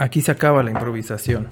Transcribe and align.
Aquí 0.00 0.22
se 0.22 0.30
acaba 0.30 0.62
la 0.62 0.70
improvisación. 0.70 1.46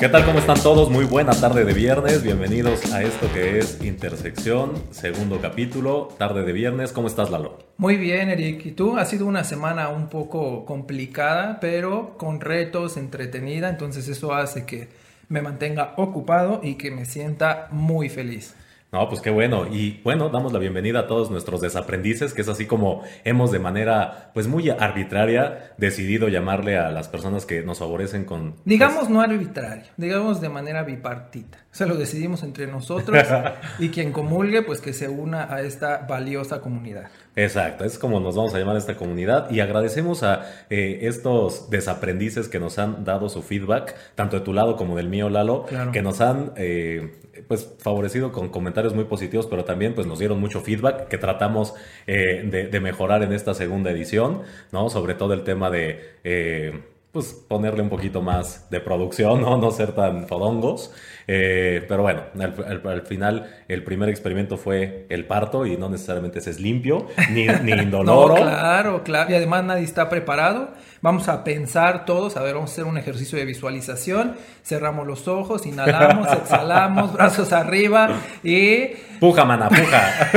¿Qué 0.00 0.08
tal? 0.08 0.24
¿Cómo 0.24 0.38
están 0.38 0.58
todos? 0.62 0.88
Muy 0.88 1.04
buena 1.04 1.32
tarde 1.32 1.66
de 1.66 1.74
viernes. 1.74 2.22
Bienvenidos 2.22 2.94
a 2.94 3.02
esto 3.02 3.30
que 3.34 3.58
es 3.58 3.84
Intersección, 3.84 4.72
segundo 4.90 5.42
capítulo, 5.42 6.14
tarde 6.16 6.44
de 6.44 6.52
viernes. 6.54 6.92
¿Cómo 6.92 7.08
estás, 7.08 7.30
Lalo? 7.30 7.58
Muy 7.76 7.98
bien, 7.98 8.30
Eric. 8.30 8.64
¿Y 8.64 8.70
tú? 8.70 8.96
Ha 8.96 9.04
sido 9.04 9.26
una 9.26 9.44
semana 9.44 9.90
un 9.90 10.08
poco 10.08 10.64
complicada, 10.64 11.60
pero 11.60 12.16
con 12.16 12.40
retos, 12.40 12.96
entretenida. 12.96 13.68
Entonces 13.68 14.08
eso 14.08 14.32
hace 14.32 14.64
que 14.64 14.88
me 15.28 15.42
mantenga 15.42 15.92
ocupado 15.98 16.60
y 16.62 16.76
que 16.76 16.90
me 16.90 17.04
sienta 17.04 17.68
muy 17.70 18.08
feliz. 18.08 18.54
No, 18.94 19.08
pues 19.08 19.20
qué 19.20 19.30
bueno. 19.30 19.66
Y 19.66 20.00
bueno, 20.04 20.28
damos 20.28 20.52
la 20.52 20.60
bienvenida 20.60 21.00
a 21.00 21.06
todos 21.08 21.28
nuestros 21.28 21.60
desaprendices, 21.60 22.32
que 22.32 22.42
es 22.42 22.48
así 22.48 22.66
como 22.66 23.02
hemos 23.24 23.50
de 23.50 23.58
manera 23.58 24.30
pues 24.34 24.46
muy 24.46 24.70
arbitraria 24.70 25.74
decidido 25.78 26.28
llamarle 26.28 26.78
a 26.78 26.92
las 26.92 27.08
personas 27.08 27.44
que 27.44 27.62
nos 27.62 27.80
favorecen 27.80 28.24
con... 28.24 28.54
Digamos 28.64 28.98
pues 28.98 29.10
no 29.10 29.20
arbitrario, 29.20 29.90
digamos 29.96 30.40
de 30.40 30.48
manera 30.48 30.84
bipartita. 30.84 31.58
O 31.74 31.76
sea, 31.76 31.88
lo 31.88 31.96
decidimos 31.96 32.44
entre 32.44 32.68
nosotros 32.68 33.26
y 33.80 33.88
quien 33.88 34.12
comulgue 34.12 34.62
pues 34.62 34.80
que 34.80 34.92
se 34.92 35.08
una 35.08 35.52
a 35.52 35.62
esta 35.62 36.06
valiosa 36.08 36.60
comunidad. 36.60 37.10
Exacto, 37.34 37.84
es 37.84 37.98
como 37.98 38.20
nos 38.20 38.36
vamos 38.36 38.54
a 38.54 38.60
llamar 38.60 38.76
a 38.76 38.78
esta 38.78 38.94
comunidad 38.94 39.50
y 39.50 39.58
agradecemos 39.58 40.22
a 40.22 40.42
eh, 40.70 41.00
estos 41.02 41.70
desaprendices 41.70 42.48
que 42.48 42.60
nos 42.60 42.78
han 42.78 43.02
dado 43.04 43.28
su 43.28 43.42
feedback, 43.42 43.96
tanto 44.14 44.38
de 44.38 44.44
tu 44.44 44.52
lado 44.52 44.76
como 44.76 44.96
del 44.96 45.08
mío, 45.08 45.28
Lalo, 45.28 45.66
que 45.92 46.00
nos 46.00 46.20
han 46.20 46.52
eh, 46.54 47.12
pues 47.48 47.74
favorecido 47.80 48.30
con 48.30 48.50
comentarios 48.50 48.94
muy 48.94 49.06
positivos, 49.06 49.48
pero 49.48 49.64
también 49.64 49.96
pues 49.96 50.06
nos 50.06 50.20
dieron 50.20 50.38
mucho 50.38 50.60
feedback 50.60 51.08
que 51.08 51.18
tratamos 51.18 51.74
eh, 52.06 52.68
de, 52.70 52.80
mejorar 52.80 53.24
en 53.24 53.32
esta 53.32 53.52
segunda 53.52 53.90
edición, 53.90 54.42
¿no? 54.70 54.90
Sobre 54.90 55.14
todo 55.14 55.34
el 55.34 55.42
tema 55.42 55.70
de 55.70 56.93
pues 57.14 57.32
ponerle 57.32 57.80
un 57.80 57.88
poquito 57.88 58.20
más 58.20 58.68
de 58.70 58.80
producción, 58.80 59.40
¿no? 59.40 59.56
No 59.56 59.70
ser 59.70 59.92
tan 59.92 60.26
fodongos. 60.26 60.90
Eh, 61.28 61.86
pero 61.88 62.02
bueno, 62.02 62.24
al, 62.36 63.02
final 63.02 63.48
el 63.68 63.84
primer 63.84 64.08
experimento 64.08 64.58
fue 64.58 65.06
el 65.08 65.24
parto 65.24 65.64
y 65.64 65.76
no 65.76 65.88
necesariamente 65.88 66.40
ese 66.40 66.50
es 66.50 66.60
limpio 66.60 67.06
ni, 67.30 67.46
ni 67.46 67.72
indoloro. 67.80 68.34
claro, 68.34 69.04
claro. 69.04 69.30
Y 69.30 69.34
además 69.34 69.62
nadie 69.62 69.84
está 69.84 70.08
preparado. 70.08 70.72
Vamos 71.02 71.28
a 71.28 71.44
pensar 71.44 72.04
todos, 72.04 72.36
a 72.36 72.42
ver, 72.42 72.54
vamos 72.54 72.70
a 72.70 72.72
hacer 72.72 72.84
un 72.84 72.98
ejercicio 72.98 73.38
de 73.38 73.44
visualización. 73.44 74.34
Cerramos 74.64 75.06
los 75.06 75.28
ojos, 75.28 75.66
inhalamos, 75.66 76.26
exhalamos, 76.32 77.12
brazos 77.12 77.52
arriba 77.52 78.10
y... 78.42 78.88
Puja, 79.20 79.44
mana, 79.44 79.68
puja. 79.68 80.30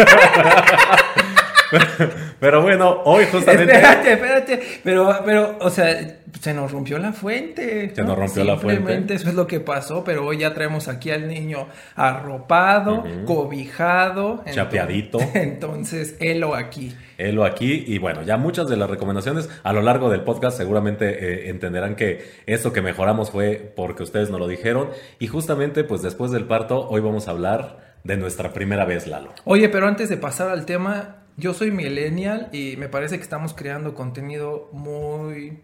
pero 2.39 2.61
bueno, 2.61 3.01
hoy 3.05 3.25
justamente. 3.31 3.73
Espérate, 3.73 4.13
espérate. 4.13 4.61
Pero, 4.83 5.21
pero, 5.25 5.57
o 5.59 5.69
sea, 5.69 6.19
se 6.39 6.53
nos 6.53 6.71
rompió 6.71 6.97
la 6.99 7.13
fuente. 7.13 7.93
Se 7.95 8.03
nos 8.03 8.17
rompió 8.17 8.43
la 8.43 8.57
fuente. 8.57 8.75
Simplemente 8.77 9.13
eso 9.15 9.29
es 9.29 9.35
lo 9.35 9.47
que 9.47 9.59
pasó, 9.59 10.03
pero 10.03 10.25
hoy 10.25 10.39
ya 10.39 10.53
traemos 10.53 10.87
aquí 10.87 11.09
al 11.09 11.27
niño 11.27 11.67
arropado, 11.95 13.03
cobijado. 13.25 14.43
Chapeadito. 14.51 15.19
Entonces, 15.33 16.15
helo 16.19 16.55
aquí. 16.55 16.95
Helo 17.17 17.43
aquí. 17.43 17.83
Y 17.87 17.97
bueno, 17.97 18.21
ya 18.21 18.37
muchas 18.37 18.67
de 18.67 18.77
las 18.77 18.89
recomendaciones 18.89 19.49
a 19.63 19.73
lo 19.73 19.81
largo 19.81 20.09
del 20.09 20.21
podcast 20.21 20.57
seguramente 20.57 21.07
eh, 21.09 21.49
entenderán 21.49 21.95
que 21.95 22.23
eso 22.45 22.71
que 22.73 22.81
mejoramos 22.81 23.31
fue 23.31 23.73
porque 23.75 24.03
ustedes 24.03 24.29
nos 24.29 24.39
lo 24.39 24.47
dijeron. 24.47 24.89
Y 25.19 25.27
justamente, 25.27 25.83
pues 25.83 26.01
después 26.01 26.31
del 26.31 26.45
parto, 26.45 26.87
hoy 26.87 27.01
vamos 27.01 27.27
a 27.27 27.31
hablar 27.31 27.97
de 28.03 28.17
nuestra 28.17 28.53
primera 28.53 28.85
vez, 28.85 29.07
Lalo. 29.07 29.33
Oye, 29.43 29.69
pero 29.69 29.87
antes 29.87 30.09
de 30.09 30.17
pasar 30.17 30.49
al 30.49 30.65
tema, 30.65 31.26
yo 31.37 31.53
soy 31.53 31.71
millennial 31.71 32.49
y 32.51 32.75
me 32.77 32.89
parece 32.89 33.17
que 33.17 33.23
estamos 33.23 33.53
creando 33.53 33.93
contenido 33.93 34.69
muy... 34.73 35.63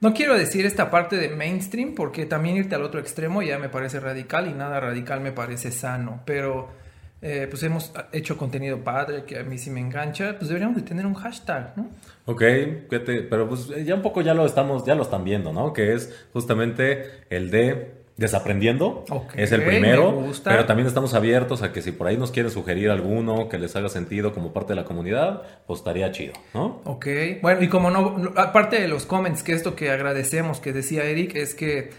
No 0.00 0.14
quiero 0.14 0.38
decir 0.38 0.64
esta 0.64 0.90
parte 0.90 1.16
de 1.16 1.28
mainstream 1.28 1.96
porque 1.96 2.24
también 2.24 2.56
irte 2.56 2.76
al 2.76 2.84
otro 2.84 3.00
extremo 3.00 3.42
ya 3.42 3.58
me 3.58 3.68
parece 3.68 3.98
radical 3.98 4.48
y 4.48 4.54
nada 4.54 4.78
radical 4.78 5.20
me 5.20 5.32
parece 5.32 5.72
sano, 5.72 6.22
pero 6.24 6.68
eh, 7.20 7.48
pues 7.50 7.64
hemos 7.64 7.92
hecho 8.12 8.36
contenido 8.36 8.78
padre 8.84 9.24
que 9.24 9.40
a 9.40 9.42
mí 9.42 9.58
sí 9.58 9.70
me 9.70 9.80
engancha, 9.80 10.36
pues 10.38 10.48
deberíamos 10.48 10.76
de 10.76 10.82
tener 10.82 11.04
un 11.04 11.14
hashtag, 11.14 11.72
¿no? 11.76 11.90
Ok, 12.26 12.42
pero 12.88 13.48
pues 13.48 13.66
ya 13.84 13.96
un 13.96 14.02
poco 14.02 14.20
ya 14.20 14.34
lo 14.34 14.46
estamos, 14.46 14.84
ya 14.84 14.94
lo 14.94 15.02
están 15.02 15.24
viendo, 15.24 15.52
¿no? 15.52 15.72
Que 15.72 15.94
es 15.94 16.28
justamente 16.32 17.24
el 17.28 17.50
de 17.50 17.97
Desaprendiendo. 18.18 19.04
Es 19.36 19.52
el 19.52 19.62
primero, 19.62 20.32
pero 20.42 20.66
también 20.66 20.88
estamos 20.88 21.14
abiertos 21.14 21.62
a 21.62 21.72
que 21.72 21.82
si 21.82 21.92
por 21.92 22.08
ahí 22.08 22.16
nos 22.16 22.32
quieren 22.32 22.50
sugerir 22.50 22.90
alguno 22.90 23.48
que 23.48 23.58
les 23.58 23.76
haga 23.76 23.88
sentido 23.88 24.34
como 24.34 24.52
parte 24.52 24.72
de 24.72 24.76
la 24.76 24.84
comunidad, 24.84 25.42
pues 25.68 25.78
estaría 25.78 26.10
chido, 26.10 26.32
¿no? 26.52 26.82
Ok, 26.84 27.06
bueno, 27.40 27.62
y 27.62 27.68
como 27.68 27.90
no, 27.90 28.32
aparte 28.34 28.80
de 28.80 28.88
los 28.88 29.06
comments, 29.06 29.44
que 29.44 29.52
esto 29.52 29.76
que 29.76 29.90
agradecemos 29.90 30.58
que 30.58 30.72
decía 30.72 31.04
Eric, 31.04 31.36
es 31.36 31.54
que 31.54 31.90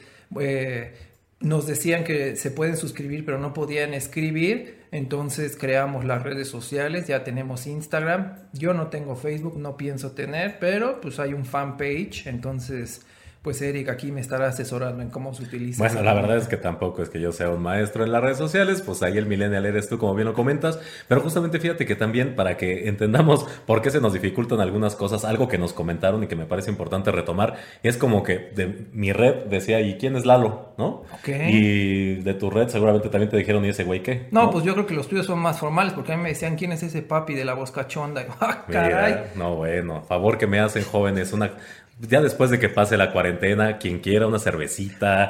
eh, 0.42 0.94
nos 1.40 1.66
decían 1.66 2.04
que 2.04 2.36
se 2.36 2.52
pueden 2.52 2.76
suscribir, 2.76 3.24
pero 3.24 3.38
no 3.38 3.54
podían 3.54 3.94
escribir, 3.94 4.80
entonces 4.92 5.56
creamos 5.56 6.04
las 6.04 6.22
redes 6.24 6.50
sociales, 6.50 7.08
ya 7.08 7.24
tenemos 7.24 7.66
Instagram, 7.66 8.36
yo 8.52 8.74
no 8.74 8.88
tengo 8.88 9.16
Facebook, 9.16 9.58
no 9.58 9.78
pienso 9.78 10.12
tener, 10.12 10.60
pero 10.60 11.00
pues 11.00 11.18
hay 11.18 11.34
un 11.34 11.46
fanpage, 11.46 12.28
entonces 12.28 13.06
pues 13.42 13.62
Eric 13.62 13.88
aquí 13.88 14.12
me 14.12 14.20
estará 14.20 14.48
asesorando 14.48 15.02
en 15.02 15.10
cómo 15.10 15.34
se 15.34 15.44
utiliza. 15.44 15.82
Bueno, 15.82 16.04
la 16.04 16.14
verdad 16.14 16.38
es 16.38 16.48
que 16.48 16.58
tampoco 16.58 17.02
es 17.02 17.10
que 17.10 17.22
yo 17.22 17.32
sea 17.32 17.50
un 17.50 17.62
maestro 17.62 18.04
en 18.04 18.12
las 18.12 18.22
redes 18.22 18.38
sociales, 18.38 18.82
pues 18.82 19.02
ahí 19.02 19.18
el 19.18 19.28
millennial 19.28 19.66
eres 19.66 19.88
tú, 19.88 19.98
como 19.98 20.14
bien 20.14 20.28
lo 20.28 20.34
comentas, 20.34 20.80
pero 21.08 21.22
justamente 21.22 21.60
fíjate 21.60 21.86
que 21.86 21.96
también 21.96 22.36
para 22.36 22.58
que 22.58 22.90
entendamos 22.90 23.46
por 23.66 23.82
qué 23.82 23.92
se 23.92 24.02
nos 24.02 24.12
dificultan 24.12 24.60
algunas 24.60 24.96
cosas, 24.96 25.24
algo 25.24 25.48
que 25.48 25.58
nos 25.58 25.72
comentaron 25.72 26.22
y 26.24 26.28
que 26.28 26.36
me 26.36 26.46
parece 26.46 26.70
importante 26.70 27.12
retomar, 27.12 27.56
es 27.82 27.96
como 27.96 28.24
que 28.24 28.52
de 28.54 28.88
mi 28.92 29.14
red 29.14 29.46
decía, 29.46 29.80
¿y 29.80 29.98
quién 29.98 30.18
es 30.18 30.26
Lalo? 30.26 30.74
¿No? 30.78 31.04
Ok. 31.14 31.30
Y 31.48 32.16
de 32.16 32.34
tu 32.34 32.50
red 32.50 32.68
seguramente 32.68 33.08
también 33.08 33.30
te 33.30 33.38
dijeron, 33.38 33.64
¿y 33.64 33.70
ese 33.70 33.86
güey 33.86 34.04
qué? 34.04 34.28
No, 34.32 34.52
pues 34.52 34.66
yo 34.66 34.74
creo 34.74 34.86
que 34.86 34.94
los 34.94 35.08
tuyos 35.08 35.26
son 35.26 35.40
más 35.40 35.60
formales, 35.60 35.94
porque 35.94 36.12
a 36.12 36.18
mí 36.18 36.24
me 36.24 36.30
decían, 36.30 36.58
¿quién 36.58 36.74
es 36.74 36.84
ese 36.84 37.02
papi 37.02 37.36
de 37.36 37.46
la 37.46 37.54
voz 37.54 37.72
cachonda? 37.72 38.26
¡Ah, 38.42 38.66
caray! 38.70 39.32
no, 39.36 39.56
bueno, 39.56 40.02
favor 40.02 40.38
que 40.38 40.46
me 40.46 40.60
hacen 40.60 40.84
jóvenes, 40.84 41.32
una 41.32 41.52
ya 42.00 42.22
después 42.22 42.50
de 42.50 42.60
que 42.60 42.70
pase 42.70 42.96
la 42.96 43.12
cuarentena, 43.12 43.78
quien 43.78 44.00
quiera 44.00 44.26
una 44.26 44.40
cervecita, 44.40 45.28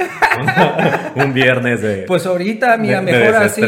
un 1.15 1.33
viernes 1.33 1.81
de. 1.81 2.03
Pues 2.03 2.25
ahorita, 2.25 2.77
mira, 2.77 3.01
mejor 3.01 3.35
así. 3.35 3.61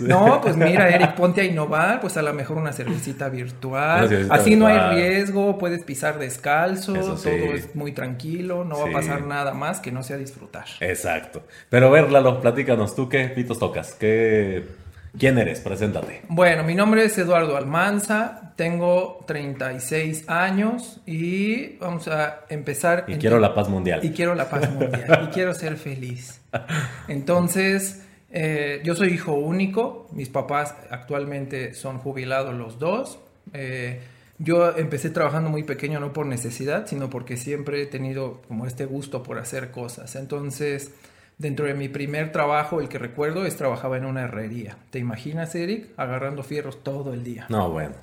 No, 0.00 0.40
pues 0.40 0.56
mira, 0.56 0.88
Eric, 0.88 1.14
ponte 1.14 1.42
a 1.42 1.44
innovar, 1.44 2.00
pues 2.00 2.16
a 2.16 2.22
lo 2.22 2.32
mejor 2.32 2.56
una 2.56 2.72
cervecita 2.72 3.28
virtual. 3.28 4.28
así 4.30 4.56
no 4.56 4.66
hay 4.66 4.96
riesgo, 4.96 5.58
puedes 5.58 5.84
pisar 5.84 6.18
descalzo, 6.18 6.94
todo 6.94 7.54
es 7.54 7.74
muy 7.74 7.92
tranquilo, 7.92 8.64
no 8.64 8.80
va 8.80 8.88
a 8.88 8.92
pasar 8.92 9.22
nada 9.22 9.52
más 9.52 9.80
que 9.80 9.92
no 9.92 10.02
sea 10.02 10.16
disfrutar. 10.16 10.64
Exacto. 10.80 11.42
Pero 11.68 11.88
a 11.88 11.90
ver, 11.90 12.10
Lalo, 12.10 12.40
platícanos, 12.40 12.94
¿tú 12.94 13.08
qué 13.08 13.28
pitos 13.28 13.58
tocas? 13.58 13.94
¿Qué 13.94 14.64
¿Quién 15.18 15.38
eres? 15.38 15.60
Preséntate. 15.60 16.22
Bueno, 16.28 16.62
mi 16.62 16.74
nombre 16.74 17.04
es 17.04 17.16
Eduardo 17.16 17.56
Almanza, 17.56 18.52
tengo 18.56 19.24
36 19.26 20.28
años 20.28 21.00
y 21.06 21.76
vamos 21.78 22.08
a 22.08 22.44
empezar. 22.50 23.04
Y 23.08 23.16
quiero 23.16 23.38
la 23.38 23.54
paz 23.54 23.68
mundial. 23.68 24.00
Y 24.04 24.10
quiero 24.10 24.34
la 24.34 24.50
paz 24.50 24.70
mundial. 24.70 25.28
y 25.28 25.32
quiero 25.32 25.54
ser 25.54 25.76
feliz. 25.76 26.40
Entonces, 27.08 28.02
eh, 28.30 28.82
yo 28.84 28.94
soy 28.94 29.08
hijo 29.14 29.32
único, 29.32 30.08
mis 30.12 30.28
papás 30.28 30.74
actualmente 30.90 31.72
son 31.72 31.98
jubilados 31.98 32.54
los 32.54 32.78
dos. 32.78 33.18
Eh, 33.54 34.00
yo 34.38 34.76
empecé 34.76 35.08
trabajando 35.08 35.48
muy 35.48 35.62
pequeño, 35.62 35.98
no 35.98 36.12
por 36.12 36.26
necesidad, 36.26 36.86
sino 36.86 37.08
porque 37.08 37.38
siempre 37.38 37.82
he 37.82 37.86
tenido 37.86 38.42
como 38.48 38.66
este 38.66 38.84
gusto 38.84 39.22
por 39.22 39.38
hacer 39.38 39.70
cosas. 39.70 40.14
Entonces, 40.14 40.92
Dentro 41.38 41.66
de 41.66 41.74
mi 41.74 41.88
primer 41.88 42.32
trabajo, 42.32 42.80
el 42.80 42.88
que 42.88 42.98
recuerdo, 42.98 43.44
es 43.44 43.56
trabajaba 43.56 43.98
en 43.98 44.06
una 44.06 44.22
herrería. 44.22 44.78
¿Te 44.90 44.98
imaginas, 44.98 45.54
Eric? 45.54 45.88
Agarrando 45.98 46.42
fierros 46.42 46.82
todo 46.82 47.12
el 47.12 47.24
día. 47.24 47.46
No, 47.50 47.70
bueno. 47.70 47.94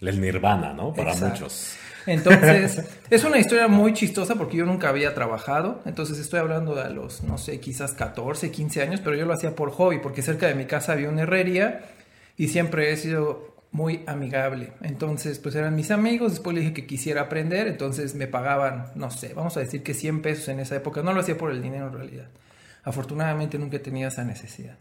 El 0.00 0.20
nirvana, 0.20 0.72
¿no? 0.72 0.94
Para 0.94 1.14
muchos. 1.14 1.76
Entonces, 2.06 2.84
es 3.10 3.24
una 3.24 3.38
historia 3.38 3.68
muy 3.68 3.92
chistosa 3.92 4.36
porque 4.36 4.56
yo 4.56 4.66
nunca 4.66 4.88
había 4.88 5.14
trabajado. 5.14 5.82
Entonces, 5.84 6.18
estoy 6.18 6.38
hablando 6.38 6.74
de 6.74 6.90
los, 6.90 7.22
no 7.24 7.38
sé, 7.38 7.60
quizás 7.60 7.92
14, 7.92 8.50
15 8.50 8.82
años, 8.82 9.00
pero 9.02 9.16
yo 9.16 9.26
lo 9.26 9.34
hacía 9.34 9.54
por 9.54 9.72
hobby 9.72 9.98
porque 9.98 10.22
cerca 10.22 10.46
de 10.46 10.54
mi 10.54 10.64
casa 10.64 10.92
había 10.92 11.08
una 11.08 11.22
herrería 11.22 11.82
y 12.36 12.48
siempre 12.48 12.92
he 12.92 12.96
sido 12.96 13.50
muy 13.72 14.02
amigable. 14.06 14.72
Entonces, 14.82 15.38
pues 15.38 15.54
eran 15.54 15.76
mis 15.76 15.90
amigos, 15.90 16.32
después 16.32 16.54
le 16.54 16.60
dije 16.60 16.72
que 16.72 16.86
quisiera 16.86 17.22
aprender, 17.22 17.68
entonces 17.68 18.14
me 18.14 18.26
pagaban, 18.26 18.86
no 18.94 19.10
sé, 19.10 19.34
vamos 19.34 19.56
a 19.56 19.60
decir 19.60 19.82
que 19.82 19.94
100 19.94 20.22
pesos 20.22 20.48
en 20.48 20.60
esa 20.60 20.76
época, 20.76 21.02
no 21.02 21.12
lo 21.12 21.20
hacía 21.20 21.36
por 21.36 21.50
el 21.50 21.62
dinero 21.62 21.88
en 21.88 21.92
realidad. 21.92 22.28
Afortunadamente 22.84 23.58
nunca 23.58 23.76
he 23.76 23.80
tenido 23.80 24.08
esa 24.08 24.24
necesidad. 24.24 24.76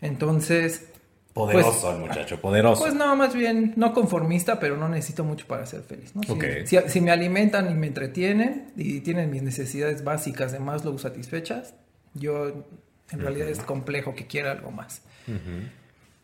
Entonces... 0.00 0.88
Poderoso 1.32 1.80
pues, 1.82 1.94
el 1.94 2.00
muchacho, 2.00 2.40
poderoso. 2.40 2.82
Pues 2.82 2.94
no, 2.94 3.14
más 3.14 3.34
bien 3.34 3.74
no 3.76 3.92
conformista, 3.92 4.58
pero 4.58 4.76
no 4.76 4.88
necesito 4.88 5.22
mucho 5.22 5.46
para 5.46 5.66
ser 5.66 5.82
feliz. 5.82 6.14
¿no? 6.14 6.22
Si, 6.64 7.00
me 7.00 7.10
alimentan 7.12 7.70
y 7.70 7.74
me 7.74 7.86
entretienen 7.86 8.72
y 8.76 9.00
tienen 9.00 9.30
mis 9.30 9.42
necesidades 9.42 10.02
básicas 10.02 10.50
de 10.50 10.58
Maslow 10.58 10.98
satisfechas, 10.98 11.74
yo 12.14 12.66
en 13.10 13.20
realidad 13.20 13.48
es 13.48 13.60
complejo 13.60 14.14
que 14.14 14.26
quiera 14.26 14.50
algo 14.50 14.72
más. 14.72 15.02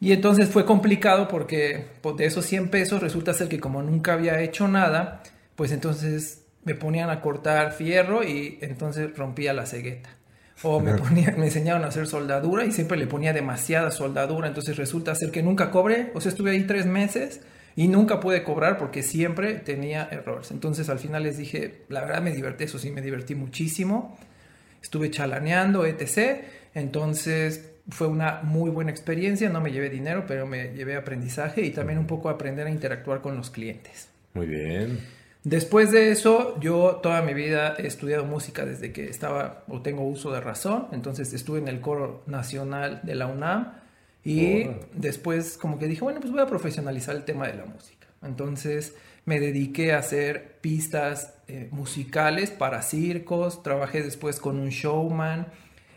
Y 0.00 0.12
entonces 0.12 0.48
fue 0.48 0.64
complicado 0.64 1.28
porque 1.28 1.86
pues, 2.00 2.16
de 2.16 2.26
esos 2.26 2.44
100 2.46 2.70
pesos 2.70 3.00
resulta 3.00 3.32
ser 3.34 3.48
que 3.48 3.60
como 3.60 3.82
nunca 3.82 4.14
había 4.14 4.40
hecho 4.40 4.66
nada, 4.68 5.22
pues 5.56 5.70
entonces 5.72 6.44
me 6.64 6.74
ponían 6.74 7.10
a 7.10 7.20
cortar 7.20 7.72
fierro 7.72 8.24
y 8.24 8.58
entonces 8.60 9.16
rompía 9.16 9.52
la 9.52 9.66
cegueta. 9.66 10.10
O 10.62 10.80
me, 10.80 10.94
ponía, 10.94 11.34
me 11.36 11.46
enseñaron 11.46 11.84
a 11.84 11.88
hacer 11.88 12.06
soldadura 12.06 12.64
y 12.64 12.72
siempre 12.72 12.96
le 12.96 13.06
ponía 13.06 13.32
demasiada 13.32 13.90
soldadura. 13.90 14.48
Entonces 14.48 14.76
resulta 14.76 15.14
ser 15.14 15.30
que 15.30 15.42
nunca 15.42 15.70
cobré. 15.70 16.10
O 16.14 16.20
sea, 16.20 16.30
estuve 16.30 16.52
ahí 16.52 16.64
tres 16.64 16.86
meses 16.86 17.40
y 17.76 17.88
nunca 17.88 18.20
pude 18.20 18.42
cobrar 18.44 18.78
porque 18.78 19.02
siempre 19.02 19.54
tenía 19.54 20.08
errores. 20.10 20.50
Entonces 20.50 20.88
al 20.88 20.98
final 20.98 21.24
les 21.24 21.36
dije, 21.36 21.82
la 21.88 22.02
verdad 22.02 22.22
me 22.22 22.30
divertí, 22.32 22.64
eso 22.64 22.78
sí, 22.78 22.90
me 22.90 23.02
divertí 23.02 23.34
muchísimo. 23.34 24.16
Estuve 24.82 25.10
chalaneando, 25.10 25.84
etc. 25.86 26.44
Entonces 26.74 27.70
fue 27.88 28.06
una 28.06 28.40
muy 28.42 28.70
buena 28.70 28.90
experiencia. 28.90 29.48
No 29.50 29.60
me 29.60 29.72
llevé 29.72 29.90
dinero, 29.90 30.24
pero 30.26 30.46
me 30.46 30.72
llevé 30.74 30.96
aprendizaje 30.96 31.62
y 31.62 31.70
también 31.70 31.98
un 31.98 32.06
poco 32.06 32.28
aprender 32.28 32.66
a 32.66 32.70
interactuar 32.70 33.20
con 33.20 33.36
los 33.36 33.50
clientes. 33.50 34.08
Muy 34.34 34.46
bien. 34.46 35.00
Después 35.44 35.92
de 35.92 36.10
eso, 36.10 36.58
yo 36.58 37.00
toda 37.02 37.20
mi 37.20 37.34
vida 37.34 37.76
he 37.78 37.86
estudiado 37.86 38.24
música 38.24 38.64
desde 38.64 38.92
que 38.92 39.10
estaba 39.10 39.62
o 39.68 39.82
tengo 39.82 40.02
uso 40.02 40.32
de 40.32 40.40
razón. 40.40 40.88
Entonces 40.92 41.34
estuve 41.34 41.58
en 41.58 41.68
el 41.68 41.80
coro 41.82 42.22
nacional 42.26 43.00
de 43.02 43.14
la 43.14 43.26
UNAM 43.26 43.74
y 44.24 44.68
después 44.94 45.58
como 45.58 45.78
que 45.78 45.86
dije, 45.86 46.02
bueno, 46.02 46.20
pues 46.20 46.32
voy 46.32 46.40
a 46.40 46.46
profesionalizar 46.46 47.14
el 47.14 47.24
tema 47.24 47.46
de 47.46 47.54
la 47.54 47.66
música. 47.66 48.06
Entonces 48.22 48.94
me 49.26 49.38
dediqué 49.38 49.92
a 49.92 49.98
hacer 49.98 50.56
pistas 50.62 51.34
eh, 51.46 51.68
musicales 51.70 52.50
para 52.50 52.80
circos. 52.80 53.62
Trabajé 53.62 54.02
después 54.02 54.40
con 54.40 54.58
un 54.58 54.70
showman. 54.70 55.48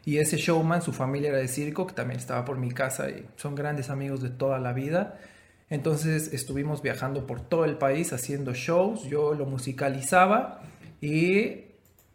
Y 0.03 0.17
ese 0.17 0.35
showman, 0.35 0.81
su 0.81 0.91
familia 0.91 1.29
era 1.29 1.38
de 1.38 1.47
circo, 1.47 1.88
que 1.88 1.93
también 1.93 2.19
estaba 2.19 2.43
por 2.43 2.57
mi 2.57 2.71
casa 2.71 3.09
y 3.09 3.25
son 3.38 3.55
grandes 3.55 3.89
amigos 3.89 4.21
de 4.21 4.29
toda 4.29 4.59
la 4.59 4.73
vida. 4.73 5.19
Entonces 5.69 6.33
estuvimos 6.33 6.81
viajando 6.81 7.27
por 7.27 7.41
todo 7.41 7.65
el 7.65 7.77
país 7.77 8.13
haciendo 8.13 8.53
shows, 8.53 9.03
yo 9.03 9.33
lo 9.33 9.45
musicalizaba 9.45 10.61
y 11.01 11.65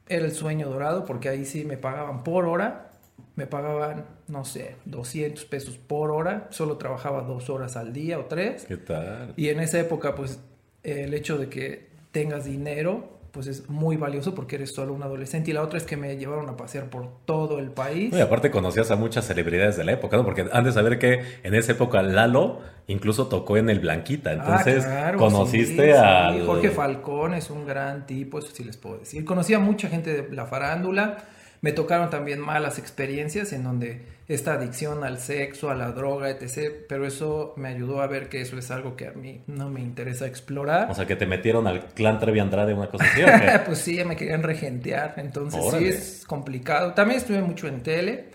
era 0.08 0.24
el 0.24 0.32
sueño 0.32 0.68
dorado 0.68 1.04
porque 1.04 1.28
ahí 1.28 1.44
sí 1.44 1.64
me 1.64 1.76
pagaban 1.76 2.24
por 2.24 2.46
hora, 2.46 2.92
me 3.36 3.46
pagaban, 3.46 4.06
no 4.28 4.44
sé, 4.44 4.76
200 4.86 5.44
pesos 5.44 5.76
por 5.76 6.10
hora, 6.10 6.48
solo 6.50 6.78
trabajaba 6.78 7.22
dos 7.22 7.50
horas 7.50 7.76
al 7.76 7.92
día 7.92 8.18
o 8.18 8.24
tres. 8.24 8.64
¿Qué 8.64 8.78
tal? 8.78 9.34
Y 9.36 9.48
en 9.48 9.60
esa 9.60 9.78
época 9.78 10.14
pues 10.14 10.40
el 10.82 11.12
hecho 11.12 11.36
de 11.36 11.48
que 11.48 11.90
tengas 12.10 12.46
dinero 12.46 13.20
pues 13.32 13.46
es 13.46 13.68
muy 13.70 13.96
valioso 13.96 14.34
porque 14.34 14.56
eres 14.56 14.74
solo 14.74 14.92
un 14.92 15.02
adolescente. 15.02 15.50
Y 15.50 15.54
la 15.54 15.62
otra 15.62 15.78
es 15.78 15.84
que 15.84 15.96
me 15.96 16.16
llevaron 16.16 16.48
a 16.48 16.56
pasear 16.56 16.90
por 16.90 17.08
todo 17.24 17.58
el 17.58 17.70
país. 17.70 18.12
Y 18.14 18.20
aparte 18.20 18.50
conocías 18.50 18.90
a 18.90 18.96
muchas 18.96 19.26
celebridades 19.26 19.76
de 19.76 19.84
la 19.84 19.92
época, 19.92 20.16
¿no? 20.18 20.24
Porque 20.24 20.42
antes 20.52 20.64
de 20.64 20.72
saber 20.72 20.98
que 20.98 21.24
en 21.42 21.54
esa 21.54 21.72
época 21.72 22.02
Lalo 22.02 22.60
incluso 22.86 23.28
tocó 23.28 23.56
en 23.56 23.70
el 23.70 23.80
Blanquita. 23.80 24.30
Ah, 24.30 24.34
Entonces 24.34 24.86
conociste 25.16 25.96
a... 25.96 26.34
Jorge 26.44 26.70
Falcón 26.70 27.34
es 27.34 27.48
un 27.50 27.66
gran 27.66 28.06
tipo, 28.06 28.38
eso 28.38 28.48
sí 28.52 28.64
les 28.64 28.76
puedo 28.76 28.98
decir. 28.98 29.24
Conocí 29.24 29.54
a 29.54 29.58
mucha 29.58 29.88
gente 29.88 30.22
de 30.22 30.34
la 30.34 30.46
farándula. 30.46 31.24
Me 31.62 31.72
tocaron 31.72 32.10
también 32.10 32.40
malas 32.40 32.78
experiencias 32.80 33.52
en 33.52 33.62
donde 33.62 34.02
esta 34.26 34.54
adicción 34.54 35.04
al 35.04 35.20
sexo, 35.20 35.70
a 35.70 35.76
la 35.76 35.92
droga, 35.92 36.28
etc. 36.28 36.72
Pero 36.88 37.06
eso 37.06 37.54
me 37.56 37.68
ayudó 37.68 38.02
a 38.02 38.08
ver 38.08 38.28
que 38.28 38.40
eso 38.40 38.58
es 38.58 38.72
algo 38.72 38.96
que 38.96 39.06
a 39.06 39.12
mí 39.12 39.42
no 39.46 39.70
me 39.70 39.80
interesa 39.80 40.26
explorar. 40.26 40.90
O 40.90 40.94
sea, 40.94 41.06
que 41.06 41.14
te 41.14 41.24
metieron 41.24 41.68
al 41.68 41.86
clan 41.86 42.18
Trevi 42.18 42.40
Andrade, 42.40 42.74
una 42.74 42.88
cosa 42.88 43.04
así. 43.04 43.22
pues 43.66 43.78
sí, 43.78 44.02
me 44.04 44.16
querían 44.16 44.42
regentear. 44.42 45.14
Entonces 45.18 45.62
sí 45.70 45.86
es 45.86 46.24
complicado. 46.26 46.94
También 46.94 47.20
estuve 47.20 47.40
mucho 47.42 47.68
en 47.68 47.80
tele. 47.82 48.30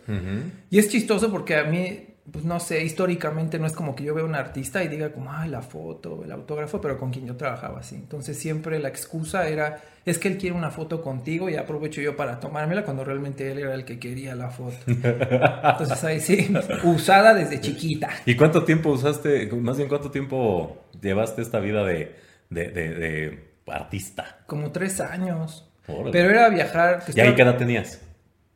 Y 0.70 0.80
es 0.80 0.90
chistoso 0.90 1.30
porque 1.30 1.58
a 1.58 1.66
mí 1.66 2.08
pues 2.30 2.44
no 2.44 2.60
sé, 2.60 2.84
históricamente 2.84 3.58
no 3.58 3.66
es 3.66 3.74
como 3.74 3.96
que 3.96 4.04
yo 4.04 4.14
vea 4.14 4.26
un 4.26 4.36
artista 4.36 4.84
y 4.84 4.90
diga 4.90 5.14
como, 5.14 5.32
ay, 5.32 5.50
la 5.50 5.62
foto, 5.62 6.24
el 6.26 6.32
autógrafo, 6.32 6.82
pero 6.82 6.98
con 6.98 7.10
quien 7.10 7.26
yo 7.26 7.38
trabajaba 7.38 7.80
así. 7.80 7.96
Entonces 7.96 8.38
siempre 8.38 8.80
la 8.80 8.90
excusa 8.90 9.48
era, 9.48 9.82
es 10.06 10.18
que 10.18 10.28
él 10.28 10.38
quiere 10.38 10.54
una 10.54 10.70
foto 10.70 11.02
contigo 11.02 11.50
y 11.50 11.56
aprovecho 11.56 12.02
yo 12.02 12.18
para 12.18 12.40
tomármela 12.40 12.84
cuando 12.84 13.06
realmente 13.06 13.50
él 13.50 13.60
era 13.60 13.74
el 13.74 13.86
que 13.86 13.98
quería 13.98 14.36
la 14.36 14.50
foto. 14.50 14.76
Entonces 14.88 16.04
ahí 16.04 16.20
sí, 16.20 16.54
usada 16.84 17.34
desde 17.34 17.62
chiquita. 17.62 18.10
¿Y 18.26 18.36
cuánto 18.36 18.66
tiempo 18.66 18.90
usaste, 18.90 19.50
más 19.54 19.78
bien 19.78 19.88
cuánto 19.88 20.12
tiempo 20.12 20.86
llevaste 21.02 21.42
esta 21.42 21.62
vida 21.62 21.86
de, 21.86 22.14
de, 22.50 22.70
de, 22.70 23.54
artista? 23.68 24.40
Como 24.48 24.72
tres 24.74 25.00
años. 25.00 25.72
Pero 25.86 26.30
era 26.30 26.50
viajar. 26.50 27.04
¿Y 27.16 27.22
ahí 27.22 27.34
qué 27.36 27.42
edad 27.44 27.56
tenías? 27.56 28.02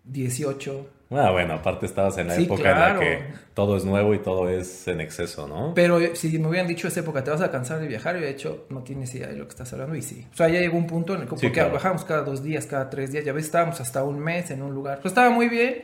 18. 0.04 1.01
Ah, 1.12 1.32
bueno, 1.32 1.56
aparte 1.56 1.86
estabas 1.86 2.18
en 2.18 2.28
la 2.30 2.36
época 2.36 2.72
en 2.72 2.80
la 2.80 3.00
que 3.00 3.24
todo 3.54 3.76
es 3.76 3.84
nuevo 3.84 4.14
y 4.14 4.20
todo 4.20 4.50
es 4.50 4.88
en 4.88 5.02
exceso, 5.02 5.48
¿no? 5.48 5.74
Pero 5.74 6.00
si 6.16 6.40
me 6.40 6.48
hubieran 6.48 6.68
dicho 6.68 6.88
esa 6.88 7.02
época, 7.02 7.24
te 7.24 7.32
vas 7.32 7.42
a 7.42 7.52
cansar 7.52 7.80
de 7.82 7.88
viajar, 7.88 8.18
yo 8.18 8.26
he 8.26 8.30
hecho, 8.30 8.66
no 8.70 8.82
tienes 8.82 9.14
idea 9.14 9.28
de 9.28 9.36
lo 9.36 9.44
que 9.46 9.52
estás 9.52 9.74
hablando 9.74 9.96
y 9.96 10.02
sí. 10.02 10.26
O 10.32 10.36
sea, 10.36 10.48
ya 10.48 10.60
llegó 10.60 10.78
un 10.78 10.88
punto 10.88 11.14
en 11.14 11.22
el 11.22 11.28
que 11.28 11.36
porque 11.36 11.64
bajamos 11.64 12.06
cada 12.06 12.22
dos 12.24 12.42
días, 12.42 12.66
cada 12.66 12.90
tres 12.90 13.12
días, 13.12 13.26
ya 13.26 13.34
ves, 13.34 13.46
estábamos 13.46 13.82
hasta 13.82 14.04
un 14.04 14.20
mes 14.20 14.52
en 14.52 14.62
un 14.62 14.74
lugar. 14.74 15.00
Pues 15.02 15.12
estaba 15.12 15.30
muy 15.30 15.50
bien 15.50 15.84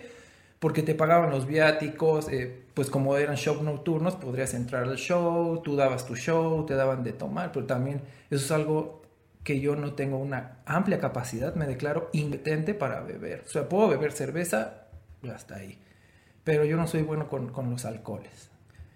porque 0.60 0.82
te 0.82 0.96
pagaban 0.96 1.30
los 1.30 1.46
viáticos, 1.46 2.30
eh, 2.30 2.64
pues 2.74 2.90
como 2.90 3.18
eran 3.18 3.36
show 3.36 3.62
nocturnos, 3.62 4.16
podrías 4.16 4.54
entrar 4.54 4.84
al 4.84 4.96
show, 4.96 5.62
tú 5.62 5.76
dabas 5.76 6.06
tu 6.06 6.16
show, 6.16 6.66
te 6.66 6.74
daban 6.74 7.04
de 7.04 7.14
tomar, 7.14 7.52
pero 7.52 7.66
también 7.66 8.02
eso 8.30 8.46
es 8.46 8.52
algo 8.52 9.02
que 9.44 9.60
yo 9.60 9.76
no 9.76 9.94
tengo 9.94 10.18
una 10.18 10.60
amplia 10.66 11.00
capacidad, 11.00 11.54
me 11.56 11.68
declaro 11.68 12.10
impotente 12.12 12.74
para 12.74 13.02
beber. 13.02 13.44
O 13.46 13.50
sea, 13.50 13.70
puedo 13.70 13.88
beber 13.88 14.12
cerveza 14.12 14.87
hasta 15.34 15.56
ahí. 15.56 15.80
Pero 16.44 16.66
yo 16.66 16.78
no 16.78 16.88
soy 16.88 17.02
bueno 17.02 17.28
con, 17.28 17.50
con 17.50 17.70
los 17.70 17.86
alcoholes. 17.86 18.50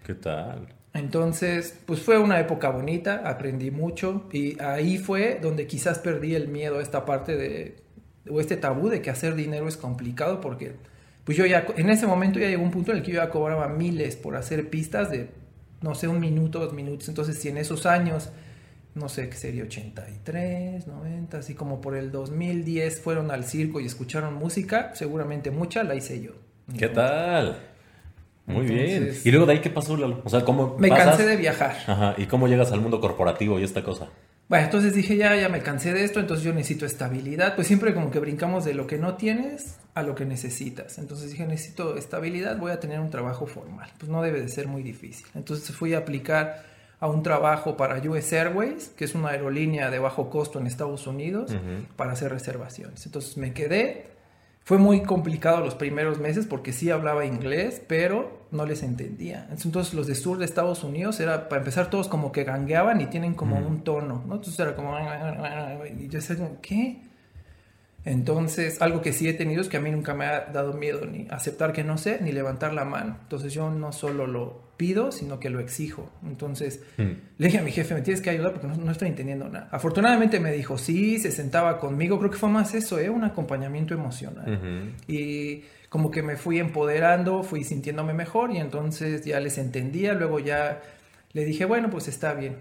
¿Qué 0.04 0.14
tal? 0.14 0.68
Entonces, 0.94 1.78
pues 1.86 2.00
fue 2.00 2.18
una 2.18 2.38
época 2.38 2.68
bonita, 2.68 3.22
aprendí 3.24 3.70
mucho 3.70 4.28
y 4.32 4.60
ahí 4.60 4.98
fue 4.98 5.38
donde 5.40 5.66
quizás 5.66 5.98
perdí 5.98 6.34
el 6.34 6.48
miedo 6.48 6.78
a 6.78 6.82
esta 6.82 7.06
parte 7.06 7.36
de, 7.36 7.82
o 8.28 8.40
este 8.40 8.56
tabú 8.56 8.88
de 8.88 9.00
que 9.00 9.08
hacer 9.08 9.34
dinero 9.34 9.68
es 9.68 9.78
complicado 9.78 10.40
porque, 10.40 10.76
pues 11.24 11.38
yo 11.38 11.46
ya, 11.46 11.66
en 11.76 11.88
ese 11.88 12.06
momento 12.06 12.38
ya 12.38 12.48
llegó 12.48 12.62
un 12.62 12.70
punto 12.70 12.92
en 12.92 12.98
el 12.98 13.02
que 13.02 13.12
yo 13.12 13.22
ya 13.22 13.30
cobraba 13.30 13.68
miles 13.68 14.16
por 14.16 14.36
hacer 14.36 14.68
pistas 14.68 15.10
de, 15.10 15.30
no 15.80 15.94
sé, 15.94 16.08
un 16.08 16.20
minuto, 16.20 16.58
dos 16.58 16.74
minutos. 16.74 17.08
Entonces, 17.08 17.38
si 17.38 17.48
en 17.48 17.56
esos 17.56 17.86
años, 17.86 18.30
no 18.94 19.08
sé, 19.08 19.28
qué 19.28 19.36
sería 19.36 19.64
83, 19.64 20.86
90, 20.86 21.38
así 21.38 21.54
como 21.54 21.80
por 21.80 21.96
el 21.96 22.12
2010 22.12 23.00
fueron 23.00 23.30
al 23.30 23.44
circo 23.44 23.80
y 23.80 23.86
escucharon 23.86 24.34
música, 24.34 24.92
seguramente 24.94 25.50
mucha 25.50 25.82
la 25.82 25.94
hice 25.94 26.20
yo. 26.20 26.32
¿Qué 26.78 26.88
tal? 26.88 27.58
Muy 28.46 28.66
bien. 28.66 29.14
¿Y 29.24 29.30
luego 29.30 29.46
de 29.46 29.54
ahí 29.54 29.60
qué 29.60 29.70
pasó, 29.70 29.96
Lalo? 29.96 30.20
O 30.24 30.28
sea, 30.28 30.44
¿cómo 30.44 30.76
Me 30.78 30.88
cansé 30.88 31.26
de 31.26 31.36
viajar. 31.36 31.76
Ajá. 31.86 32.14
¿Y 32.18 32.26
cómo 32.26 32.48
llegas 32.48 32.72
al 32.72 32.80
mundo 32.80 33.00
corporativo 33.00 33.58
y 33.58 33.64
esta 33.64 33.82
cosa? 33.82 34.08
Bueno, 34.48 34.66
entonces 34.66 34.94
dije, 34.94 35.16
ya, 35.16 35.34
ya 35.36 35.48
me 35.48 35.62
cansé 35.62 35.94
de 35.94 36.04
esto, 36.04 36.20
entonces 36.20 36.44
yo 36.44 36.52
necesito 36.52 36.84
estabilidad. 36.84 37.54
Pues 37.54 37.68
siempre 37.68 37.94
como 37.94 38.10
que 38.10 38.18
brincamos 38.18 38.64
de 38.64 38.74
lo 38.74 38.86
que 38.86 38.98
no 38.98 39.14
tienes 39.14 39.78
a 39.94 40.02
lo 40.02 40.14
que 40.14 40.26
necesitas. 40.26 40.98
Entonces 40.98 41.30
dije, 41.30 41.46
necesito 41.46 41.96
estabilidad, 41.96 42.58
voy 42.58 42.72
a 42.72 42.80
tener 42.80 43.00
un 43.00 43.10
trabajo 43.10 43.46
formal. 43.46 43.90
Pues 43.98 44.10
no 44.10 44.20
debe 44.22 44.42
de 44.42 44.48
ser 44.48 44.68
muy 44.68 44.82
difícil. 44.82 45.26
Entonces 45.34 45.74
fui 45.74 45.94
a 45.94 45.98
aplicar 45.98 46.71
a 47.02 47.08
un 47.08 47.24
trabajo 47.24 47.76
para 47.76 48.00
US 48.08 48.32
Airways, 48.32 48.90
que 48.96 49.04
es 49.04 49.16
una 49.16 49.30
aerolínea 49.30 49.90
de 49.90 49.98
bajo 49.98 50.30
costo 50.30 50.60
en 50.60 50.68
Estados 50.68 51.08
Unidos, 51.08 51.50
para 51.96 52.12
hacer 52.12 52.30
reservaciones. 52.30 53.04
Entonces 53.06 53.36
me 53.36 53.52
quedé, 53.52 54.06
fue 54.62 54.78
muy 54.78 55.02
complicado 55.02 55.64
los 55.64 55.74
primeros 55.74 56.20
meses 56.20 56.46
porque 56.46 56.72
sí 56.72 56.90
hablaba 56.90 57.26
inglés, 57.26 57.82
pero 57.88 58.46
no 58.52 58.66
les 58.66 58.84
entendía. 58.84 59.48
Entonces 59.50 59.94
los 59.94 60.06
de 60.06 60.14
sur 60.14 60.38
de 60.38 60.44
Estados 60.44 60.84
Unidos 60.84 61.18
era, 61.18 61.48
para 61.48 61.62
empezar, 61.62 61.90
todos 61.90 62.06
como 62.06 62.30
que 62.30 62.44
gangueaban 62.44 63.00
y 63.00 63.06
tienen 63.06 63.34
como 63.34 63.58
un 63.58 63.82
tono, 63.82 64.22
¿no? 64.24 64.36
Entonces 64.36 64.60
era 64.60 64.76
como... 64.76 64.96
Y 65.98 66.06
yo 66.06 66.20
decía, 66.20 66.36
¿qué? 66.62 67.02
Entonces, 68.04 68.82
algo 68.82 69.00
que 69.00 69.12
sí 69.12 69.28
he 69.28 69.34
tenido 69.34 69.60
es 69.60 69.68
que 69.68 69.76
a 69.76 69.80
mí 69.80 69.90
nunca 69.90 70.14
me 70.14 70.26
ha 70.26 70.46
dado 70.46 70.72
miedo 70.72 71.06
ni 71.06 71.28
aceptar 71.30 71.72
que 71.72 71.84
no 71.84 71.98
sé, 71.98 72.18
ni 72.20 72.32
levantar 72.32 72.74
la 72.74 72.84
mano. 72.84 73.16
Entonces 73.22 73.52
yo 73.52 73.70
no 73.70 73.92
solo 73.92 74.26
lo 74.26 74.72
pido, 74.76 75.12
sino 75.12 75.38
que 75.38 75.50
lo 75.50 75.60
exijo. 75.60 76.10
Entonces 76.24 76.82
mm. 76.96 77.10
le 77.38 77.46
dije 77.46 77.58
a 77.58 77.62
mi 77.62 77.70
jefe, 77.70 77.94
me 77.94 78.02
tienes 78.02 78.20
que 78.20 78.30
ayudar 78.30 78.52
porque 78.52 78.66
no, 78.66 78.90
estoy 78.90 79.08
entendiendo 79.08 79.48
nada. 79.48 79.68
Afortunadamente 79.70 80.40
me 80.40 80.50
dijo, 80.50 80.78
sí, 80.78 81.18
se 81.18 81.30
sentaba 81.30 81.78
conmigo, 81.78 82.18
creo 82.18 82.30
que 82.30 82.38
fue 82.38 82.48
más 82.48 82.74
eso, 82.74 82.98
¿eh? 82.98 83.08
un 83.08 83.22
acompañamiento 83.22 83.94
emocional. 83.94 84.94
Y 85.06 85.62
como 85.88 86.10
que 86.10 86.22
me 86.22 86.36
fui 86.36 86.58
empoderando, 86.58 87.44
fui 87.44 87.62
sintiéndome 87.62 88.14
mejor 88.14 88.50
y 88.50 88.56
entonces 88.56 89.24
ya 89.24 89.38
les 89.38 89.58
entendía, 89.58 90.14
luego 90.14 90.40
ya 90.40 90.80
le 91.32 91.44
dije, 91.44 91.64
bueno, 91.64 91.88
pues 91.88 92.08
está 92.08 92.34
bien. 92.34 92.56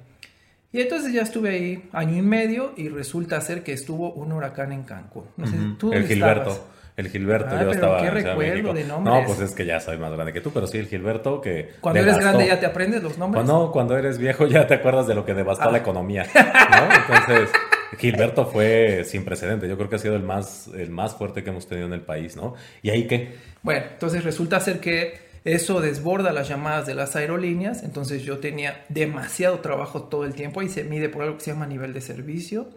Y 0.74 0.82
entonces 0.82 1.12
ya 1.12 1.24
estuve 1.24 1.50
ahí 1.50 1.90
año 1.92 2.18
y 2.18 2.22
medio 2.22 2.74
y 2.78 2.88
resulta 2.88 3.42
ser 3.42 3.64
que 3.64 3.74
estuvo 3.74 4.14
un 4.14 4.32
huracán 4.32 4.72
en 4.72 4.84
Cancún. 4.84 5.26
No 5.36 5.46
sé, 5.46 5.58
¿tú 5.78 5.92
El 5.92 6.08
Gilberto. 6.08 6.68
El 6.98 7.10
Gilberto, 7.10 7.56
ah, 7.56 7.64
yo 7.64 7.72
estaba. 7.72 8.02
¿Qué 8.02 8.10
recuerdo 8.12 8.74
de 8.74 8.84
nombres? 8.84 9.16
No, 9.16 9.26
pues 9.26 9.40
es 9.40 9.56
que 9.56 9.66
ya 9.66 9.80
soy 9.80 9.98
más 9.98 10.12
grande 10.12 10.34
que 10.34 10.42
tú, 10.42 10.52
pero 10.52 10.68
sí, 10.68 10.78
el 10.78 10.88
Gilberto 10.88 11.42
que. 11.42 11.72
Cuando 11.82 12.02
eres 12.02 12.18
grande 12.18 12.48
ya 12.48 12.60
te 12.60 12.66
aprendes 12.66 13.02
los 13.02 13.18
nombres. 13.18 13.44
Cuando, 13.44 13.72
cuando 13.72 13.98
eres 13.98 14.18
viejo 14.18 14.46
ya 14.46 14.68
te 14.68 14.76
acuerdas 14.76 15.08
de 15.08 15.16
lo 15.16 15.26
que 15.26 15.34
devastó 15.34 15.72
la 15.72 15.78
ah. 15.78 15.82
economía. 15.82 16.26
¿no? 16.34 17.16
Entonces, 17.16 17.50
Gilberto 17.98 18.46
fue 18.46 19.04
sin 19.06 19.26
precedente. 19.26 19.68
Yo 19.68 19.78
creo 19.78 19.90
que 19.90 19.96
ha 19.96 20.00
sido 20.00 20.16
el 20.16 20.24
más, 20.24 20.70
el 20.76 20.90
más 20.90 21.16
fuerte 21.16 21.44
que 21.44 21.50
hemos 21.50 21.68
tenido 21.68 21.88
en 21.88 21.94
el 21.94 22.02
país, 22.02 22.36
¿no? 22.36 22.56
¿Y 22.82 22.90
ahí 22.90 23.08
qué? 23.08 23.36
Bueno, 23.62 23.86
entonces 23.94 24.24
resulta 24.24 24.60
ser 24.60 24.80
que 24.80 25.31
Eso 25.44 25.82
desborda 25.82 26.32
las 26.34 26.48
llamadas 26.48 26.86
de 26.86 26.94
las 26.94 27.16
aerolíneas, 27.16 27.84
entonces 27.84 28.24
yo 28.24 28.38
tenía 28.38 28.86
demasiado 28.90 29.60
trabajo 29.60 30.04
todo 30.04 30.24
el 30.26 30.34
tiempo 30.34 30.62
y 30.62 30.70
se 30.70 30.84
mide 30.84 31.10
por 31.10 31.24
algo 31.24 31.38
que 31.38 31.44
se 31.44 31.52
llama 31.52 31.66
nivel 31.66 31.94
de 31.94 32.02
servicio. 32.02 32.70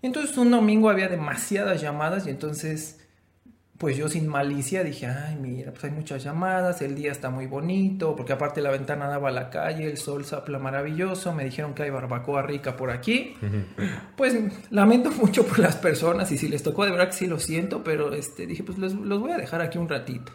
Entonces 0.00 0.36
un 0.38 0.50
domingo 0.50 0.88
había 0.88 1.08
demasiadas 1.08 1.80
llamadas 1.80 2.26
y 2.26 2.30
entonces 2.30 2.98
pues 3.82 3.96
yo 3.96 4.08
sin 4.08 4.28
malicia 4.28 4.84
dije, 4.84 5.08
ay 5.08 5.34
mira, 5.34 5.72
pues 5.72 5.82
hay 5.82 5.90
muchas 5.90 6.22
llamadas, 6.22 6.80
el 6.82 6.94
día 6.94 7.10
está 7.10 7.30
muy 7.30 7.48
bonito, 7.48 8.14
porque 8.14 8.32
aparte 8.32 8.60
la 8.60 8.70
ventana 8.70 9.08
daba 9.08 9.30
a 9.30 9.32
la 9.32 9.50
calle, 9.50 9.90
el 9.90 9.96
sol 9.96 10.24
sopla 10.24 10.60
maravilloso, 10.60 11.32
me 11.32 11.44
dijeron 11.44 11.74
que 11.74 11.82
hay 11.82 11.90
barbacoa 11.90 12.42
rica 12.42 12.76
por 12.76 12.92
aquí. 12.92 13.34
Pues 14.16 14.36
lamento 14.70 15.10
mucho 15.20 15.44
por 15.44 15.58
las 15.58 15.74
personas 15.74 16.30
y 16.30 16.38
si 16.38 16.46
les 16.46 16.62
tocó 16.62 16.84
de 16.84 16.92
verdad 16.92 17.08
que 17.08 17.14
sí 17.14 17.26
lo 17.26 17.40
siento, 17.40 17.82
pero 17.82 18.14
este, 18.14 18.46
dije, 18.46 18.62
pues 18.62 18.78
los 18.78 19.20
voy 19.20 19.32
a 19.32 19.36
dejar 19.36 19.60
aquí 19.60 19.78
un 19.78 19.88
ratito. 19.88 20.30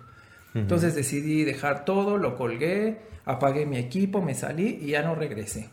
Entonces 0.61 0.95
decidí 0.95 1.43
dejar 1.43 1.85
todo, 1.85 2.17
lo 2.17 2.35
colgué, 2.35 2.99
apagué 3.25 3.65
mi 3.65 3.77
equipo, 3.77 4.21
me 4.21 4.33
salí 4.33 4.79
y 4.81 4.87
ya 4.87 5.03
no 5.03 5.15
regresé. 5.15 5.69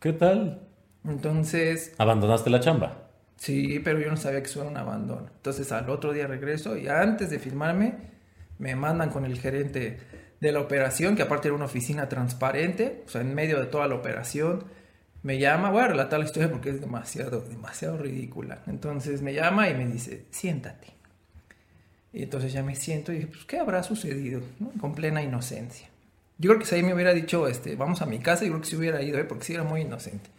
¿Qué 0.00 0.12
tal? 0.12 0.62
Entonces... 1.04 1.94
¿Abandonaste 1.98 2.50
la 2.50 2.60
chamba? 2.60 3.10
Sí, 3.36 3.80
pero 3.82 3.98
yo 4.00 4.10
no 4.10 4.16
sabía 4.16 4.40
que 4.42 4.48
eso 4.48 4.60
era 4.60 4.70
un 4.70 4.76
abandono. 4.76 5.28
Entonces 5.34 5.72
al 5.72 5.88
otro 5.90 6.12
día 6.12 6.26
regreso 6.26 6.76
y 6.76 6.88
antes 6.88 7.30
de 7.30 7.38
firmarme 7.38 7.94
me 8.58 8.76
mandan 8.76 9.10
con 9.10 9.24
el 9.24 9.38
gerente 9.38 9.98
de 10.40 10.52
la 10.52 10.60
operación, 10.60 11.16
que 11.16 11.22
aparte 11.22 11.48
era 11.48 11.54
una 11.54 11.66
oficina 11.66 12.08
transparente, 12.08 13.02
o 13.06 13.08
sea, 13.08 13.20
en 13.20 13.34
medio 13.34 13.58
de 13.60 13.66
toda 13.66 13.88
la 13.88 13.94
operación. 13.94 14.64
Me 15.22 15.38
llama, 15.38 15.70
voy 15.70 15.82
a 15.82 15.88
relatar 15.88 16.18
la 16.18 16.24
historia 16.24 16.50
porque 16.50 16.70
es 16.70 16.80
demasiado, 16.80 17.42
demasiado 17.42 17.98
ridícula. 17.98 18.62
Entonces 18.66 19.20
me 19.22 19.34
llama 19.34 19.68
y 19.68 19.74
me 19.74 19.86
dice, 19.86 20.26
siéntate. 20.30 20.99
Y 22.12 22.22
entonces 22.24 22.52
ya 22.52 22.62
me 22.62 22.74
siento 22.74 23.12
y 23.12 23.16
dije, 23.16 23.26
pues, 23.28 23.44
¿qué 23.44 23.58
habrá 23.58 23.82
sucedido? 23.82 24.40
Con 24.80 24.94
plena 24.94 25.22
inocencia. 25.22 25.88
Yo 26.38 26.50
creo 26.50 26.60
que 26.60 26.66
si 26.66 26.74
ahí 26.74 26.82
me 26.82 26.94
hubiera 26.94 27.12
dicho, 27.12 27.46
este, 27.46 27.76
vamos 27.76 28.02
a 28.02 28.06
mi 28.06 28.18
casa, 28.18 28.44
yo 28.44 28.50
creo 28.52 28.62
que 28.62 28.68
se 28.68 28.76
hubiera 28.76 29.02
ido, 29.02 29.18
¿eh? 29.18 29.24
porque 29.24 29.44
sí 29.44 29.54
era 29.54 29.62
muy 29.62 29.82
inocente. 29.82 30.30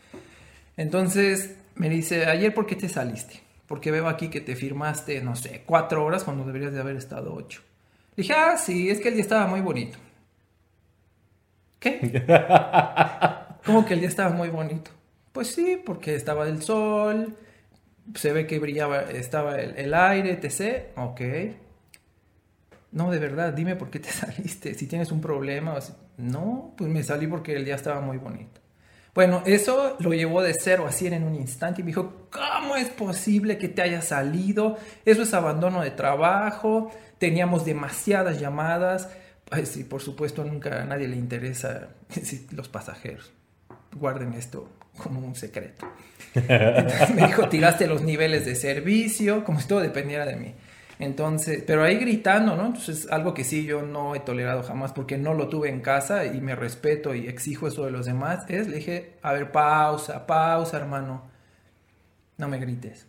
Entonces 0.75 1.55
me 1.75 1.89
dice, 1.89 2.25
ayer, 2.25 2.53
¿por 2.53 2.65
qué 2.65 2.75
te 2.75 2.89
saliste? 2.89 3.41
Porque 3.67 3.91
veo 3.91 4.07
aquí 4.07 4.29
que 4.29 4.41
te 4.41 4.55
firmaste, 4.55 5.21
no 5.21 5.35
sé, 5.35 5.63
cuatro 5.65 6.03
horas 6.03 6.23
cuando 6.23 6.43
deberías 6.43 6.73
de 6.73 6.79
haber 6.79 6.97
estado 6.97 7.33
ocho. 7.33 7.61
Le 8.15 8.23
dije, 8.23 8.33
ah, 8.33 8.57
sí, 8.57 8.89
es 8.89 8.99
que 8.99 9.09
el 9.09 9.13
día 9.13 9.23
estaba 9.23 9.47
muy 9.47 9.61
bonito. 9.61 9.97
¿Qué? 11.79 12.23
¿Cómo 13.65 13.85
que 13.85 13.93
el 13.93 13.99
día 13.99 14.09
estaba 14.09 14.31
muy 14.31 14.49
bonito? 14.49 14.91
Pues 15.31 15.47
sí, 15.47 15.81
porque 15.85 16.15
estaba 16.15 16.47
el 16.47 16.61
sol, 16.61 17.37
se 18.15 18.33
ve 18.33 18.47
que 18.47 18.59
brillaba, 18.59 19.01
estaba 19.01 19.59
el, 19.59 19.93
aire, 19.93 20.39
etc. 20.41 20.97
Ok. 20.97 21.21
No, 22.91 23.09
de 23.09 23.19
verdad, 23.19 23.53
dime 23.53 23.75
por 23.75 23.89
qué 23.89 23.99
te 23.99 24.09
saliste. 24.11 24.73
Si 24.73 24.87
tienes 24.87 25.11
un 25.11 25.21
problema. 25.21 25.77
No, 26.17 26.73
pues 26.77 26.89
me 26.89 27.03
salí 27.03 27.27
porque 27.27 27.55
el 27.55 27.65
día 27.65 27.75
estaba 27.75 28.01
muy 28.01 28.17
bonito. 28.17 28.59
Bueno, 29.13 29.43
eso 29.45 29.97
lo 29.99 30.13
llevó 30.13 30.41
de 30.41 30.53
cero 30.53 30.85
a 30.87 30.91
100 30.91 31.13
en 31.13 31.23
un 31.23 31.35
instante 31.35 31.81
y 31.81 31.83
me 31.83 31.89
dijo, 31.89 32.29
¿cómo 32.31 32.77
es 32.77 32.87
posible 32.89 33.57
que 33.57 33.67
te 33.67 33.81
haya 33.81 34.01
salido? 34.01 34.77
Eso 35.03 35.23
es 35.23 35.33
abandono 35.33 35.81
de 35.81 35.91
trabajo, 35.91 36.91
teníamos 37.17 37.65
demasiadas 37.65 38.39
llamadas. 38.39 39.09
Ay, 39.49 39.65
sí, 39.65 39.83
por 39.83 40.01
supuesto, 40.01 40.45
nunca 40.45 40.81
a 40.81 40.85
nadie 40.85 41.09
le 41.09 41.17
interesa 41.17 41.89
los 42.51 42.69
pasajeros. 42.69 43.33
Guarden 43.93 44.33
esto 44.33 44.69
como 45.01 45.19
un 45.19 45.35
secreto. 45.35 45.87
me 47.15 47.27
dijo, 47.27 47.49
tiraste 47.49 47.87
los 47.87 48.01
niveles 48.01 48.45
de 48.45 48.55
servicio, 48.55 49.43
como 49.43 49.59
si 49.59 49.67
todo 49.67 49.79
dependiera 49.79 50.25
de 50.25 50.35
mí. 50.35 50.53
Entonces, 50.99 51.63
pero 51.65 51.83
ahí 51.83 51.97
gritando, 51.97 52.55
¿no? 52.55 52.67
Entonces, 52.67 53.07
algo 53.09 53.33
que 53.33 53.43
sí 53.43 53.65
yo 53.65 53.81
no 53.81 54.13
he 54.13 54.19
tolerado 54.19 54.61
jamás 54.61 54.93
porque 54.93 55.17
no 55.17 55.33
lo 55.33 55.49
tuve 55.49 55.69
en 55.69 55.81
casa 55.81 56.25
y 56.25 56.39
me 56.41 56.55
respeto 56.55 57.15
y 57.15 57.27
exijo 57.27 57.67
eso 57.67 57.85
de 57.85 57.91
los 57.91 58.05
demás, 58.05 58.45
es, 58.49 58.67
le 58.67 58.77
dije, 58.77 59.17
a 59.23 59.33
ver, 59.33 59.51
pausa, 59.51 60.27
pausa, 60.27 60.77
hermano. 60.77 61.23
No 62.37 62.47
me 62.47 62.59
grites. 62.59 63.07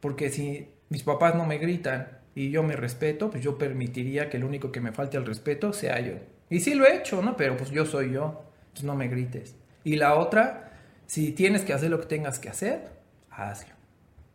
Porque 0.00 0.30
si 0.30 0.70
mis 0.88 1.02
papás 1.02 1.34
no 1.34 1.44
me 1.44 1.58
gritan 1.58 2.18
y 2.34 2.50
yo 2.50 2.62
me 2.62 2.76
respeto, 2.76 3.30
pues 3.30 3.44
yo 3.44 3.58
permitiría 3.58 4.30
que 4.30 4.38
el 4.38 4.44
único 4.44 4.72
que 4.72 4.80
me 4.80 4.92
falte 4.92 5.18
al 5.18 5.26
respeto 5.26 5.74
sea 5.74 6.00
yo. 6.00 6.14
Y 6.48 6.60
sí 6.60 6.74
lo 6.74 6.86
he 6.86 6.96
hecho, 6.96 7.20
¿no? 7.20 7.36
Pero 7.36 7.58
pues 7.58 7.70
yo 7.70 7.84
soy 7.84 8.12
yo. 8.12 8.42
Entonces 8.68 8.84
no 8.84 8.96
me 8.96 9.08
grites. 9.08 9.54
Y 9.84 9.96
la 9.96 10.14
otra, 10.14 10.69
si 11.10 11.32
tienes 11.32 11.62
que 11.62 11.72
hacer 11.72 11.90
lo 11.90 11.98
que 11.98 12.06
tengas 12.06 12.38
que 12.38 12.48
hacer, 12.48 12.88
hazlo. 13.32 13.74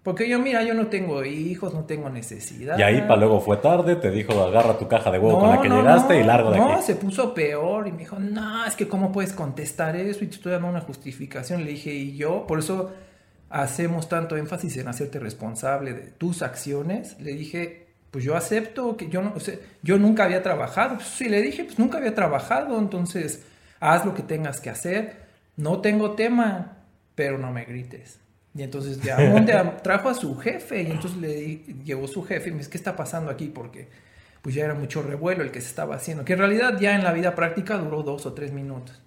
Porque 0.04 0.28
yo, 0.28 0.40
mira, 0.40 0.62
yo 0.62 0.74
no 0.74 0.88
tengo 0.88 1.24
hijos, 1.24 1.74
no 1.74 1.86
tengo 1.86 2.10
necesidad. 2.10 2.78
Y 2.78 2.82
ahí 2.82 3.00
para 3.04 3.16
luego 3.16 3.40
fue 3.40 3.56
tarde, 3.56 3.96
te 3.96 4.12
dijo, 4.12 4.34
agarra 4.44 4.78
tu 4.78 4.86
caja 4.86 5.10
de 5.10 5.18
huevo 5.18 5.40
con 5.40 5.52
la 5.52 5.62
que 5.62 5.70
llegaste 5.70 6.20
y 6.20 6.24
largo 6.26 6.52
de 6.52 6.60
aquí. 6.60 6.70
No, 6.70 6.82
se 6.82 6.96
puso 6.96 7.34
peor 7.34 7.88
y 7.88 7.94
me 7.94 8.00
dijo, 8.00 8.20
no, 8.20 8.66
es 8.66 8.76
que 8.76 8.90
cómo 8.90 9.14
puedes 9.14 9.32
contestar 9.32 9.96
eso 9.96 10.26
y 10.26 10.28
te 10.28 10.36
estoy 10.36 10.52
dando 10.52 10.68
una 10.68 10.82
justificación. 10.82 11.64
Le 11.64 11.72
dije, 11.72 11.94
y 11.94 12.18
yo, 12.18 12.46
por 12.46 12.60
eso 12.60 12.92
hacemos 13.50 14.10
tanto 14.10 14.36
énfasis 14.36 14.76
en 14.76 14.90
hacerte 14.90 15.18
responsable 15.18 15.94
de 15.94 16.12
tus 16.12 16.42
acciones. 16.42 17.18
Le 17.22 17.32
dije, 17.36 17.88
pues 18.12 18.26
yo 18.26 18.36
acepto 18.36 18.98
que 18.98 19.08
yo 19.08 19.22
no, 19.22 19.32
o 19.34 19.40
sea, 19.40 19.56
yo 19.82 19.98
nunca 19.98 20.26
había 20.26 20.44
trabajado. 20.44 20.96
Pues 20.96 21.08
sí, 21.08 21.30
le 21.30 21.42
dije, 21.42 21.64
pues 21.64 21.80
nunca 21.80 22.00
había 22.00 22.14
trabajado, 22.14 22.78
entonces 22.78 23.46
haz 23.80 24.06
lo 24.06 24.14
que 24.14 24.24
tengas 24.24 24.60
que 24.60 24.70
hacer 24.70 25.25
no 25.58 25.82
tengo 25.82 26.12
tema, 26.12 26.78
pero 27.16 27.38
no 27.38 27.52
me 27.52 27.66
grites. 27.66 28.20
Y 28.54 28.64
entonces 28.64 29.02
ya 29.02 29.78
trajo 29.84 30.10
a 30.10 30.14
su 30.14 30.38
jefe 30.38 30.82
y 30.84 30.92
entonces 30.92 31.20
le 31.20 31.58
llegó 31.84 32.08
su 32.08 32.24
jefe 32.24 32.50
y 32.50 32.52
me 32.52 32.60
dice, 32.60 32.70
¿qué 32.70 32.78
está 32.78 32.96
pasando 32.96 33.30
aquí? 33.32 33.48
Porque 33.48 33.90
pues 34.42 34.56
ya 34.56 34.64
era 34.64 34.76
mucho 34.76 35.02
revuelo 35.02 35.44
el 35.44 35.52
que 35.52 35.60
se 35.60 35.70
estaba 35.70 35.96
haciendo, 35.96 36.24
que 36.24 36.34
en 36.34 36.40
realidad 36.40 36.78
ya 36.80 36.96
en 36.96 37.04
la 37.04 37.12
vida 37.12 37.34
práctica 37.34 37.78
duró 37.78 38.04
dos 38.04 38.26
o 38.26 38.34
tres 38.34 38.54
minutos. 38.54 39.02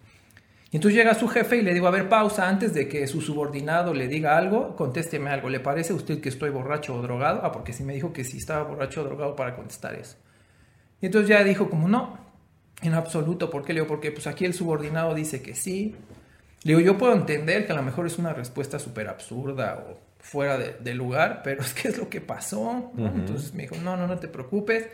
Y 0.71 0.77
entonces 0.77 0.99
llega 0.99 1.15
su 1.15 1.29
jefe 1.29 1.57
y 1.57 1.63
le 1.63 1.73
digo, 1.73 1.87
a 1.87 1.91
ver, 1.91 2.11
pausa, 2.11 2.47
antes 2.47 2.75
de 2.75 2.89
que 2.89 3.07
su 3.07 3.23
subordinado 3.23 3.95
le 3.95 4.07
diga 4.07 4.37
algo, 4.37 4.77
contésteme 4.77 5.31
algo. 5.31 5.49
¿Le 5.49 5.61
parece 5.61 5.95
a 5.95 5.97
usted 5.97 6.21
que 6.21 6.29
estoy 6.29 6.51
borracho 6.51 6.95
o 6.95 7.01
drogado? 7.01 7.41
Ah, 7.43 7.53
porque 7.53 7.73
si 7.73 7.85
me 7.85 7.95
dijo 7.95 8.13
que 8.13 8.23
sí 8.25 8.37
estaba 8.37 8.65
borracho 8.65 9.01
o 9.01 9.05
drogado 9.05 9.35
para 9.35 9.57
contestar 9.57 9.95
eso. 9.95 10.17
Y 11.01 11.07
entonces 11.07 11.31
ya 11.31 11.43
dijo 11.43 11.71
como, 11.71 11.89
no, 11.89 12.19
en 12.83 12.93
absoluto. 12.93 13.49
¿Por 13.49 13.65
qué? 13.65 13.73
Le 13.73 13.81
digo, 13.81 13.89
porque 13.89 14.13
pues 14.13 14.27
aquí 14.27 14.45
el 14.45 14.53
subordinado 14.53 15.15
dice 15.15 15.41
que 15.41 15.55
sí, 15.55 15.95
digo, 16.65 16.81
yo 16.81 16.99
puedo 16.99 17.13
entender 17.13 17.67
que 17.67 17.73
a 17.73 17.77
lo 17.77 17.83
mejor 17.83 18.07
es 18.07 18.19
una 18.19 18.33
respuesta 18.33 18.79
súper 18.79 19.09
absurda 19.09 19.85
o 19.89 19.99
fuera 20.19 20.59
de, 20.59 20.95
lugar, 20.95 21.41
pero 21.43 21.63
es 21.63 21.73
que 21.75 21.89
es 21.89 21.99
lo 21.99 22.09
que 22.09 22.21
pasó. 22.21 22.93
Entonces 22.97 23.55
me 23.55 23.63
dijo, 23.63 23.77
no, 23.83 23.97
no, 23.97 24.07
no 24.07 24.19
te 24.19 24.29
preocupes, 24.29 24.89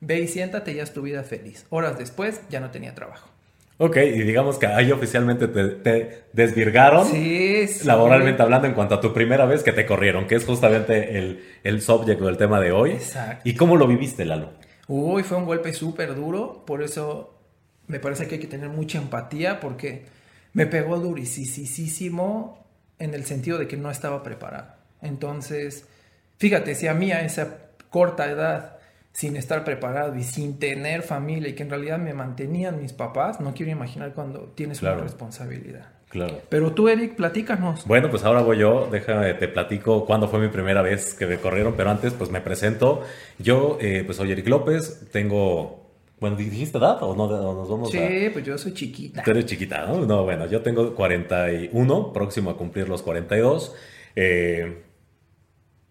ve 0.00 0.20
y 0.20 0.28
siéntate, 0.28 0.74
ya 0.74 0.82
es 0.82 0.92
tu 0.92 1.02
vida 1.02 1.22
feliz. 1.22 1.66
Horas 1.70 1.98
después 1.98 2.40
ya 2.50 2.60
no 2.60 2.70
tenía 2.70 2.94
trabajo. 2.94 3.28
Ok, 3.76 3.96
y 3.96 4.22
digamos 4.22 4.58
que 4.58 4.66
ahí 4.68 4.92
oficialmente 4.92 5.48
te, 5.48 6.24
desvirgaron 6.32 7.08
sí, 7.08 7.66
laboralmente 7.84 8.40
hablando 8.40 8.68
en 8.68 8.74
cuanto 8.74 8.94
a 8.94 9.00
tu 9.00 9.12
primera 9.12 9.46
vez 9.46 9.64
que 9.64 9.72
te 9.72 9.84
corrieron, 9.84 10.28
que 10.28 10.36
es 10.36 10.44
justamente 10.44 11.18
el, 11.18 11.44
el 11.64 11.82
subject 11.82 12.20
del 12.20 12.36
tema 12.36 12.60
de 12.60 12.70
hoy. 12.70 12.92
Exacto. 12.92 13.48
¿Y 13.48 13.54
cómo 13.56 13.76
lo 13.76 13.88
viviste, 13.88 14.24
Lalo? 14.24 14.52
Uy, 14.86 15.24
fue 15.24 15.38
un 15.38 15.44
golpe 15.44 15.72
súper 15.72 16.14
duro, 16.14 16.62
por 16.64 16.84
eso 16.84 17.34
me 17.88 17.98
parece 17.98 18.28
que 18.28 18.36
hay 18.36 18.40
que 18.40 18.46
tener 18.46 18.68
mucha 18.68 18.98
empatía 18.98 19.58
porque 19.58 20.04
me 20.54 20.66
pegó 20.66 20.98
durísimo 20.98 22.64
en 22.98 23.12
el 23.12 23.24
sentido 23.24 23.58
de 23.58 23.68
que 23.68 23.76
no 23.76 23.90
estaba 23.90 24.22
preparado. 24.22 24.72
Entonces, 25.02 25.86
fíjate, 26.38 26.74
si 26.74 26.86
a 26.86 26.94
mí 26.94 27.12
a 27.12 27.20
esa 27.20 27.58
corta 27.90 28.30
edad, 28.30 28.78
sin 29.12 29.36
estar 29.36 29.64
preparado 29.64 30.16
y 30.16 30.24
sin 30.24 30.58
tener 30.58 31.02
familia 31.02 31.50
y 31.50 31.52
que 31.54 31.62
en 31.62 31.70
realidad 31.70 31.98
me 31.98 32.14
mantenían 32.14 32.80
mis 32.80 32.92
papás, 32.92 33.40
no 33.40 33.54
quiero 33.54 33.70
imaginar 33.70 34.12
cuando 34.12 34.52
tienes 34.54 34.82
una 34.82 34.94
responsabilidad. 34.94 35.86
Claro. 36.08 36.40
Pero 36.48 36.72
tú, 36.72 36.88
Eric, 36.88 37.16
platícanos. 37.16 37.86
Bueno, 37.86 38.08
pues 38.08 38.24
ahora 38.24 38.40
voy 38.40 38.58
yo, 38.58 38.88
déjame, 38.90 39.34
te 39.34 39.48
platico 39.48 40.06
cuándo 40.06 40.28
fue 40.28 40.38
mi 40.38 40.48
primera 40.48 40.80
vez 40.80 41.14
que 41.14 41.26
me 41.26 41.38
corrieron, 41.38 41.74
pero 41.76 41.90
antes 41.90 42.12
pues 42.12 42.30
me 42.30 42.40
presento. 42.40 43.02
Yo, 43.38 43.78
eh, 43.80 44.02
pues 44.04 44.16
soy 44.16 44.30
Eric 44.30 44.46
López, 44.46 45.08
tengo 45.10 45.83
bueno, 46.20 46.36
¿dijiste 46.36 46.78
edad 46.78 47.02
o 47.02 47.14
no 47.14 47.26
nos 47.28 47.68
vamos 47.68 47.90
sí, 47.90 48.30
pues 48.32 48.44
yo 48.44 48.56
soy 48.56 48.72
chiquita. 48.72 49.22
Tú 49.22 49.30
eres 49.30 49.46
chiquita, 49.46 49.86
¿no? 49.86 50.06
No, 50.06 50.24
bueno, 50.24 50.46
yo 50.46 50.62
tengo 50.62 50.94
41, 50.94 52.12
próximo 52.12 52.50
a 52.50 52.56
cumplir 52.56 52.88
los 52.88 53.02
42. 53.02 53.74
Eh, 54.16 54.82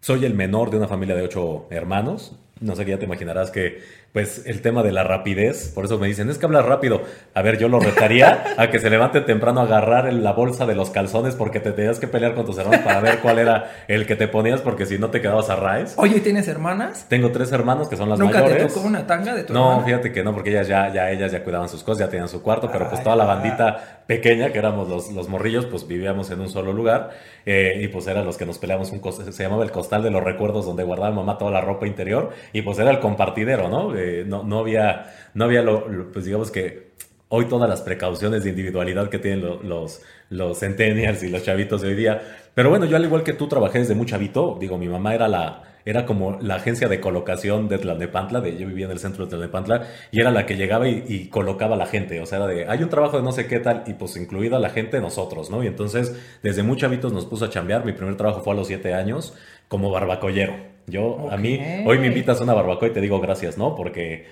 soy 0.00 0.24
el 0.24 0.34
menor 0.34 0.70
de 0.70 0.78
una 0.78 0.88
familia 0.88 1.14
de 1.14 1.22
ocho 1.22 1.66
hermanos. 1.70 2.36
No 2.60 2.74
sé, 2.74 2.84
ya 2.84 2.98
te 2.98 3.04
imaginarás 3.04 3.50
que 3.50 3.80
pues 4.14 4.46
el 4.46 4.62
tema 4.62 4.84
de 4.84 4.92
la 4.92 5.02
rapidez, 5.02 5.72
por 5.74 5.86
eso 5.86 5.98
me 5.98 6.06
dicen, 6.06 6.30
es 6.30 6.38
que 6.38 6.46
hablas 6.46 6.64
rápido. 6.64 7.02
A 7.34 7.42
ver, 7.42 7.58
yo 7.58 7.68
lo 7.68 7.80
retaría 7.80 8.44
a 8.58 8.70
que 8.70 8.78
se 8.78 8.88
levante 8.88 9.20
temprano 9.22 9.58
a 9.58 9.64
agarrar 9.64 10.12
la 10.12 10.30
bolsa 10.30 10.66
de 10.66 10.76
los 10.76 10.90
calzones 10.90 11.34
porque 11.34 11.58
te 11.58 11.72
tenías 11.72 11.98
que 11.98 12.06
pelear 12.06 12.36
con 12.36 12.46
tus 12.46 12.56
hermanos 12.56 12.84
para 12.84 13.00
ver 13.00 13.18
cuál 13.18 13.40
era 13.40 13.72
el 13.88 14.06
que 14.06 14.14
te 14.14 14.28
ponías 14.28 14.60
porque 14.60 14.86
si 14.86 14.98
no 14.98 15.10
te 15.10 15.20
quedabas 15.20 15.50
a 15.50 15.56
raíz. 15.56 15.94
Oye, 15.96 16.20
¿tienes 16.20 16.46
hermanas? 16.46 17.06
Tengo 17.08 17.32
tres 17.32 17.50
hermanos 17.50 17.88
que 17.88 17.96
son 17.96 18.08
las 18.08 18.20
¿Nunca 18.20 18.34
mayores. 18.34 18.62
¿Nunca 18.62 18.68
te 18.68 18.74
tocó 18.74 18.86
una 18.86 19.04
tanga 19.04 19.34
de 19.34 19.42
tu 19.42 19.52
No, 19.52 19.82
fíjate 19.84 20.12
que 20.12 20.22
no, 20.22 20.32
porque 20.32 20.50
ellas 20.50 20.68
ya, 20.68 20.92
ya, 20.92 21.10
ellas 21.10 21.32
ya 21.32 21.42
cuidaban 21.42 21.68
sus 21.68 21.82
cosas, 21.82 22.06
ya 22.06 22.08
tenían 22.08 22.28
su 22.28 22.40
cuarto, 22.40 22.70
pero 22.70 22.88
pues 22.88 23.02
toda 23.02 23.16
la 23.16 23.24
bandita 23.24 24.04
pequeña, 24.06 24.52
que 24.52 24.60
éramos 24.60 24.88
los, 24.88 25.10
los 25.10 25.28
morrillos, 25.28 25.66
pues 25.66 25.88
vivíamos 25.88 26.30
en 26.30 26.40
un 26.40 26.48
solo 26.48 26.72
lugar 26.72 27.10
eh, 27.46 27.80
y 27.82 27.88
pues 27.88 28.06
eran 28.06 28.24
los 28.24 28.36
que 28.36 28.46
nos 28.46 28.58
peleamos 28.58 28.92
un 28.92 29.02
se 29.12 29.42
llamaba 29.42 29.64
el 29.64 29.72
costal 29.72 30.02
de 30.04 30.10
los 30.10 30.22
recuerdos 30.22 30.66
donde 30.66 30.84
guardaba 30.84 31.10
mamá 31.10 31.36
toda 31.36 31.50
la 31.50 31.60
ropa 31.60 31.86
interior 31.86 32.30
y 32.52 32.62
pues 32.62 32.78
era 32.78 32.90
el 32.90 33.00
compartidero, 33.00 33.68
¿no? 33.68 33.94
eh, 33.96 34.03
no, 34.26 34.42
no 34.42 34.58
había, 34.60 35.12
no 35.34 35.44
había 35.44 35.62
lo, 35.62 36.10
pues 36.12 36.24
digamos 36.24 36.50
que 36.50 36.94
hoy 37.28 37.46
todas 37.46 37.68
las 37.68 37.82
precauciones 37.82 38.44
de 38.44 38.50
individualidad 38.50 39.08
que 39.08 39.18
tienen 39.18 39.44
los, 39.68 40.02
los 40.30 40.58
centennials 40.58 41.22
y 41.22 41.30
los 41.30 41.42
chavitos 41.42 41.82
de 41.82 41.88
hoy 41.88 41.94
día. 41.94 42.22
Pero 42.54 42.70
bueno, 42.70 42.86
yo 42.86 42.96
al 42.96 43.04
igual 43.04 43.24
que 43.24 43.32
tú 43.32 43.48
trabajé 43.48 43.80
desde 43.80 43.94
muy 43.94 44.06
chavito, 44.06 44.56
digo, 44.60 44.78
mi 44.78 44.88
mamá 44.88 45.14
era 45.14 45.26
la, 45.26 45.62
era 45.84 46.06
como 46.06 46.38
la 46.40 46.56
agencia 46.56 46.88
de 46.88 47.00
colocación 47.00 47.68
de 47.68 47.78
Tlalnepantla, 47.78 48.40
de, 48.40 48.56
yo 48.56 48.66
vivía 48.66 48.86
en 48.86 48.92
el 48.92 48.98
centro 48.98 49.24
de 49.24 49.30
Tlalnepantla, 49.30 49.86
y 50.10 50.20
era 50.20 50.30
la 50.30 50.46
que 50.46 50.56
llegaba 50.56 50.88
y, 50.88 51.28
colocaba 51.28 51.74
a 51.74 51.78
la 51.78 51.86
gente, 51.86 52.20
o 52.20 52.26
sea, 52.26 52.38
era 52.38 52.46
de, 52.46 52.66
hay 52.68 52.82
un 52.82 52.88
trabajo 52.88 53.16
de 53.16 53.22
no 53.22 53.32
sé 53.32 53.46
qué 53.46 53.58
tal, 53.58 53.82
y 53.86 53.94
pues 53.94 54.16
incluida 54.16 54.58
la 54.58 54.70
gente, 54.70 55.00
nosotros, 55.00 55.50
¿no? 55.50 55.62
Y 55.62 55.66
entonces, 55.66 56.16
desde 56.42 56.62
muy 56.62 56.76
chavitos 56.76 57.12
nos 57.12 57.26
puso 57.26 57.46
a 57.46 57.50
chambear, 57.50 57.84
mi 57.84 57.92
primer 57.92 58.16
trabajo 58.16 58.42
fue 58.42 58.54
a 58.54 58.56
los 58.56 58.68
siete 58.68 58.94
años, 58.94 59.34
como 59.68 59.90
barbacollero. 59.90 60.73
Yo, 60.86 61.28
a 61.30 61.36
mí, 61.36 61.60
hoy 61.86 61.98
me 61.98 62.08
invitas 62.08 62.40
a 62.40 62.44
una 62.44 62.54
barbacoa 62.54 62.88
y 62.88 62.92
te 62.92 63.00
digo 63.00 63.20
gracias, 63.20 63.56
¿no? 63.56 63.74
Porque 63.74 64.26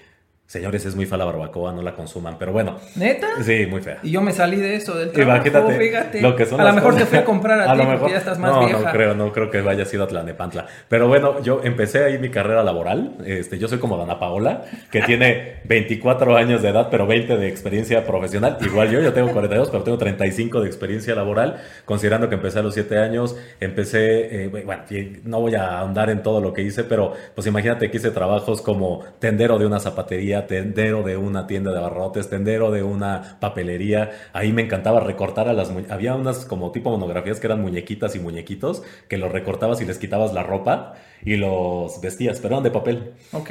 Señores, 0.53 0.85
es 0.85 0.95
muy 0.95 1.07
fea 1.07 1.17
la 1.17 1.25
barbacoa, 1.25 1.73
no 1.73 1.81
la 1.81 1.95
consuman, 1.95 2.37
pero 2.39 2.53
bueno. 2.53 2.77
¿Neta? 2.97 3.43
Sí, 3.43 3.65
muy 3.65 3.81
fea. 3.81 4.01
Y 4.03 4.11
yo 4.11 4.21
me 4.21 4.33
salí 4.33 4.59
de 4.59 4.77
eso, 4.77 4.95
del 4.95 5.11
trabajo, 5.11 5.71
fíjate. 5.71 6.21
Lo 6.21 6.37
que 6.37 6.45
son 6.45 6.61
a 6.61 6.65
lo 6.65 6.75
mejor 6.75 6.95
te 6.95 7.07
fui 7.07 7.17
a 7.17 7.25
comprar 7.25 7.59
a, 7.59 7.65
a 7.71 7.73
ti 7.73 7.79
lo 7.79 7.89
mejor, 7.89 8.11
ya 8.11 8.19
estás 8.19 8.39
más 8.39 8.51
no, 8.51 8.69
No, 8.69 8.93
creo, 8.93 9.15
no 9.15 9.33
creo 9.33 9.51
que 9.51 9.63
vaya 9.63 9.87
sido 9.87 10.07
Tlanepantla. 10.07 10.67
Pero 10.91 11.09
bueno, 11.09 11.41
yo 11.41 11.63
empecé 11.65 12.05
ahí 12.05 12.19
mi 12.19 12.29
carrera 12.29 12.63
laboral. 12.63 13.15
Este, 13.25 13.59
yo 13.59 13.67
soy 13.67 13.79
como 13.79 13.97
Dana 13.97 14.19
Paola, 14.19 14.65
que 14.91 15.01
tiene 15.07 15.63
24 15.65 16.37
años 16.37 16.61
de 16.61 16.69
edad, 16.69 16.89
pero 16.91 17.07
20 17.07 17.39
de 17.39 17.49
experiencia 17.49 18.05
profesional. 18.05 18.59
Igual 18.61 18.91
yo, 18.91 19.01
yo 19.01 19.15
tengo 19.15 19.33
42, 19.33 19.71
pero 19.71 19.85
tengo 19.85 19.97
35 19.97 20.61
de 20.61 20.67
experiencia 20.67 21.15
laboral, 21.15 21.63
considerando 21.87 22.29
que 22.29 22.35
empecé 22.35 22.59
a 22.59 22.63
los 22.63 22.75
7 22.75 22.99
años. 22.99 23.37
Empecé, 23.59 24.45
eh, 24.45 24.49
bueno, 24.49 24.83
no 25.25 25.41
voy 25.41 25.55
a 25.55 25.79
ahondar 25.79 26.11
en 26.11 26.23
todo 26.23 26.43
lo 26.43 26.53
que 26.53 26.61
hice, 26.61 26.85
pero 26.85 27.15
pues 27.35 27.47
imagínate 27.47 27.91
que 27.91 27.97
hice 27.97 28.11
trabajos 28.11 28.61
como 28.61 29.03
tendero 29.19 29.59
de 29.59 29.65
una 29.65 29.81
zapatería, 29.81 30.42
tendero 30.47 31.03
de 31.03 31.17
una 31.17 31.47
tienda 31.47 31.73
de 31.73 31.79
abarrotes, 31.79 32.29
tendero 32.29 32.71
de 32.71 32.83
una 32.83 33.39
papelería. 33.41 34.11
Ahí 34.33 34.53
me 34.53 34.63
encantaba 34.63 35.01
recortar 35.01 35.49
a 35.49 35.53
las 35.53 35.71
había 35.91 36.15
unas 36.15 36.45
como 36.45 36.73
tipo 36.73 36.91
monografías 36.91 37.41
que 37.41 37.47
eran 37.47 37.61
muñequitas 37.61 38.15
y 38.17 38.21
muñequitos 38.21 38.83
que 39.09 39.19
los 39.19 39.33
recortabas 39.33 39.81
y 39.81 39.85
les 39.85 39.99
quitabas 39.99 40.33
la 40.33 40.43
ropa 40.43 40.95
y 41.25 41.37
los 41.37 42.01
vestías, 42.01 42.39
pero 42.41 42.55
eran 42.55 42.65
de 42.65 42.71
papel. 42.71 43.13
Ok. 43.33 43.51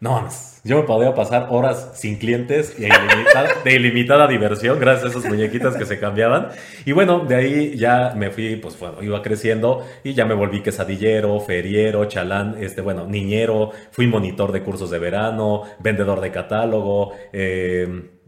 No, 0.00 0.26
yo 0.64 0.78
me 0.78 0.84
podía 0.84 1.14
pasar 1.14 1.48
horas 1.50 1.90
sin 1.94 2.16
clientes 2.16 2.74
y 2.78 2.84
de 3.64 3.74
ilimitada 3.74 4.26
diversión 4.26 4.80
gracias 4.80 5.04
a 5.04 5.18
esas 5.18 5.30
muñequitas 5.30 5.76
que 5.76 5.84
se 5.84 6.00
cambiaban. 6.00 6.48
Y 6.86 6.92
bueno, 6.92 7.20
de 7.20 7.34
ahí 7.34 7.76
ya 7.76 8.14
me 8.16 8.30
fui, 8.30 8.56
pues 8.56 8.78
bueno, 8.78 9.02
iba 9.02 9.20
creciendo 9.20 9.84
y 10.02 10.14
ya 10.14 10.24
me 10.24 10.34
volví 10.34 10.62
quesadillero, 10.62 11.38
feriero, 11.40 12.06
chalán, 12.06 12.56
este, 12.60 12.80
bueno, 12.80 13.06
niñero, 13.06 13.72
fui 13.90 14.06
monitor 14.06 14.52
de 14.52 14.62
cursos 14.62 14.90
de 14.90 14.98
verano, 14.98 15.64
vendedor 15.80 16.20
de 16.22 16.30
catálogo, 16.30 17.12
eh, 17.34 18.19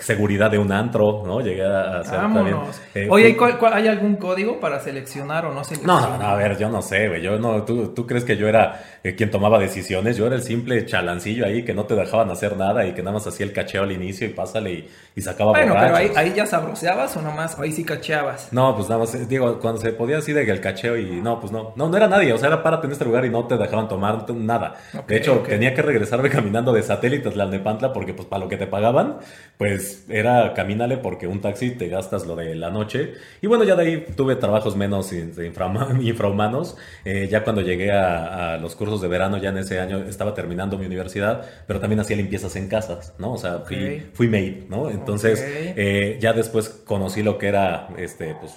seguridad 0.00 0.50
de 0.50 0.58
un 0.58 0.70
antro, 0.72 1.22
¿no? 1.24 1.40
Llegué 1.40 1.64
a 1.64 2.00
hacer 2.00 2.18
también. 2.18 2.56
Eh, 2.94 3.08
Oye, 3.10 3.36
¿hay 3.72 3.88
algún 3.88 4.16
código 4.16 4.60
para 4.60 4.80
seleccionar 4.80 5.46
o 5.46 5.54
no 5.54 5.64
seleccionar? 5.64 6.10
No, 6.10 6.18
no, 6.18 6.24
a 6.26 6.36
ver, 6.36 6.58
yo 6.58 6.68
no 6.68 6.82
sé, 6.82 7.08
güey. 7.08 7.22
Yo 7.22 7.38
no, 7.38 7.62
¿tú, 7.62 7.88
¿tú, 7.94 8.06
crees 8.06 8.24
que 8.24 8.36
yo 8.36 8.48
era 8.48 8.82
eh, 9.02 9.14
quien 9.14 9.30
tomaba 9.30 9.58
decisiones? 9.58 10.16
Yo 10.16 10.26
era 10.26 10.36
el 10.36 10.42
simple 10.42 10.84
chalancillo 10.86 11.46
ahí 11.46 11.64
que 11.64 11.74
no 11.74 11.84
te 11.84 11.94
dejaban 11.94 12.30
hacer 12.30 12.56
nada 12.56 12.86
y 12.86 12.92
que 12.92 13.02
nada 13.02 13.14
más 13.14 13.26
hacía 13.26 13.46
el 13.46 13.52
cacheo 13.52 13.82
al 13.82 13.92
inicio 13.92 14.26
y 14.26 14.30
pásale 14.30 14.72
y, 14.72 14.90
y 15.16 15.22
sacaba 15.22 15.52
Bueno, 15.52 15.74
pero 15.78 15.96
ahí, 15.96 16.10
ahí, 16.16 16.32
ya 16.34 16.46
sabroseabas 16.46 17.16
o 17.16 17.22
nomás 17.22 17.58
ahí 17.58 17.72
sí 17.72 17.84
cacheabas. 17.84 18.52
No, 18.52 18.74
pues 18.74 18.88
nada 18.88 19.00
más, 19.00 19.14
eh, 19.14 19.26
digo, 19.26 19.58
cuando 19.60 19.80
se 19.80 19.92
podía 19.92 20.18
así 20.18 20.32
de 20.32 20.44
que 20.44 20.50
el 20.50 20.60
cacheo 20.60 20.96
y 20.96 21.20
no, 21.20 21.40
pues 21.40 21.52
no. 21.52 21.72
No, 21.76 21.88
no 21.88 21.96
era 21.96 22.08
nadie, 22.08 22.32
o 22.32 22.38
sea, 22.38 22.48
era 22.48 22.62
párate 22.62 22.86
en 22.86 22.92
este 22.92 23.04
lugar 23.04 23.24
y 23.24 23.30
no 23.30 23.46
te 23.46 23.56
dejaban 23.56 23.88
tomar 23.88 24.30
nada. 24.32 24.74
de 25.06 25.16
hecho, 25.16 25.38
tenía 25.46 25.74
que 25.74 25.82
regresarme 25.82 26.28
caminando 26.30 26.72
de 26.72 26.82
satélites 26.82 27.36
la 27.36 27.46
Nepantla 27.46 27.92
porque 27.92 28.14
pues 28.14 28.28
para 28.28 28.42
lo 28.44 28.48
que 28.48 28.56
te 28.56 28.66
pagaban, 28.66 29.13
pues 29.56 30.04
era 30.08 30.52
camínale 30.52 30.96
porque 30.96 31.26
un 31.26 31.40
taxi 31.40 31.70
te 31.70 31.88
gastas 31.88 32.26
lo 32.26 32.34
de 32.34 32.54
la 32.54 32.70
noche. 32.70 33.14
Y 33.40 33.46
bueno, 33.46 33.64
ya 33.64 33.76
de 33.76 33.82
ahí 33.82 34.06
tuve 34.16 34.36
trabajos 34.36 34.76
menos 34.76 35.12
infrahumanos. 36.00 36.76
Eh, 37.04 37.28
ya 37.30 37.44
cuando 37.44 37.62
llegué 37.62 37.92
a, 37.92 38.58
los 38.58 38.74
cursos 38.74 39.00
de 39.00 39.08
verano, 39.08 39.38
ya 39.38 39.50
en 39.50 39.58
ese 39.58 39.78
año 39.80 39.98
estaba 40.04 40.34
terminando 40.34 40.76
mi 40.76 40.86
universidad, 40.86 41.44
pero 41.66 41.80
también 41.80 42.00
hacía 42.00 42.16
limpiezas 42.16 42.56
en 42.56 42.68
casas, 42.68 43.14
¿no? 43.18 43.32
O 43.32 43.38
sea, 43.38 43.60
fui, 43.60 44.02
fui 44.12 44.28
maid, 44.28 44.68
¿no? 44.68 44.90
Entonces, 44.90 45.44
eh, 45.46 46.18
ya 46.20 46.32
después 46.32 46.68
conocí 46.68 47.22
lo 47.22 47.38
que 47.38 47.48
era, 47.48 47.88
este, 47.96 48.34
pues, 48.34 48.54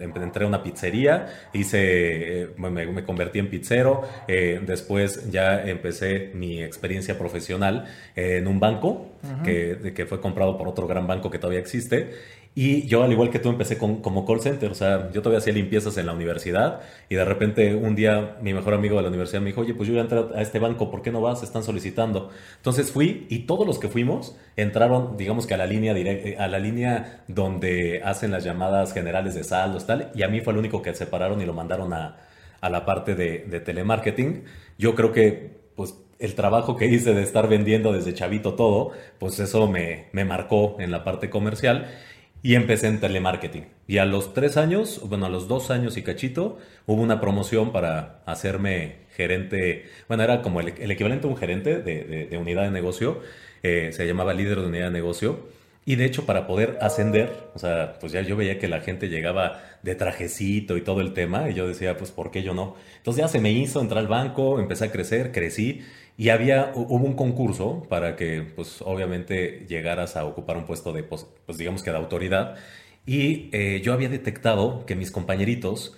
entré 0.00 0.44
a 0.44 0.48
una 0.48 0.62
pizzería, 0.62 1.28
hice, 1.52 2.42
eh, 2.42 2.48
me, 2.56 3.04
convertí 3.04 3.38
en 3.38 3.48
pizzero, 3.48 4.02
después 4.26 5.30
ya 5.30 5.62
empecé 5.62 6.30
mi 6.34 6.62
experiencia 6.62 7.18
profesional 7.18 7.86
en 8.14 8.46
un 8.46 8.60
banco, 8.60 9.12
que, 9.44 9.91
que 9.92 10.06
fue 10.06 10.20
comprado 10.20 10.56
por 10.58 10.68
otro 10.68 10.86
gran 10.86 11.06
banco 11.06 11.30
que 11.30 11.38
todavía 11.38 11.60
existe. 11.60 12.10
Y 12.54 12.86
yo, 12.86 13.02
al 13.02 13.10
igual 13.10 13.30
que 13.30 13.38
tú, 13.38 13.48
empecé 13.48 13.78
con, 13.78 14.02
como 14.02 14.26
call 14.26 14.40
center. 14.40 14.70
O 14.70 14.74
sea, 14.74 15.10
yo 15.10 15.22
todavía 15.22 15.38
hacía 15.38 15.54
limpiezas 15.54 15.96
en 15.96 16.04
la 16.06 16.12
universidad. 16.12 16.80
Y 17.08 17.14
de 17.14 17.24
repente, 17.24 17.74
un 17.74 17.94
día, 17.94 18.36
mi 18.42 18.52
mejor 18.52 18.74
amigo 18.74 18.96
de 18.96 19.02
la 19.02 19.08
universidad 19.08 19.40
me 19.40 19.48
dijo: 19.48 19.62
Oye, 19.62 19.74
pues 19.74 19.88
yo 19.88 19.94
voy 19.94 20.00
a 20.00 20.02
entrar 20.02 20.32
a 20.34 20.42
este 20.42 20.58
banco, 20.58 20.90
¿por 20.90 21.00
qué 21.00 21.10
no 21.10 21.22
vas? 21.22 21.42
Están 21.42 21.64
solicitando. 21.64 22.30
Entonces 22.56 22.92
fui 22.92 23.26
y 23.30 23.40
todos 23.40 23.66
los 23.66 23.78
que 23.78 23.88
fuimos 23.88 24.36
entraron, 24.56 25.16
digamos 25.16 25.46
que 25.46 25.54
a 25.54 25.56
la 25.56 25.66
línea 25.66 25.94
directa, 25.94 26.44
a 26.44 26.48
la 26.48 26.58
línea 26.58 27.24
donde 27.26 28.02
hacen 28.04 28.30
las 28.30 28.44
llamadas 28.44 28.92
generales 28.92 29.34
de 29.34 29.44
saldos, 29.44 29.86
tal. 29.86 30.10
Y 30.14 30.22
a 30.22 30.28
mí 30.28 30.40
fue 30.40 30.52
el 30.52 30.58
único 30.58 30.82
que 30.82 30.94
separaron 30.94 31.40
y 31.40 31.46
lo 31.46 31.54
mandaron 31.54 31.94
a, 31.94 32.18
a 32.60 32.70
la 32.70 32.84
parte 32.84 33.14
de, 33.14 33.46
de 33.48 33.60
telemarketing. 33.60 34.44
Yo 34.78 34.94
creo 34.94 35.12
que, 35.12 35.62
pues, 35.74 35.94
el 36.22 36.34
trabajo 36.34 36.76
que 36.76 36.86
hice 36.86 37.12
de 37.14 37.22
estar 37.22 37.48
vendiendo 37.48 37.92
desde 37.92 38.14
chavito 38.14 38.54
todo, 38.54 38.92
pues 39.18 39.38
eso 39.40 39.68
me, 39.68 40.06
me 40.12 40.24
marcó 40.24 40.76
en 40.78 40.90
la 40.90 41.04
parte 41.04 41.28
comercial 41.28 41.90
y 42.42 42.56
empecé 42.56 42.88
en 42.88 43.00
telemarketing. 43.00 43.66
Y 43.86 43.98
a 43.98 44.04
los 44.04 44.34
tres 44.34 44.56
años, 44.56 45.00
bueno, 45.08 45.26
a 45.26 45.28
los 45.28 45.46
dos 45.48 45.70
años 45.70 45.96
y 45.96 46.02
cachito, 46.02 46.58
hubo 46.86 47.00
una 47.00 47.20
promoción 47.20 47.72
para 47.72 48.22
hacerme 48.26 49.02
gerente, 49.16 49.86
bueno, 50.08 50.24
era 50.24 50.42
como 50.42 50.60
el, 50.60 50.68
equivalente 50.90 51.26
a 51.26 51.30
un 51.30 51.36
gerente 51.36 51.80
de, 51.80 52.36
unidad 52.36 52.64
de 52.64 52.70
negocio, 52.70 53.20
eh, 53.62 53.90
se 53.92 54.06
llamaba 54.06 54.34
líder 54.34 54.60
de 54.60 54.66
unidad 54.66 54.86
de 54.86 54.92
negocio. 54.92 55.46
Y 55.84 55.96
de 55.96 56.04
hecho, 56.04 56.26
para 56.26 56.46
poder 56.46 56.78
ascender, 56.80 57.32
o 57.54 57.58
sea, 57.58 57.94
pues 58.00 58.12
ya 58.12 58.22
yo 58.22 58.36
veía 58.36 58.58
que 58.60 58.68
la 58.68 58.80
gente 58.80 59.08
llegaba 59.08 59.60
de 59.82 59.96
trajecito 59.96 60.76
y 60.76 60.80
todo 60.82 61.00
el 61.00 61.12
tema, 61.12 61.50
y 61.50 61.54
yo 61.54 61.66
decía, 61.66 61.96
pues, 61.96 62.12
¿por 62.12 62.30
qué 62.30 62.44
yo 62.44 62.54
no? 62.54 62.76
Entonces 62.98 63.20
ya 63.22 63.28
se 63.28 63.40
me 63.40 63.50
hizo 63.50 63.80
entrar 63.80 63.98
al 63.98 64.06
banco, 64.06 64.60
empecé 64.60 64.84
a 64.84 64.92
crecer, 64.92 65.32
crecí, 65.32 65.82
y 66.16 66.28
había, 66.28 66.72
hubo 66.74 67.06
un 67.06 67.14
concurso 67.14 67.84
para 67.88 68.16
que, 68.16 68.42
pues 68.54 68.82
obviamente, 68.82 69.66
llegaras 69.68 70.16
a 70.16 70.24
ocupar 70.24 70.56
un 70.56 70.66
puesto 70.66 70.92
de, 70.92 71.02
pues, 71.02 71.26
pues 71.46 71.58
digamos 71.58 71.82
que 71.82 71.90
de 71.90 71.96
autoridad. 71.96 72.56
Y 73.06 73.48
eh, 73.52 73.80
yo 73.82 73.92
había 73.92 74.08
detectado 74.08 74.86
que 74.86 74.94
mis 74.94 75.10
compañeritos 75.10 75.96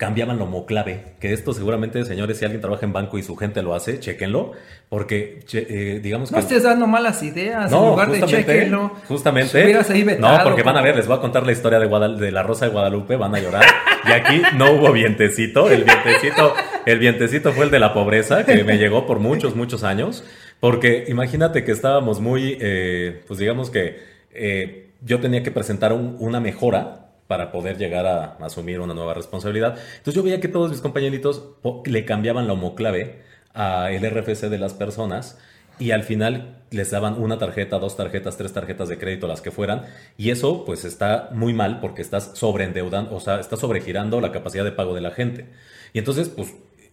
cambiaban 0.00 0.38
la 0.38 0.44
homoclave. 0.44 1.12
Que 1.20 1.34
esto 1.34 1.52
seguramente, 1.52 2.02
señores, 2.06 2.38
si 2.38 2.46
alguien 2.46 2.62
trabaja 2.62 2.86
en 2.86 2.94
banco 2.94 3.18
y 3.18 3.22
su 3.22 3.36
gente 3.36 3.60
lo 3.60 3.74
hace, 3.74 4.00
chequenlo. 4.00 4.52
Porque, 4.88 5.44
eh, 5.52 6.00
digamos 6.02 6.30
que... 6.30 6.36
No 6.36 6.40
estés 6.40 6.62
dando 6.62 6.86
malas 6.86 7.22
ideas. 7.22 7.70
No, 7.70 7.82
en 7.82 7.90
lugar 7.90 8.10
de 8.10 8.22
chequenlo. 8.22 8.92
Justamente. 9.06 9.74
no, 10.18 10.38
porque 10.42 10.62
van 10.62 10.78
a 10.78 10.80
ver, 10.80 10.96
les 10.96 11.06
voy 11.06 11.18
a 11.18 11.20
contar 11.20 11.44
la 11.44 11.52
historia 11.52 11.78
de, 11.78 12.16
de 12.16 12.32
la 12.32 12.42
Rosa 12.42 12.64
de 12.64 12.70
Guadalupe, 12.70 13.16
van 13.16 13.34
a 13.34 13.40
llorar. 13.40 13.62
y 14.08 14.12
aquí 14.12 14.40
no 14.56 14.72
hubo 14.72 14.90
vientecito. 14.90 15.70
El 15.70 15.84
vientecito 15.84 16.54
el 16.86 16.98
vientecito 16.98 17.52
fue 17.52 17.66
el 17.66 17.70
de 17.70 17.78
la 17.78 17.92
pobreza, 17.92 18.46
que 18.46 18.64
me 18.64 18.78
llegó 18.78 19.06
por 19.06 19.18
muchos, 19.18 19.54
muchos 19.54 19.84
años. 19.84 20.24
Porque 20.60 21.04
imagínate 21.08 21.62
que 21.62 21.72
estábamos 21.72 22.20
muy, 22.20 22.56
eh, 22.58 23.22
pues 23.28 23.38
digamos 23.38 23.68
que 23.68 23.98
eh, 24.32 24.92
yo 25.02 25.20
tenía 25.20 25.42
que 25.42 25.50
presentar 25.50 25.92
una 25.92 26.40
mejora 26.40 27.09
para 27.30 27.52
poder 27.52 27.78
llegar 27.78 28.06
a, 28.06 28.36
asumir 28.44 28.80
una 28.80 28.92
nueva 28.92 29.14
responsabilidad. 29.14 29.78
Entonces 29.98 30.14
yo 30.14 30.24
veía 30.24 30.40
que 30.40 30.48
todos 30.48 30.68
mis 30.68 30.80
compañeritos 30.80 31.50
le 31.84 32.04
cambiaban 32.04 32.48
la 32.48 32.54
homoclave 32.54 33.22
al 33.54 34.00
RFC 34.02 34.48
de 34.48 34.58
las 34.58 34.74
personas 34.74 35.38
y 35.78 35.92
al 35.92 36.02
final 36.02 36.58
les 36.72 36.90
daban 36.90 37.22
una 37.22 37.38
tarjeta, 37.38 37.78
dos 37.78 37.96
tarjetas, 37.96 38.36
tres 38.36 38.52
tarjetas 38.52 38.88
de 38.88 38.98
crédito, 38.98 39.28
las 39.28 39.42
que 39.42 39.52
fueran, 39.52 39.84
y 40.18 40.30
eso 40.30 40.64
pues 40.64 40.84
está 40.84 41.28
muy 41.32 41.54
mal 41.54 41.78
porque 41.78 42.02
estás 42.02 42.32
sobreendeudando, 42.34 43.14
o 43.14 43.20
sea, 43.20 43.38
estás 43.38 43.60
sobregirando 43.60 44.20
la 44.20 44.32
capacidad 44.32 44.64
de 44.64 44.72
pago 44.72 44.92
de 44.96 45.00
la 45.00 45.12
gente. 45.12 45.46
Y 45.92 46.00
entonces, 46.00 46.30
pues 46.30 46.52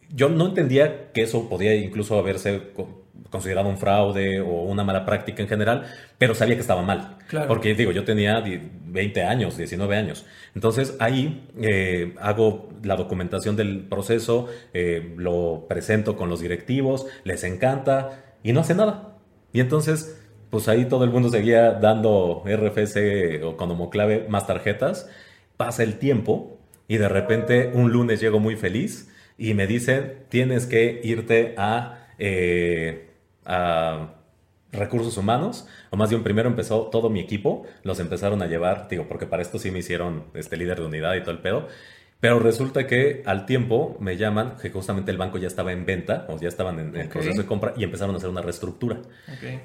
yo 0.10 0.30
no 0.30 0.48
entendía 0.48 1.12
que 1.12 1.24
eso 1.24 1.50
podía 1.50 1.76
incluso 1.76 2.18
haberse 2.18 2.62
considerado 3.30 3.68
un 3.68 3.78
fraude 3.78 4.40
o 4.40 4.64
una 4.64 4.84
mala 4.84 5.06
práctica 5.06 5.42
en 5.42 5.50
general, 5.50 5.86
pero 6.18 6.34
sabía 6.34 6.56
que 6.56 6.62
estaba 6.62 6.82
mal. 6.82 7.18
Porque 7.48 7.74
digo, 7.74 7.92
yo 7.92 8.04
tenía 8.04 8.42
20 8.42 9.24
años, 9.24 9.58
19 9.58 9.96
años. 9.96 10.26
Entonces 10.56 10.96
ahí 11.00 11.46
eh, 11.62 12.14
hago 12.22 12.70
la 12.84 12.96
documentación 12.96 13.56
del 13.56 13.82
proceso, 13.82 14.48
eh, 14.74 15.14
lo 15.18 15.66
presento 15.68 16.16
con 16.16 16.30
los 16.30 16.40
directivos, 16.40 17.06
les 17.24 17.44
encanta 17.44 18.24
y 18.44 18.54
no 18.54 18.62
hace 18.62 18.76
nada. 18.76 19.18
Y 19.52 19.60
entonces, 19.60 20.20
pues 20.50 20.68
ahí 20.68 20.86
todo 20.86 21.04
el 21.04 21.10
mundo 21.10 21.30
seguía 21.30 21.72
dando 21.74 22.44
RFC 22.46 23.44
o 23.44 23.58
con 23.58 23.72
homoclave 23.72 24.26
más 24.30 24.48
tarjetas. 24.48 25.10
Pasa 25.58 25.84
el 25.84 25.98
tiempo 26.00 26.58
y 26.88 26.98
de 26.98 27.10
repente 27.10 27.72
un 27.74 27.92
lunes 27.92 28.22
llego 28.22 28.40
muy 28.40 28.56
feliz 28.56 29.10
y 29.38 29.54
me 29.54 29.68
dicen, 29.68 30.26
tienes 30.30 30.66
que 30.66 31.00
irte 31.04 31.54
a, 31.58 32.08
eh, 32.18 33.10
a 33.46 34.14
recursos 34.72 35.18
humanos, 35.18 35.68
o 35.90 35.98
más 35.98 36.10
bien 36.10 36.24
primero 36.24 36.50
empezó 36.50 36.88
todo 36.88 37.10
mi 37.10 37.20
equipo, 37.20 37.66
los 37.84 38.00
empezaron 38.00 38.42
a 38.42 38.48
llevar, 38.48 38.88
digo, 38.90 39.08
porque 39.08 39.26
para 39.26 39.42
esto 39.42 39.60
sí 39.60 39.72
me 39.72 39.80
hicieron 39.80 40.26
este 40.34 40.58
líder 40.58 40.80
de 40.80 40.86
unidad 40.86 41.16
y 41.16 41.22
todo 41.22 41.32
el 41.32 41.40
pedo, 41.40 41.68
pero 42.20 42.40
resulta 42.40 42.88
que 42.88 43.22
al 43.26 43.46
tiempo 43.46 43.96
me 44.00 44.18
llaman 44.18 44.58
que 44.62 44.72
justamente 44.72 45.12
el 45.12 45.18
banco 45.18 45.38
ya 45.38 45.48
estaba 45.48 45.72
en 45.72 45.86
venta, 45.86 46.26
o 46.30 46.40
ya 46.40 46.48
estaban 46.48 46.80
en 46.80 46.96
el 46.96 47.10
proceso 47.10 47.40
de 47.40 47.48
compra 47.48 47.74
y 47.78 47.84
empezaron 47.84 48.16
a 48.16 48.18
hacer 48.18 48.30
una 48.30 48.42
reestructura. 48.42 49.02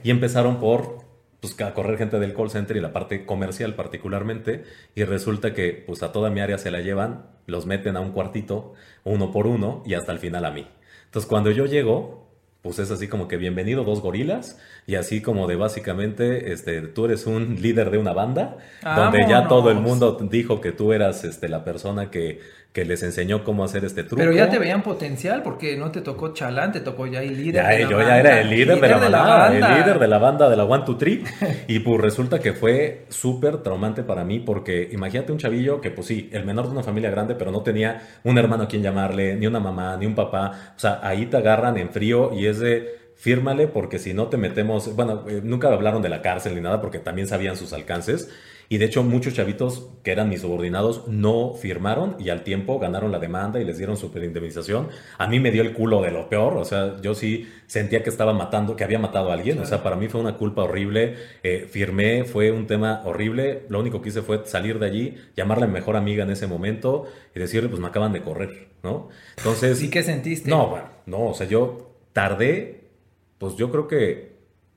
Y 0.03 0.11
empezaron 0.11 0.61
por 0.61 1.12
pues, 1.43 1.61
a 1.61 1.75
correr 1.75 1.99
gente 1.99 2.21
del 2.21 2.35
call 2.35 2.51
center 2.51 2.77
y 2.77 2.81
la 2.81 2.93
parte 2.93 3.27
comercial 3.27 3.75
particularmente, 3.75 4.63
y 4.95 5.03
resulta 5.03 5.53
que 5.53 5.83
pues 5.87 6.05
a 6.05 6.13
toda 6.13 6.31
mi 6.31 6.41
área 6.41 6.57
se 6.57 6.71
la 6.71 6.81
llevan, 6.81 7.27
los 7.47 7.67
meten 7.67 7.97
a 7.97 8.01
un 8.01 8.13
cuartito, 8.13 8.75
uno 9.03 9.33
por 9.33 9.49
uno, 9.49 9.83
y 9.85 9.95
hasta 9.95 10.13
el 10.13 10.21
final 10.21 10.45
a 10.45 10.53
mí. 10.53 10.69
Entonces 11.07 11.29
cuando 11.29 11.51
yo 11.51 11.67
llego, 11.67 12.31
pues 12.63 12.79
es 12.79 12.93
así 12.93 13.09
como 13.09 13.27
que 13.27 13.39
bienvenido 13.39 13.83
dos 13.83 14.01
gorilas 14.01 14.57
y 14.87 14.95
así 14.95 15.21
como 15.21 15.49
de 15.49 15.57
básicamente 15.57 16.53
este 16.53 16.81
tú 16.83 17.07
eres 17.07 17.27
un 17.27 17.61
líder 17.61 17.91
de 17.91 17.99
una 17.99 18.13
banda 18.13 18.59
donde 18.85 19.27
ya 19.29 19.49
todo 19.49 19.73
el 19.73 19.81
mundo 19.81 20.17
dijo 20.31 20.61
que 20.61 20.71
tú 20.71 20.93
eras 20.93 21.25
este 21.25 21.49
la 21.49 21.65
persona 21.65 22.09
que 22.09 22.39
que 22.73 22.87
les 22.87 23.03
enseñó 23.03 23.45
cómo 23.45 23.65
hacer 23.65 23.85
este 23.85 24.03
truco. 24.03 24.17
Pero 24.17 24.33
ya 24.33 24.49
te 24.49 24.59
veían 24.59 24.83
potencial 24.83 25.43
porque 25.43 25.77
no 25.77 25.91
te 25.91 26.01
tocó 26.01 26.33
chalán, 26.33 26.73
te 26.73 26.81
tocó 26.81 27.07
ya 27.07 27.23
el 27.23 27.37
líder. 27.37 27.63
Ya, 27.63 27.89
yo 27.89 28.01
ya 28.01 28.19
era 28.19 28.41
el 28.41 28.49
líder, 28.49 28.81
de, 28.81 28.89
la, 28.89 28.97
banda, 28.97 29.49
el 29.49 29.79
líder 29.79 29.99
de 29.99 30.09
la 30.09 30.19
banda 30.19 30.49
de 30.49 30.57
la 30.57 30.65
One 30.65 30.85
Two 30.87 30.97
Three. 30.97 31.23
y 31.69 31.81
pues 31.81 32.01
resulta 32.01 32.41
que 32.41 32.55
fue 32.55 33.05
súper 33.11 33.59
traumante 33.59 34.03
para 34.03 34.25
mí 34.25 34.41
porque 34.41 34.89
imagínate 34.91 35.33
un 35.33 35.39
chavillo 35.39 35.83
que 35.83 35.91
pues 35.91 36.07
sí, 36.07 36.31
el 36.33 36.47
menor 36.47 36.67
de 36.67 36.73
una 36.73 36.83
familia 36.83 37.11
grande, 37.11 37.35
pero 37.35 37.51
no 37.51 37.63
tenía 37.63 38.01
un 38.25 38.39
hermano 38.39 38.65
a 38.65 38.69
quien 38.69 38.83
llamarle, 38.83 39.37
ni 39.37 39.47
una 39.47 39.61
mamá, 39.61 39.97
ni 39.99 40.07
un 40.07 40.15
papá. 40.15 40.73
O 40.75 40.79
sea, 40.79 41.01
ahí 41.03 41.27
te 41.27 41.37
agarran 41.37 41.77
en 41.77 41.91
frío 41.91 42.33
y 42.33 42.47
es 42.47 42.59
de 42.59 43.03
fírmale 43.17 43.69
porque 43.69 43.99
si 43.99 44.15
no 44.15 44.29
te 44.29 44.39
metemos, 44.39 44.97
bueno, 44.97 45.25
eh, 45.29 45.43
nunca 45.45 45.69
hablaron 45.69 46.01
de 46.01 46.09
la 46.09 46.23
cárcel 46.23 46.55
ni 46.55 46.63
nada 46.63 46.81
porque 46.81 46.99
también 46.99 47.29
sabían 47.29 47.55
sus 47.55 47.75
alcances 47.75 48.31
y 48.73 48.79
de 48.79 48.87
hecho, 48.87 49.03
muchos 49.03 49.35
chavitos 49.35 49.91
que 50.03 50.13
eran 50.13 50.31
mis 50.31 50.41
subordinados 50.41 51.07
no 51.07 51.53
firmaron 51.53 52.17
y 52.19 52.31
al 52.31 52.43
tiempo 52.43 52.79
ganaron 52.79 53.13
la 53.13 53.19
demanda 53.19 53.61
y 53.61 53.67
les 53.67 53.77
dieron 53.77 53.99
indemnización. 54.15 54.89
A 55.19 55.27
mí 55.27 55.41
me 55.41 55.51
dio 55.51 55.61
el 55.61 55.75
culo 55.75 56.01
de 56.01 56.11
lo 56.11 56.31
peor. 56.31 56.57
O 56.57 56.65
sea, 56.65 56.99
yo 57.03 57.15
sí 57.15 57.47
sentía 57.67 58.03
que 58.03 58.09
estaba 58.09 58.33
matando, 58.33 58.75
que 58.75 58.83
había 58.83 58.99
matado 58.99 59.31
a 59.31 59.35
alguien. 59.35 59.59
O 59.59 59.67
sea, 59.67 59.83
para 59.83 59.95
mí 59.97 60.09
fue 60.09 60.23
una 60.23 60.39
culpa 60.39 60.63
horrible. 60.63 61.17
Eh, 61.43 61.69
firmé, 61.71 62.25
fue 62.25 62.51
un 62.51 62.67
tema 62.67 63.03
horrible. 63.05 63.67
Lo 63.69 63.79
único 63.79 64.01
que 64.01 64.09
hice 64.09 64.23
fue 64.23 64.41
salir 64.47 64.79
de 64.79 64.87
allí, 64.87 65.17
llamarle 65.37 65.65
a 65.65 65.67
mi 65.67 65.75
mejor 65.75 65.97
amiga 65.97 66.25
en 66.25 66.31
ese 66.31 66.47
momento 66.47 67.05
y 67.35 67.41
decirle, 67.41 67.69
pues 67.69 67.79
me 67.79 67.89
acaban 67.89 68.15
de 68.15 68.23
correr, 68.23 68.69
¿no? 68.83 69.11
Entonces. 69.37 69.83
¿Y 69.83 69.91
qué 69.91 70.03
sentiste? 70.03 70.49
No, 70.49 70.69
bueno, 70.69 70.87
no, 71.05 71.27
o 71.27 71.35
sea, 71.35 71.47
yo 71.47 71.95
tardé, 72.15 72.89
pues 73.37 73.55
yo 73.57 73.71
creo 73.71 73.87
que 73.87 74.32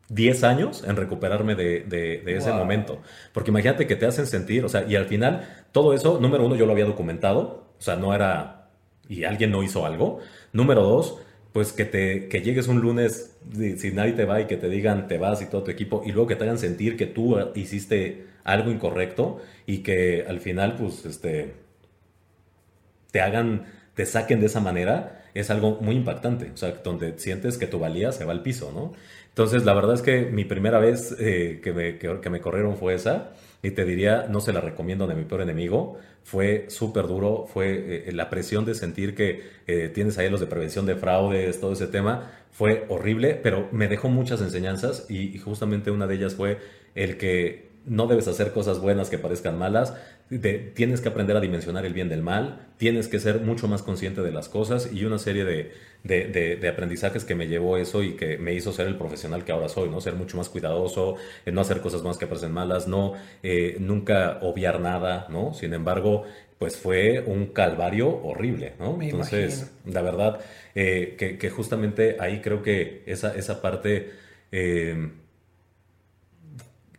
10 0.10 0.44
años 0.44 0.84
en 0.86 0.96
recuperarme 0.96 1.56
de, 1.56 2.24
ese 2.26 2.52
momento. 2.52 3.02
Porque 3.34 3.52
imagínate 3.52 3.88
que 3.88 3.96
te 3.96 4.06
hacen 4.06 4.28
sentir, 4.28 4.64
o 4.66 4.70
sea, 4.70 4.86
y 4.88 4.96
al 4.96 5.06
final 5.06 5.66
todo 5.72 5.94
eso, 5.94 6.20
número 6.20 6.46
uno, 6.46 6.56
yo 6.56 6.66
lo 6.66 6.72
había 6.72 6.86
documentado, 6.86 7.68
o 7.78 7.82
sea, 7.82 7.96
no 7.96 8.14
era, 8.14 8.70
y 9.10 9.24
alguien 9.24 9.52
no 9.52 9.64
hizo 9.64 9.86
algo. 9.86 10.20
Número 10.54 10.84
dos, 10.84 11.18
pues 11.54 11.72
que, 11.74 11.86
te, 11.86 12.28
que 12.28 12.42
llegues 12.42 12.68
un 12.68 12.82
lunes, 12.82 13.38
si 13.78 13.92
nadie 13.92 14.14
te 14.14 14.26
va 14.26 14.42
y 14.42 14.46
que 14.46 14.58
te 14.58 14.70
digan 14.70 15.08
te 15.08 15.18
vas 15.18 15.42
y 15.42 15.46
todo 15.46 15.64
tu 15.64 15.72
equipo, 15.72 16.04
y 16.06 16.12
luego 16.12 16.28
que 16.28 16.36
te 16.36 16.44
hagan 16.44 16.60
sentir 16.60 16.98
que 16.98 17.06
tú 17.06 17.38
hiciste 17.56 18.28
algo 18.44 18.72
incorrecto 18.72 19.42
y 19.66 19.80
que 19.80 20.26
al 20.28 20.40
final, 20.40 20.76
pues, 20.76 21.06
este, 21.06 21.54
te 23.12 23.22
hagan, 23.22 23.66
te 23.96 24.06
saquen 24.06 24.40
de 24.40 24.46
esa 24.48 24.60
manera, 24.60 25.24
es 25.34 25.50
algo 25.50 25.80
muy 25.82 25.96
impactante. 25.96 26.52
O 26.52 26.58
sea, 26.58 26.72
donde 26.84 27.18
sientes 27.20 27.58
que 27.58 27.68
tu 27.68 27.80
valía 27.80 28.12
se 28.12 28.26
va 28.26 28.32
al 28.32 28.42
piso, 28.42 28.72
¿no? 28.74 28.94
Entonces, 29.36 29.66
la 29.66 29.74
verdad 29.74 29.96
es 29.96 30.02
que 30.02 30.22
mi 30.22 30.46
primera 30.46 30.80
vez 30.80 31.14
eh, 31.20 31.60
que, 31.62 31.74
me, 31.74 31.98
que, 31.98 32.30
me 32.30 32.40
corrieron 32.40 32.78
fue 32.78 32.94
esa. 32.94 33.34
Y 33.62 33.72
te 33.72 33.84
diría, 33.84 34.28
no 34.30 34.40
se 34.40 34.54
la 34.54 34.62
recomiendo 34.62 35.08
de 35.08 35.16
mi 35.16 35.26
peor 35.26 35.42
enemigo. 35.42 35.98
Fue 36.24 36.68
súper 36.70 37.06
duro, 37.08 37.46
fue 37.46 38.08
eh, 38.08 38.14
la 38.14 38.30
presión 38.30 38.64
de 38.64 38.76
sentir 38.76 39.14
que 39.14 39.44
eh, 39.68 39.92
tienes 39.94 40.18
ahí 40.18 40.30
los 40.30 40.40
de 40.40 40.48
prevención 40.48 40.86
de 40.86 40.96
fraudes, 40.96 41.60
todo 41.60 41.74
ese 41.74 41.88
tema. 41.88 42.32
Fue 42.50 42.86
horrible, 42.88 43.38
pero 43.44 43.68
me 43.74 43.90
dejó 43.90 44.08
muchas 44.08 44.40
enseñanzas 44.40 45.06
y 45.10 45.38
justamente 45.38 45.92
una 45.92 46.08
de 46.08 46.16
ellas 46.16 46.36
fue 46.36 46.60
el 46.96 47.18
que 47.18 47.76
no 47.86 48.08
debes 48.08 48.28
hacer 48.28 48.52
cosas 48.52 48.80
buenas 48.80 49.10
que 49.10 49.18
parezcan 49.18 49.58
malas, 49.58 49.94
tienes 50.74 51.02
que 51.02 51.10
aprender 51.10 51.38
a 51.38 51.40
dimensionar 51.40 51.86
el 51.86 51.94
bien 51.94 52.10
del 52.10 52.24
mal, 52.24 52.68
tienes 52.78 53.08
que 53.08 53.20
ser 53.20 53.42
mucho 53.42 53.68
más 53.68 53.84
consciente 53.84 54.22
de 54.22 54.32
las 54.32 54.50
cosas 54.50 54.92
y 54.92 55.06
una 55.06 55.20
serie 55.20 55.46
de, 55.46 55.72
aprendizajes 56.70 57.26
que 57.26 57.36
me 57.36 57.48
llevó 57.48 57.78
eso 57.78 58.04
y 58.04 58.16
que 58.16 58.38
me 58.38 58.54
hizo 58.54 58.72
ser 58.72 58.88
el 58.88 58.98
profesional 58.98 59.44
que 59.44 59.52
ahora 59.52 59.70
soy, 59.70 59.90
¿no? 59.90 60.02
Ser 60.02 60.14
mucho 60.16 60.38
más 60.38 60.50
cuidadoso, 60.50 61.16
eh, 61.46 61.52
no 61.52 61.62
hacer 61.62 61.82
cosas 61.82 62.04
más 62.04 62.18
que 62.18 62.28
parecen 62.28 62.52
malas, 62.52 62.88
no 62.88 63.14
eh, 63.42 63.78
nunca 63.80 64.40
obviar 64.42 64.80
nada, 64.80 65.28
¿no? 65.30 65.54
Sin 65.54 65.74
embargo, 65.74 66.24
pues 66.60 66.78
fue 66.78 67.22
un 67.26 67.48
calvario 67.48 68.08
horrible, 68.24 68.74
¿no? 68.80 68.98
Entonces, 69.02 69.72
la 69.86 70.02
verdad, 70.02 70.40
eh, 70.76 71.16
que, 71.18 71.50
justamente 71.50 72.18
ahí 72.20 72.42
creo 72.42 72.62
que 72.62 73.04
esa, 73.08 73.36
esa 73.36 73.62
parte 73.62 74.12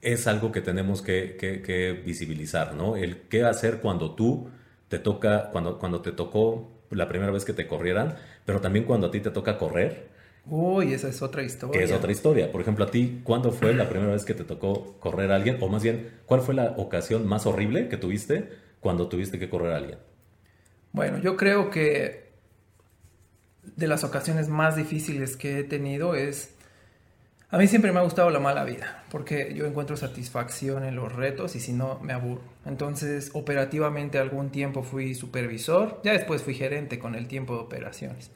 es 0.02 0.26
algo 0.26 0.52
que 0.52 0.60
tenemos 0.60 1.02
que, 1.02 2.02
visibilizar, 2.04 2.74
¿no? 2.74 2.96
El 2.96 3.22
qué 3.28 3.44
hacer 3.44 3.78
cuando 3.80 4.14
tú 4.14 4.50
te 4.88 4.98
toca, 4.98 5.50
cuando, 5.50 5.78
cuando 5.78 6.00
te 6.00 6.12
tocó 6.12 6.75
la 6.90 7.08
primera 7.08 7.32
vez 7.32 7.44
que 7.44 7.52
te 7.52 7.66
corrieran, 7.66 8.16
pero 8.44 8.60
también 8.60 8.84
cuando 8.84 9.08
a 9.08 9.10
ti 9.10 9.20
te 9.20 9.30
toca 9.30 9.58
correr. 9.58 10.08
Uy, 10.48 10.92
esa 10.92 11.08
es 11.08 11.22
otra 11.22 11.42
historia. 11.42 11.78
Que 11.78 11.84
es 11.84 11.92
otra 11.92 12.12
historia. 12.12 12.52
Por 12.52 12.60
ejemplo, 12.60 12.84
a 12.84 12.90
ti, 12.90 13.20
¿cuándo 13.24 13.50
fue 13.50 13.74
la 13.74 13.88
primera 13.88 14.12
vez 14.12 14.24
que 14.24 14.34
te 14.34 14.44
tocó 14.44 14.96
correr 15.00 15.32
a 15.32 15.36
alguien? 15.36 15.58
O 15.60 15.68
más 15.68 15.82
bien, 15.82 16.10
¿cuál 16.24 16.40
fue 16.40 16.54
la 16.54 16.74
ocasión 16.76 17.26
más 17.26 17.46
horrible 17.46 17.88
que 17.88 17.96
tuviste 17.96 18.48
cuando 18.80 19.08
tuviste 19.08 19.38
que 19.38 19.48
correr 19.48 19.72
a 19.72 19.76
alguien? 19.78 19.98
Bueno, 20.92 21.18
yo 21.18 21.36
creo 21.36 21.70
que 21.70 22.26
de 23.74 23.88
las 23.88 24.04
ocasiones 24.04 24.48
más 24.48 24.76
difíciles 24.76 25.36
que 25.36 25.58
he 25.58 25.64
tenido 25.64 26.14
es 26.14 26.55
a 27.48 27.58
mí 27.58 27.68
siempre 27.68 27.92
me 27.92 28.00
ha 28.00 28.02
gustado 28.02 28.30
la 28.30 28.40
mala 28.40 28.64
vida, 28.64 29.04
porque 29.10 29.54
yo 29.54 29.66
encuentro 29.66 29.96
satisfacción 29.96 30.84
en 30.84 30.96
los 30.96 31.12
retos 31.12 31.54
y 31.54 31.60
si 31.60 31.72
no, 31.72 32.00
me 32.00 32.12
aburro. 32.12 32.42
Entonces, 32.64 33.30
operativamente 33.34 34.18
algún 34.18 34.50
tiempo 34.50 34.82
fui 34.82 35.14
supervisor, 35.14 36.00
ya 36.02 36.12
después 36.12 36.42
fui 36.42 36.54
gerente 36.54 36.98
con 36.98 37.14
el 37.14 37.28
tiempo 37.28 37.54
de 37.54 37.60
operaciones. 37.60 38.32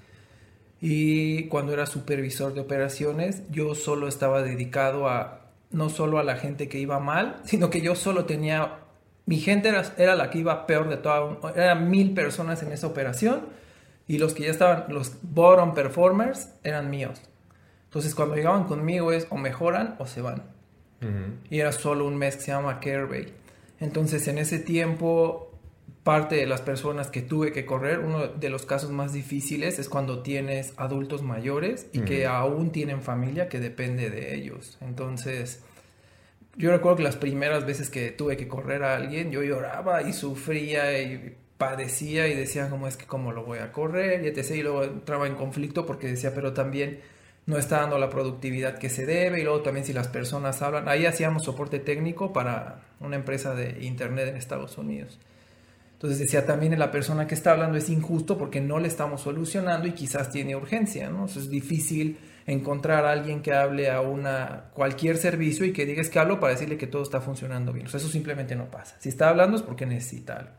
Y 0.81 1.49
cuando 1.49 1.73
era 1.73 1.87
supervisor 1.87 2.55
de 2.55 2.61
operaciones, 2.61 3.43
yo 3.51 3.75
solo 3.75 4.07
estaba 4.07 4.43
dedicado 4.43 5.09
a, 5.09 5.41
no 5.71 5.91
solo 5.91 6.19
a 6.19 6.25
la 6.25 6.37
gente 6.37 6.69
que 6.69 6.79
iba 6.79 7.01
mal, 7.01 7.41
sino 7.45 7.69
que 7.69 7.81
yo 7.81 7.97
solo 7.97 8.27
tenía, 8.27 8.79
mi 9.27 9.39
gente 9.39 9.73
era, 9.99 10.15
la 10.15 10.31
que 10.31 10.39
iba 10.39 10.67
peor 10.67 10.89
de 10.89 10.97
toda, 10.97 11.37
eran 11.57 11.91
mil 11.91 12.15
personas 12.15 12.63
en 12.63 12.71
esa 12.71 12.87
operación 12.87 13.47
y 14.07 14.19
los 14.19 14.35
que 14.35 14.45
ya 14.45 14.51
estaban, 14.51 14.85
los 14.89 15.17
bottom 15.23 15.75
performers 15.75 16.55
eran 16.63 16.91
míos. 16.91 17.21
Entonces 17.91 18.15
cuando 18.15 18.37
llegaban 18.37 18.65
conmigo 18.65 19.11
es 19.11 19.27
o 19.31 19.37
mejoran 19.37 19.97
o 19.99 20.07
se 20.07 20.23
van. 20.23 20.45
Y 21.51 21.59
era 21.59 21.73
solo 21.73 22.07
un 22.07 22.17
mes 22.17 22.37
que 22.37 22.43
se 22.43 22.53
llama 22.53 22.79
Carebay. 22.79 23.33
Entonces 23.81 24.29
en 24.29 24.39
ese 24.39 24.61
tiempo 24.61 25.51
parte 26.05 26.37
de 26.37 26.47
las 26.47 26.61
personas 26.61 27.09
que 27.09 27.21
tuve 27.21 27.51
que 27.51 27.67
correr, 27.67 27.99
uno 27.99 28.29
de 28.29 28.49
los 28.49 28.65
casos 28.65 28.93
más 28.93 29.13
difíciles 29.13 29.81
es 29.81 29.89
cuando 29.89 30.23
tienes 30.23 30.73
adultos 30.77 31.23
mayores 31.23 31.89
y 31.93 32.03
que 32.03 32.27
aún 32.27 32.71
tienen 32.71 33.03
familia 33.03 33.49
que 33.49 33.59
depende 33.59 34.09
de 34.09 34.37
ellos. 34.37 34.79
Entonces, 34.81 35.61
yo 36.57 36.71
recuerdo 36.71 36.99
que 36.99 37.03
las 37.03 37.17
primeras 37.17 37.67
veces 37.67 37.91
que 37.91 38.13
tuve 38.13 38.37
que 38.37 38.47
correr 38.47 38.85
a 38.85 38.95
alguien, 38.95 39.33
yo 39.33 39.43
lloraba 39.43 40.03
y 40.03 40.13
sufría 40.13 41.03
y 41.03 41.37
padecía 41.59 42.29
y 42.29 42.37
decía, 42.37 42.71
¿cómo 42.71 42.87
es 42.87 42.97
que 42.97 43.07
cómo 43.07 43.33
lo 43.33 43.45
voy 43.45 43.59
a 43.59 43.73
correr? 43.73 44.25
Y 44.25 44.29
etc. 44.29 44.53
Y 44.53 44.63
luego 44.63 44.85
entraba 44.85 45.27
en 45.27 45.35
conflicto 45.35 45.87
porque 45.87 46.07
decía, 46.07 46.33
pero 46.35 46.53
también 46.53 47.01
no 47.51 47.59
está 47.59 47.81
dando 47.81 47.99
la 47.99 48.09
productividad 48.09 48.79
que 48.79 48.89
se 48.89 49.05
debe 49.05 49.41
y 49.41 49.43
luego 49.43 49.61
también 49.61 49.85
si 49.85 49.93
las 49.93 50.09
personas 50.09 50.63
hablan, 50.63 50.89
ahí 50.89 51.05
hacíamos 51.05 51.45
soporte 51.45 51.81
técnico 51.81 52.33
para 52.33 52.83
una 53.01 53.17
empresa 53.17 53.55
de 53.55 53.85
internet 53.85 54.29
en 54.29 54.37
Estados 54.37 54.79
Unidos. 54.79 55.19
Entonces 55.95 56.19
decía 56.19 56.47
también 56.47 56.79
la 56.79 56.91
persona 56.91 57.27
que 57.27 57.35
está 57.35 57.51
hablando 57.51 57.77
es 57.77 57.91
injusto 57.91 58.39
porque 58.39 58.61
no 58.61 58.79
le 58.79 58.89
estamos 58.89 59.21
solucionando 59.21 59.87
y 59.87 59.93
quizás 59.93 60.31
tiene 60.31 60.57
urgencia, 60.57 61.11
¿no? 61.11 61.27
es 61.27 61.51
difícil 61.51 62.19
encontrar 62.47 63.05
a 63.05 63.11
alguien 63.11 63.43
que 63.43 63.53
hable 63.53 63.91
a 63.91 64.01
una 64.01 64.71
cualquier 64.73 65.19
servicio 65.19 65.67
y 65.67 65.73
que 65.73 65.85
diga 65.85 66.01
es 66.01 66.09
que 66.09 66.19
hablo 66.19 66.41
para 66.41 66.55
decirle 66.55 66.79
que 66.79 66.87
todo 66.87 67.03
está 67.03 67.21
funcionando 67.21 67.73
bien. 67.73 67.87
eso 67.87 67.99
simplemente 67.99 68.57
no 68.57 68.71
pasa. 68.71 68.97
Si 68.99 69.09
está 69.09 69.29
hablando 69.29 69.57
es 69.57 69.63
porque 69.63 69.87
necesita 69.87 70.37
algo. 70.37 70.53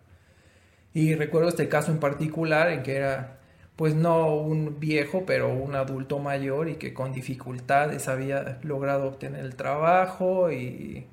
Y 0.93 1.15
recuerdo 1.15 1.49
este 1.49 1.69
caso 1.69 1.91
en 1.91 1.99
particular 1.99 2.69
en 2.69 2.83
que 2.83 2.97
era 2.97 3.40
pues 3.81 3.95
no 3.95 4.35
un 4.35 4.79
viejo, 4.79 5.23
pero 5.25 5.49
un 5.51 5.73
adulto 5.73 6.19
mayor 6.19 6.69
y 6.69 6.75
que 6.75 6.93
con 6.93 7.13
dificultades 7.13 8.07
había 8.07 8.59
logrado 8.61 9.07
obtener 9.07 9.43
el 9.43 9.55
trabajo 9.55 10.51
y 10.51 11.07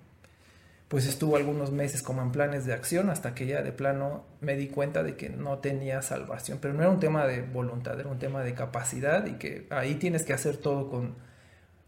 pues 0.88 1.07
estuvo 1.07 1.37
algunos 1.37 1.72
meses 1.72 2.02
como 2.02 2.20
en 2.20 2.31
planes 2.31 2.66
de 2.66 2.74
acción 2.74 3.09
hasta 3.09 3.35
que 3.35 3.46
ya 3.46 3.62
de 3.62 3.72
plano 3.72 4.26
me 4.42 4.54
di 4.54 4.66
cuenta 4.66 5.02
de 5.02 5.16
que 5.16 5.31
no 5.31 5.61
tenía 5.61 6.02
salvación. 6.02 6.59
Pero 6.61 6.74
no 6.74 6.83
era 6.83 6.90
un 6.90 7.00
tema 7.00 7.26
de 7.26 7.40
voluntad, 7.40 7.98
era 7.98 8.11
un 8.11 8.18
tema 8.18 8.42
de 8.42 8.52
capacidad 8.52 9.24
y 9.24 9.37
que 9.37 9.66
ahí 9.70 9.94
tienes 9.94 10.24
que 10.24 10.35
hacer 10.35 10.59
todo 10.59 10.90
con 10.90 11.14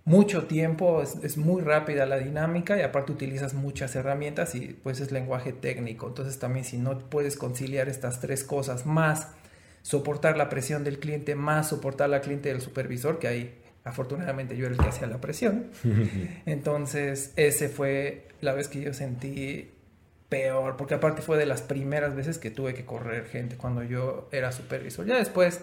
mucho 0.07 0.47
tiempo, 0.47 1.03
es, 1.03 1.37
muy 1.37 1.61
rápida 1.61 2.07
la 2.07 2.17
dinámica 2.17 2.79
y 2.79 2.81
aparte 2.81 3.13
utilizas 3.13 3.53
muchas 3.53 3.95
herramientas 3.97 4.55
y 4.55 4.79
pues 4.83 4.99
es 5.01 5.13
lenguaje 5.13 5.53
técnico. 5.53 6.09
Entonces 6.09 6.39
también 6.39 6.65
si 6.65 6.79
no 6.79 6.99
puedes 6.99 7.37
conciliar 7.37 7.91
estas 7.91 8.21
tres 8.21 8.45
cosas 8.45 8.87
más 8.87 9.29
soportar 9.83 10.37
la 10.37 10.49
presión 10.49 10.85
del 10.85 10.99
cliente, 10.99 11.35
más 11.35 11.69
soportar 11.69 12.11
la 12.11 12.21
cliente 12.21 12.49
del 12.49 12.61
supervisor, 12.61 13.19
que 13.19 13.29
ahí 13.29 13.55
afortunadamente 13.85 14.57
yo 14.57 14.67
era 14.67 14.75
el 14.75 14.81
que 14.81 14.89
hacía 14.89 15.07
la 15.07 15.21
presión. 15.21 15.67
Entonces 16.47 17.33
ese 17.37 17.69
fue 17.69 18.29
la 18.41 18.53
vez 18.53 18.69
que 18.69 18.81
yo 18.81 18.93
sentí 18.93 19.71
peor, 20.29 20.77
porque 20.77 20.95
aparte 20.95 21.23
fue 21.23 21.37
de 21.37 21.47
las 21.47 21.63
primeras 21.63 22.15
veces 22.15 22.39
que 22.39 22.51
tuve 22.51 22.73
que 22.73 22.85
correr 22.85 23.27
gente 23.27 23.57
cuando 23.57 23.83
yo 23.83 24.29
era 24.33 24.53
supervisor. 24.53 25.05
Ya 25.05 25.17
después 25.17 25.61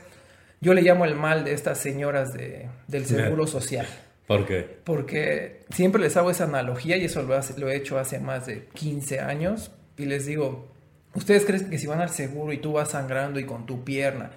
yo 0.60 0.74
le 0.74 0.82
llamo 0.82 1.06
el 1.06 1.16
mal 1.16 1.46
de 1.46 1.54
estas 1.54 1.78
señoras 1.80 2.34
de, 2.34 2.70
del 2.88 3.06
seguro 3.06 3.48
social. 3.48 3.88
¿Por 4.28 4.46
qué? 4.46 4.80
Porque 4.84 5.62
siempre 5.70 6.02
les 6.02 6.18
hago 6.18 6.30
esa 6.30 6.44
analogía 6.44 6.98
y 6.98 7.06
eso 7.06 7.24
lo, 7.24 7.40
lo 7.58 7.70
he 7.70 7.76
hecho 7.78 7.98
hace 7.98 8.20
más 8.20 8.46
de 8.46 8.66
15 8.74 9.22
años 9.22 9.72
y 9.96 10.06
les 10.06 10.26
digo, 10.26 10.70
¿ustedes 11.18 11.46
creen 11.46 11.70
que 11.70 11.80
si 11.80 11.88
van 11.88 12.00
al 12.00 12.12
seguro 12.12 12.54
y 12.54 12.60
tú 12.60 12.74
vas 12.74 12.92
sangrando 12.92 13.40
y 13.40 13.46
con 13.46 13.66
tu 13.66 13.84
pierna 13.84 14.30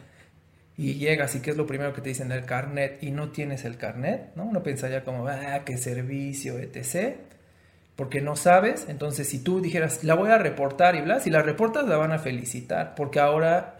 y 0.78 0.94
llegas 0.94 1.34
y 1.34 1.40
qué 1.40 1.50
es 1.50 1.56
lo 1.58 1.66
primero 1.66 1.92
que 1.92 2.00
te 2.00 2.08
dicen 2.08 2.32
el 2.32 2.46
carnet 2.46 3.02
y 3.02 3.10
no 3.10 3.32
tienes 3.32 3.66
el 3.66 3.76
carnet, 3.76 4.34
¿no? 4.34 4.44
Uno 4.44 4.62
pensaría 4.62 5.04
como, 5.04 5.28
ah, 5.28 5.60
qué 5.66 5.76
servicio, 5.76 6.58
etc. 6.58 7.16
Porque 7.96 8.22
no 8.22 8.34
sabes, 8.34 8.86
entonces 8.88 9.28
si 9.28 9.40
tú 9.40 9.60
dijeras, 9.60 10.04
la 10.04 10.14
voy 10.14 10.30
a 10.30 10.38
reportar 10.38 10.96
y 10.96 11.02
bla, 11.02 11.20
si 11.20 11.28
la 11.28 11.42
reportas 11.42 11.86
la 11.86 11.98
van 11.98 12.12
a 12.12 12.18
felicitar, 12.18 12.94
porque 12.94 13.20
ahora 13.20 13.76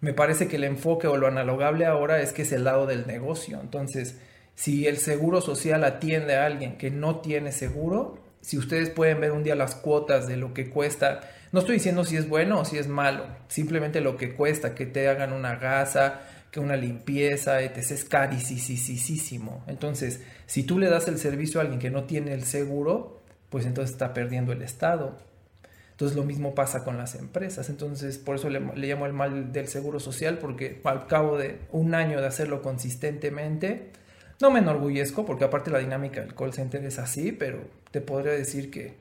me 0.00 0.14
parece 0.14 0.48
que 0.48 0.56
el 0.56 0.64
enfoque 0.64 1.06
o 1.06 1.18
lo 1.18 1.26
analogable 1.26 1.84
ahora 1.84 2.22
es 2.22 2.32
que 2.32 2.42
es 2.42 2.52
el 2.52 2.64
lado 2.64 2.86
del 2.86 3.06
negocio. 3.06 3.60
Entonces, 3.60 4.18
si 4.54 4.86
el 4.86 4.96
seguro 4.96 5.42
social 5.42 5.84
atiende 5.84 6.36
a 6.36 6.46
alguien 6.46 6.78
que 6.78 6.90
no 6.90 7.16
tiene 7.16 7.52
seguro, 7.52 8.18
si 8.40 8.58
ustedes 8.58 8.90
pueden 8.90 9.20
ver 9.20 9.32
un 9.32 9.42
día 9.42 9.54
las 9.54 9.74
cuotas 9.74 10.26
de 10.26 10.36
lo 10.36 10.54
que 10.54 10.70
cuesta, 10.70 11.20
no 11.52 11.60
estoy 11.60 11.76
diciendo 11.76 12.04
si 12.04 12.16
es 12.16 12.28
bueno 12.28 12.60
o 12.60 12.64
si 12.64 12.78
es 12.78 12.88
malo, 12.88 13.26
simplemente 13.48 14.00
lo 14.00 14.16
que 14.16 14.34
cuesta 14.34 14.74
que 14.74 14.86
te 14.86 15.08
hagan 15.08 15.32
una 15.32 15.56
gasa, 15.56 16.20
que 16.50 16.60
una 16.60 16.76
limpieza, 16.76 17.60
es 17.60 18.04
carísimo. 18.04 19.64
Entonces, 19.66 20.20
si 20.46 20.62
tú 20.62 20.78
le 20.78 20.88
das 20.88 21.08
el 21.08 21.18
servicio 21.18 21.60
a 21.60 21.62
alguien 21.62 21.80
que 21.80 21.90
no 21.90 22.04
tiene 22.04 22.32
el 22.32 22.44
seguro, 22.44 23.22
pues 23.50 23.66
entonces 23.66 23.92
está 23.92 24.14
perdiendo 24.14 24.52
el 24.52 24.62
Estado. 24.62 25.16
Entonces 25.98 26.16
lo 26.16 26.22
mismo 26.22 26.54
pasa 26.54 26.84
con 26.84 26.96
las 26.96 27.16
empresas. 27.16 27.68
Entonces 27.70 28.18
por 28.18 28.36
eso 28.36 28.48
le, 28.48 28.60
llamo 28.60 29.06
el 29.06 29.12
mal 29.12 29.52
del 29.52 29.68
seguro 29.68 29.98
social, 30.00 30.38
porque 30.38 30.80
al 30.84 31.06
cabo 31.06 31.36
de 31.36 31.58
un 31.72 31.94
año 31.94 32.20
de 32.20 32.26
hacerlo 32.26 32.62
consistentemente, 32.62 33.90
no 34.40 34.50
me 34.50 34.60
enorgullezco 34.60 35.26
porque 35.26 35.44
aparte 35.44 35.70
la 35.70 35.78
dinámica 35.78 36.20
del 36.20 36.34
call 36.34 36.52
center 36.52 36.84
es 36.84 36.98
así, 36.98 37.32
pero 37.32 37.60
te 37.90 38.00
podría 38.00 38.32
decir 38.32 38.70
que 38.70 38.94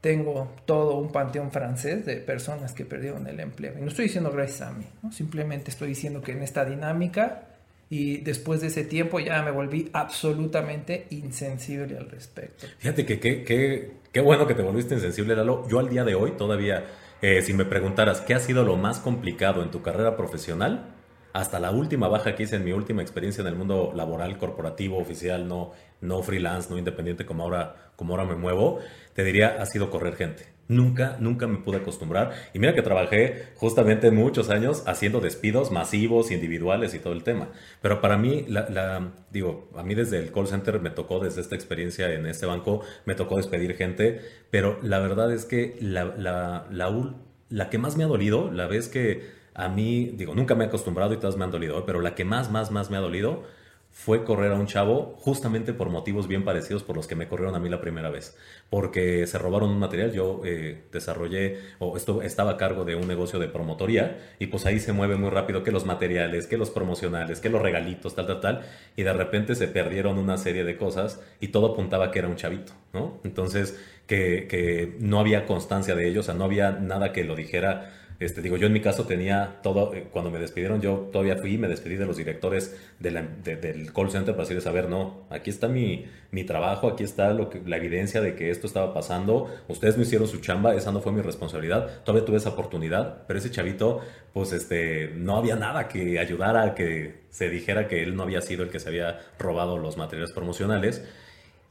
tengo 0.00 0.54
todo 0.64 0.96
un 0.96 1.12
panteón 1.12 1.50
francés 1.50 2.06
de 2.06 2.16
personas 2.16 2.72
que 2.72 2.84
perdieron 2.84 3.26
el 3.26 3.40
empleo. 3.40 3.74
Y 3.78 3.82
no 3.82 3.88
estoy 3.88 4.06
diciendo 4.06 4.30
gracias 4.30 4.62
a 4.62 4.72
mí, 4.72 4.86
simplemente 5.10 5.70
estoy 5.70 5.88
diciendo 5.88 6.22
que 6.22 6.32
en 6.32 6.42
esta 6.42 6.64
dinámica 6.64 7.48
y 7.90 8.18
después 8.18 8.60
de 8.60 8.68
ese 8.68 8.84
tiempo 8.84 9.18
ya 9.18 9.42
me 9.42 9.50
volví 9.50 9.90
absolutamente 9.92 11.06
insensible 11.10 11.98
al 11.98 12.08
respecto. 12.08 12.66
Fíjate 12.78 13.04
que 13.04 14.00
qué 14.12 14.20
bueno 14.20 14.46
que 14.46 14.54
te 14.54 14.62
volviste 14.62 14.94
insensible, 14.94 15.36
Lalo. 15.36 15.68
Yo 15.68 15.78
al 15.78 15.88
día 15.88 16.04
de 16.04 16.14
hoy 16.14 16.32
todavía, 16.32 16.84
eh, 17.20 17.42
si 17.42 17.52
me 17.52 17.64
preguntaras 17.64 18.20
qué 18.20 18.34
ha 18.34 18.40
sido 18.40 18.64
lo 18.64 18.76
más 18.76 19.00
complicado 19.00 19.62
en 19.62 19.70
tu 19.70 19.82
carrera 19.82 20.16
profesional, 20.16 20.94
hasta 21.32 21.60
la 21.60 21.70
última 21.70 22.08
baja 22.08 22.34
que 22.34 22.44
hice 22.44 22.56
en 22.56 22.64
mi 22.64 22.72
última 22.72 23.02
experiencia 23.02 23.42
en 23.42 23.48
el 23.48 23.56
mundo 23.56 23.92
laboral, 23.94 24.38
corporativo, 24.38 24.98
oficial, 24.98 25.46
no, 25.46 25.72
no 26.00 26.22
freelance, 26.22 26.70
no 26.70 26.78
independiente 26.78 27.26
como 27.26 27.44
ahora, 27.44 27.92
como 27.96 28.14
ahora 28.14 28.24
me 28.28 28.36
muevo, 28.36 28.80
te 29.14 29.24
diría, 29.24 29.56
ha 29.60 29.66
sido 29.66 29.90
correr 29.90 30.16
gente. 30.16 30.60
Nunca, 30.70 31.16
nunca 31.18 31.48
me 31.48 31.58
pude 31.58 31.78
acostumbrar. 31.78 32.30
Y 32.54 32.60
mira 32.60 32.74
que 32.74 32.82
trabajé 32.82 33.48
justamente 33.56 34.12
muchos 34.12 34.50
años 34.50 34.84
haciendo 34.86 35.18
despidos 35.18 35.72
masivos, 35.72 36.30
individuales 36.30 36.94
y 36.94 37.00
todo 37.00 37.12
el 37.12 37.24
tema. 37.24 37.48
Pero 37.82 38.00
para 38.00 38.16
mí, 38.16 38.44
la, 38.46 39.10
digo, 39.32 39.68
a 39.74 39.82
mí 39.82 39.96
desde 39.96 40.18
el 40.18 40.30
call 40.30 40.46
center 40.46 40.80
me 40.80 40.90
tocó, 40.90 41.18
desde 41.18 41.40
esta 41.40 41.56
experiencia 41.56 42.12
en 42.12 42.24
este 42.24 42.46
banco, 42.46 42.82
me 43.04 43.16
tocó 43.16 43.36
despedir 43.36 43.74
gente. 43.74 44.20
Pero 44.52 44.78
la 44.80 45.00
verdad 45.00 45.32
es 45.32 45.44
que 45.44 45.76
la, 45.80 46.04
la, 46.04 46.68
la, 46.70 47.16
la 47.48 47.68
que 47.68 47.78
más 47.78 47.96
me 47.96 48.04
ha 48.04 48.06
dolido, 48.06 48.52
la 48.52 48.68
vez 48.68 48.88
que 48.88 49.39
a 49.54 49.68
mí, 49.68 50.12
digo, 50.14 50.34
nunca 50.34 50.54
me 50.54 50.64
he 50.64 50.66
acostumbrado 50.68 51.12
y 51.14 51.16
todas 51.18 51.36
me 51.36 51.44
han 51.44 51.50
dolido, 51.50 51.84
pero 51.84 52.00
la 52.00 52.14
que 52.14 52.24
más, 52.24 52.50
más, 52.50 52.70
más 52.70 52.90
me 52.90 52.96
ha 52.96 53.00
dolido 53.00 53.44
fue 53.92 54.24
correr 54.24 54.52
a 54.52 54.54
un 54.54 54.66
chavo 54.66 55.16
justamente 55.18 55.72
por 55.72 55.90
motivos 55.90 56.28
bien 56.28 56.44
parecidos 56.44 56.84
por 56.84 56.96
los 56.96 57.06
que 57.06 57.16
me 57.16 57.26
corrieron 57.26 57.56
a 57.56 57.58
mí 57.58 57.68
la 57.68 57.80
primera 57.80 58.08
vez. 58.08 58.36
Porque 58.70 59.26
se 59.26 59.36
robaron 59.36 59.70
un 59.70 59.78
material, 59.78 60.12
yo 60.12 60.42
eh, 60.44 60.84
desarrollé 60.92 61.58
o 61.80 61.96
esto, 61.96 62.22
estaba 62.22 62.52
a 62.52 62.56
cargo 62.56 62.84
de 62.84 62.94
un 62.94 63.08
negocio 63.08 63.38
de 63.38 63.48
promotoría 63.48 64.18
y 64.38 64.46
pues 64.46 64.64
ahí 64.64 64.78
se 64.78 64.92
mueve 64.92 65.16
muy 65.16 65.30
rápido 65.30 65.64
que 65.64 65.72
los 65.72 65.86
materiales, 65.86 66.46
que 66.46 66.56
los 66.56 66.70
promocionales, 66.70 67.40
que 67.40 67.50
los 67.50 67.60
regalitos, 67.60 68.14
tal, 68.14 68.26
tal, 68.26 68.40
tal. 68.40 68.62
Y 68.96 69.02
de 69.02 69.12
repente 69.12 69.54
se 69.54 69.66
perdieron 69.66 70.18
una 70.18 70.38
serie 70.38 70.64
de 70.64 70.76
cosas 70.76 71.20
y 71.40 71.48
todo 71.48 71.72
apuntaba 71.72 72.10
que 72.12 72.20
era 72.20 72.28
un 72.28 72.36
chavito, 72.36 72.72
¿no? 72.92 73.20
Entonces, 73.24 73.78
que, 74.06 74.46
que 74.48 74.96
no 75.00 75.18
había 75.18 75.46
constancia 75.46 75.94
de 75.94 76.08
ello, 76.08 76.20
o 76.20 76.22
sea, 76.22 76.34
no 76.34 76.44
había 76.44 76.70
nada 76.72 77.12
que 77.12 77.24
lo 77.24 77.34
dijera 77.34 77.92
este, 78.20 78.42
digo, 78.42 78.58
yo 78.58 78.66
en 78.66 78.74
mi 78.74 78.82
caso 78.82 79.04
tenía 79.04 79.60
todo, 79.62 79.94
eh, 79.94 80.06
cuando 80.10 80.30
me 80.30 80.38
despidieron, 80.38 80.82
yo 80.82 81.08
todavía 81.10 81.38
fui 81.38 81.56
me 81.56 81.68
despedí 81.68 81.96
de 81.96 82.04
los 82.04 82.18
directores 82.18 82.76
del 82.98 83.92
call 83.94 84.10
center 84.10 84.34
para 84.34 84.42
decirles, 84.42 84.66
a 84.66 84.72
ver, 84.72 84.90
no, 84.90 85.26
aquí 85.30 85.48
está 85.48 85.68
mi, 85.68 86.04
mi 86.30 86.44
trabajo, 86.44 86.88
aquí 86.88 87.02
está 87.02 87.32
lo 87.32 87.48
que, 87.48 87.62
la 87.64 87.78
evidencia 87.78 88.20
de 88.20 88.34
que 88.34 88.50
esto 88.50 88.66
estaba 88.66 88.92
pasando, 88.92 89.50
ustedes 89.68 89.96
no 89.96 90.02
hicieron 90.02 90.28
su 90.28 90.40
chamba, 90.40 90.74
esa 90.74 90.92
no 90.92 91.00
fue 91.00 91.12
mi 91.12 91.22
responsabilidad, 91.22 92.02
todavía 92.04 92.26
tuve 92.26 92.36
esa 92.36 92.50
oportunidad, 92.50 93.26
pero 93.26 93.38
ese 93.38 93.50
chavito, 93.50 94.00
pues 94.34 94.52
este, 94.52 95.12
no 95.16 95.38
había 95.38 95.56
nada 95.56 95.88
que 95.88 96.18
ayudara 96.18 96.62
a 96.62 96.74
que 96.74 97.20
se 97.30 97.48
dijera 97.48 97.88
que 97.88 98.02
él 98.02 98.16
no 98.16 98.24
había 98.24 98.42
sido 98.42 98.64
el 98.64 98.68
que 98.68 98.80
se 98.80 98.88
había 98.90 99.18
robado 99.38 99.78
los 99.78 99.96
materiales 99.96 100.32
promocionales. 100.32 101.02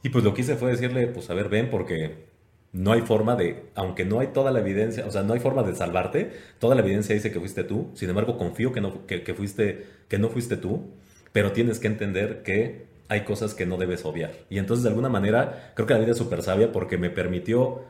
Y 0.02 0.08
pues 0.08 0.24
lo 0.24 0.34
que 0.34 0.40
hice 0.40 0.56
fue 0.56 0.70
decirle, 0.70 1.06
pues 1.06 1.28
a 1.30 1.34
ver, 1.34 1.48
ven, 1.48 1.70
porque 1.70 2.29
no 2.72 2.92
hay 2.92 3.00
forma 3.02 3.34
de, 3.36 3.64
aunque 3.74 4.04
no 4.04 4.20
hay 4.20 4.28
toda 4.28 4.52
la 4.52 4.60
evidencia, 4.60 5.06
o 5.06 5.10
sea, 5.10 5.22
no 5.22 5.34
hay 5.34 5.40
forma 5.40 5.62
de 5.62 5.74
salvarte, 5.74 6.30
toda 6.58 6.74
la 6.74 6.82
evidencia 6.82 7.14
dice 7.14 7.32
que 7.32 7.40
fuiste 7.40 7.64
tú, 7.64 7.90
sin 7.94 8.08
embargo 8.08 8.38
confío 8.38 8.72
que 8.72 8.80
no, 8.80 9.06
que, 9.06 9.34
fuiste, 9.34 9.86
que 10.08 10.18
no 10.18 10.28
fuiste 10.28 10.56
tú, 10.56 10.90
pero 11.32 11.52
tienes 11.52 11.80
que 11.80 11.88
entender 11.88 12.42
que 12.42 12.86
hay 13.08 13.22
cosas 13.22 13.54
que 13.54 13.66
no 13.66 13.76
debes 13.76 14.04
obviar. 14.04 14.32
Y 14.50 14.58
entonces 14.58 14.84
de 14.84 14.90
alguna 14.90 15.08
manera 15.08 15.72
creo 15.74 15.86
que 15.86 15.94
la 15.94 16.00
vida 16.00 16.12
es 16.12 16.18
súper 16.18 16.42
sabia 16.42 16.70
porque 16.70 16.96
me 16.96 17.10
permitió 17.10 17.82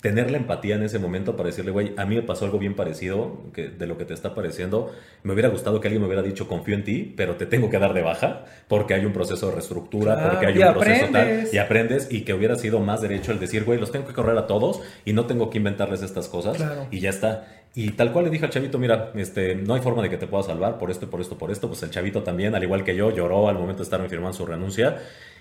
tener 0.00 0.30
la 0.30 0.36
empatía 0.36 0.76
en 0.76 0.82
ese 0.82 0.98
momento 0.98 1.36
para 1.36 1.48
decirle, 1.48 1.70
güey, 1.70 1.92
a 1.96 2.04
mí 2.04 2.14
me 2.14 2.22
pasó 2.22 2.44
algo 2.44 2.58
bien 2.58 2.74
parecido 2.74 3.42
que, 3.52 3.68
de 3.68 3.86
lo 3.86 3.96
que 3.96 4.04
te 4.04 4.14
está 4.14 4.34
pareciendo. 4.34 4.92
Me 5.22 5.32
hubiera 5.32 5.48
gustado 5.48 5.80
que 5.80 5.88
alguien 5.88 6.02
me 6.02 6.06
hubiera 6.06 6.22
dicho, 6.22 6.46
confío 6.46 6.74
en 6.74 6.84
ti, 6.84 7.14
pero 7.16 7.36
te 7.36 7.46
tengo 7.46 7.70
que 7.70 7.78
dar 7.78 7.94
de 7.94 8.02
baja 8.02 8.44
porque 8.68 8.94
hay 8.94 9.04
un 9.04 9.12
proceso 9.12 9.46
de 9.48 9.52
reestructura, 9.52 10.30
porque 10.30 10.46
hay 10.46 10.58
un 10.58 10.74
proceso 10.74 11.06
tal, 11.10 11.48
y 11.50 11.58
aprendes, 11.58 12.08
y 12.10 12.22
que 12.22 12.34
hubiera 12.34 12.56
sido 12.56 12.78
más 12.80 13.00
derecho 13.00 13.32
el 13.32 13.40
decir, 13.40 13.64
güey, 13.64 13.80
los 13.80 13.90
tengo 13.90 14.06
que 14.06 14.12
correr 14.12 14.36
a 14.36 14.46
todos 14.46 14.80
y 15.04 15.12
no 15.12 15.26
tengo 15.26 15.50
que 15.50 15.58
inventarles 15.58 16.02
estas 16.02 16.28
cosas 16.28 16.62
y 16.90 17.00
ya 17.00 17.10
está. 17.10 17.55
Y 17.76 17.90
tal 17.90 18.10
cual 18.10 18.24
le 18.24 18.30
dije 18.30 18.46
al 18.46 18.50
chavito, 18.50 18.78
mira, 18.78 19.12
este, 19.16 19.54
no 19.54 19.74
hay 19.74 19.82
forma 19.82 20.02
de 20.02 20.08
que 20.08 20.16
te 20.16 20.26
pueda 20.26 20.42
salvar 20.42 20.78
por 20.78 20.90
esto, 20.90 21.10
por 21.10 21.20
esto, 21.20 21.36
por 21.36 21.50
esto. 21.50 21.68
Pues 21.68 21.82
el 21.82 21.90
chavito 21.90 22.22
también, 22.22 22.54
al 22.54 22.62
igual 22.62 22.84
que 22.84 22.96
yo, 22.96 23.10
lloró 23.10 23.50
al 23.50 23.56
momento 23.56 23.80
de 23.80 23.82
estar 23.82 24.08
firmando 24.08 24.32
su 24.32 24.46
renuncia. 24.46 24.96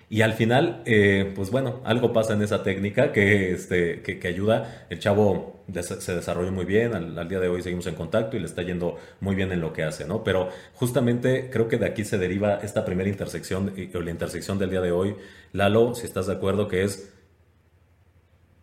Y 0.09 0.21
al 0.21 0.33
final, 0.33 0.83
eh, 0.85 1.31
pues 1.33 1.49
bueno, 1.49 1.79
algo 1.85 2.11
pasa 2.11 2.33
en 2.33 2.41
esa 2.41 2.61
técnica 2.61 3.13
que, 3.13 3.53
este, 3.53 4.01
que, 4.01 4.27
ayuda. 4.27 4.85
El 4.89 4.99
chavo 4.99 5.63
se 5.71 6.13
desarrolló 6.13 6.51
muy 6.51 6.65
bien, 6.65 6.93
al, 6.93 7.29
día 7.29 7.39
de 7.39 7.47
hoy 7.47 7.61
seguimos 7.63 7.87
en 7.87 7.95
contacto 7.95 8.35
y 8.35 8.41
le 8.41 8.47
está 8.47 8.63
yendo 8.63 8.97
muy 9.21 9.33
bien 9.33 9.53
en 9.53 9.61
lo 9.61 9.71
que 9.71 9.83
hace, 9.83 10.03
¿no? 10.05 10.25
Pero 10.25 10.49
justamente 10.73 11.49
creo 11.49 11.69
que 11.69 11.77
de 11.77 11.85
aquí 11.85 12.03
se 12.03 12.17
deriva 12.17 12.55
esta 12.55 12.83
primera 12.83 13.09
intersección, 13.09 13.73
o 13.93 13.99
la 14.01 14.11
intersección 14.11 14.59
del 14.59 14.71
día 14.71 14.81
de 14.81 14.91
hoy. 14.91 15.15
Lalo, 15.53 15.95
si 15.95 16.05
estás 16.05 16.27
de 16.27 16.33
acuerdo, 16.33 16.67
que 16.67 16.83
es, 16.83 17.13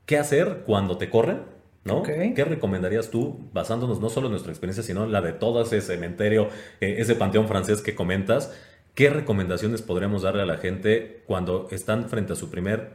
¿qué 0.04 0.18
hacer 0.18 0.64
cuando 0.66 0.98
te 0.98 1.08
corren? 1.08 1.61
¿No? 1.84 2.02
¿Qué 2.02 2.44
recomendarías 2.44 3.10
tú, 3.10 3.48
basándonos 3.52 4.00
no 4.00 4.08
solo 4.08 4.26
en 4.26 4.32
nuestra 4.32 4.52
experiencia, 4.52 4.82
sino 4.82 5.04
en 5.04 5.12
la 5.12 5.20
de 5.20 5.32
todo 5.32 5.62
ese 5.62 5.80
cementerio, 5.80 6.48
eh, 6.80 6.96
ese 6.98 7.14
panteón 7.14 7.48
francés 7.48 7.82
que 7.82 7.94
comentas? 7.94 8.52
¿Qué 8.94 9.10
recomendaciones 9.10 9.82
podremos 9.82 10.22
darle 10.22 10.42
a 10.42 10.46
la 10.46 10.58
gente 10.58 11.22
cuando 11.26 11.68
están 11.70 12.08
frente 12.08 12.34
a 12.34 12.36
su 12.36 12.50
primer 12.50 12.94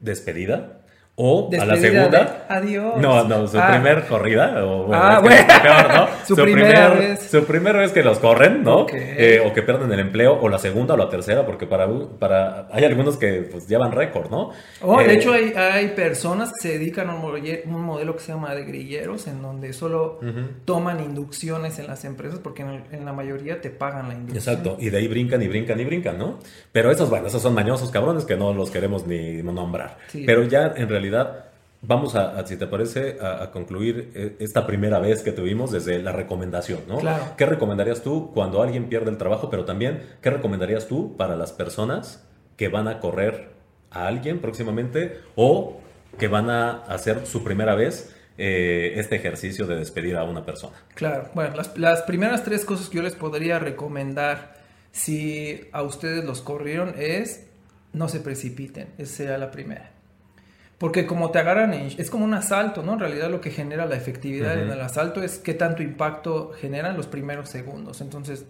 despedida 0.00 0.81
O 1.14 1.50
a 1.60 1.64
la 1.66 1.76
segunda. 1.76 2.46
Adiós. 2.48 2.94
No, 2.96 3.24
no, 3.24 3.46
su 3.46 3.58
Ah. 3.60 3.68
primer 3.72 4.06
corrida. 4.06 4.64
O, 4.64 4.84
bueno, 4.84 5.02
Ah, 5.04 5.20
bueno. 5.20 5.46
peor, 5.62 5.94
¿no? 5.94 6.08
Su 6.26 6.34
primera 6.36 6.90
primer- 6.90 7.08
vez. 7.10 7.30
Su 7.30 7.44
primera 7.44 7.78
vez 7.80 7.92
que 7.92 8.02
los 8.02 8.18
corren, 8.18 8.62
¿no? 8.64 8.78
Ok. 8.80 8.92
Eh, 8.94 9.42
o 9.44 9.52
que 9.52 9.62
pierden 9.62 9.92
el 9.92 10.00
empleo, 10.00 10.38
o 10.40 10.48
la 10.48 10.58
segunda 10.58 10.94
o 10.94 10.96
la 10.96 11.10
tercera, 11.10 11.44
porque 11.44 11.66
para. 11.66 11.86
para 12.18 12.66
hay 12.72 12.84
algunos 12.84 13.18
que 13.18 13.42
pues, 13.42 13.68
llevan 13.68 13.92
récord, 13.92 14.30
¿no? 14.30 14.52
Oh, 14.80 14.98
de 15.02 15.12
Eh, 15.12 15.14
hecho 15.16 15.32
hay, 15.34 15.52
hay 15.54 15.88
personas 15.88 16.50
que 16.54 16.68
se 16.68 16.78
dedican 16.78 17.10
a 17.10 17.14
un, 17.14 17.20
modelo 17.82 18.14
que 18.16 18.22
se 18.22 18.32
llama 18.32 18.54
de 18.54 18.64
grilleros, 18.64 19.26
en 19.26 19.42
donde 19.42 19.74
solo 19.74 20.18
toman 20.64 21.00
inducciones 21.00 21.78
en 21.78 21.88
las 21.88 22.06
empresas, 22.06 22.38
porque 22.42 22.62
en, 22.62 22.68
el- 22.70 22.82
en 22.90 23.04
la 23.04 23.12
mayoría 23.12 23.60
te 23.60 23.68
pagan 23.68 24.08
la 24.08 24.14
inducción. 24.14 24.38
Exacto, 24.38 24.76
y 24.80 24.88
de 24.88 24.96
ahí 24.96 25.08
brincan 25.08 25.42
y 25.42 25.48
brincan 25.48 25.78
y 25.78 25.84
brincan, 25.84 26.16
¿no? 26.18 26.38
Pero 26.72 26.90
esos, 26.90 27.10
bueno, 27.10 27.26
esos 27.26 27.42
son 27.42 27.52
mañosos 27.54 27.90
cabrones 27.90 28.24
que 28.24 28.34
no 28.36 28.54
los 28.54 28.70
queremos 28.70 29.06
ni 29.06 29.42
nombrar. 29.42 29.98
Sí. 30.08 30.22
Pero 30.26 30.44
ya 30.44 30.72
en 30.74 30.88
realidad 30.88 31.01
vamos 31.82 32.14
a, 32.14 32.38
a, 32.38 32.46
si 32.46 32.56
te 32.56 32.66
parece, 32.66 33.18
a, 33.20 33.42
a 33.42 33.50
concluir 33.50 34.12
eh, 34.14 34.36
esta 34.38 34.66
primera 34.66 34.98
vez 35.00 35.22
que 35.22 35.32
tuvimos 35.32 35.72
desde 35.72 36.00
la 36.00 36.12
recomendación, 36.12 36.80
¿no? 36.88 36.98
Claro. 36.98 37.34
¿Qué 37.36 37.44
recomendarías 37.44 38.02
tú 38.02 38.30
cuando 38.32 38.62
alguien 38.62 38.88
pierde 38.88 39.10
el 39.10 39.18
trabajo? 39.18 39.50
Pero 39.50 39.64
también, 39.64 40.02
¿qué 40.20 40.30
recomendarías 40.30 40.86
tú 40.86 41.16
para 41.16 41.36
las 41.36 41.52
personas 41.52 42.24
que 42.56 42.68
van 42.68 42.88
a 42.88 43.00
correr 43.00 43.50
a 43.90 44.06
alguien 44.06 44.40
próximamente 44.40 45.20
o 45.36 45.80
que 46.18 46.28
van 46.28 46.50
a 46.50 46.82
hacer 46.84 47.26
su 47.26 47.42
primera 47.42 47.74
vez 47.74 48.14
eh, 48.38 48.94
este 48.96 49.16
ejercicio 49.16 49.66
de 49.66 49.76
despedir 49.76 50.16
a 50.16 50.24
una 50.24 50.44
persona? 50.44 50.76
Claro, 50.94 51.30
bueno, 51.34 51.56
las, 51.56 51.76
las 51.76 52.02
primeras 52.02 52.44
tres 52.44 52.64
cosas 52.64 52.88
que 52.88 52.98
yo 52.98 53.02
les 53.02 53.14
podría 53.14 53.58
recomendar 53.58 54.54
si 54.92 55.68
a 55.72 55.82
ustedes 55.82 56.24
los 56.24 56.42
corrieron 56.42 56.94
es 56.98 57.46
no 57.92 58.08
se 58.08 58.20
precipiten, 58.20 58.88
esa 58.98 59.16
sería 59.16 59.38
la 59.38 59.50
primera. 59.50 59.90
Porque 60.82 61.06
como 61.06 61.30
te 61.30 61.38
agarran, 61.38 61.72
en- 61.74 61.92
es 61.96 62.10
como 62.10 62.24
un 62.24 62.34
asalto, 62.34 62.82
¿no? 62.82 62.94
En 62.94 62.98
realidad 62.98 63.30
lo 63.30 63.40
que 63.40 63.50
genera 63.52 63.86
la 63.86 63.94
efectividad 63.94 64.56
Ujú. 64.56 64.64
en 64.64 64.70
el 64.72 64.80
asalto 64.80 65.22
es 65.22 65.38
qué 65.38 65.54
tanto 65.54 65.80
impacto 65.84 66.50
generan 66.60 66.96
los 66.96 67.06
primeros 67.06 67.48
segundos. 67.48 68.00
Entonces, 68.00 68.44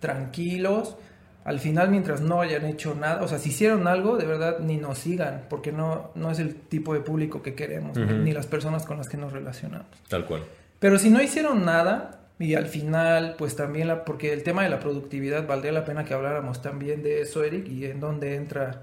tranquilos, 0.00 0.96
al 1.44 1.60
final 1.60 1.90
mientras 1.90 2.20
no 2.20 2.40
hayan 2.40 2.66
hecho 2.66 2.94
nada, 2.94 3.22
o 3.22 3.28
sea, 3.28 3.38
si 3.38 3.48
hicieron 3.48 3.88
algo, 3.88 4.16
de 4.16 4.26
verdad 4.26 4.58
ni 4.60 4.76
nos 4.76 4.98
sigan, 4.98 5.44
porque 5.48 5.72
no, 5.72 6.10
no 6.14 6.30
es 6.30 6.38
el 6.38 6.54
tipo 6.54 6.92
de 6.94 7.00
público 7.00 7.42
que 7.42 7.54
queremos, 7.54 7.96
ni 7.96 8.32
las 8.32 8.46
personas 8.46 8.84
con 8.84 8.98
las 8.98 9.08
que 9.08 9.16
nos 9.16 9.32
relacionamos. 9.32 9.86
Tal 10.08 10.26
cual. 10.26 10.42
Pero 10.78 10.98
si 10.98 11.08
no 11.10 11.22
hicieron 11.22 11.64
nada, 11.64 12.18
y 12.38 12.54
al 12.54 12.66
final, 12.66 13.36
pues 13.38 13.56
también, 13.56 13.88
la, 13.88 14.04
porque 14.04 14.32
el 14.32 14.42
tema 14.42 14.62
de 14.64 14.68
la 14.68 14.78
productividad, 14.80 15.46
valdría 15.46 15.72
la 15.72 15.84
pena 15.84 16.04
que 16.04 16.12
habláramos 16.14 16.60
también 16.60 17.02
de 17.02 17.20
eso, 17.22 17.44
Eric, 17.44 17.68
y 17.68 17.86
en 17.86 18.00
dónde 18.00 18.34
entra 18.34 18.82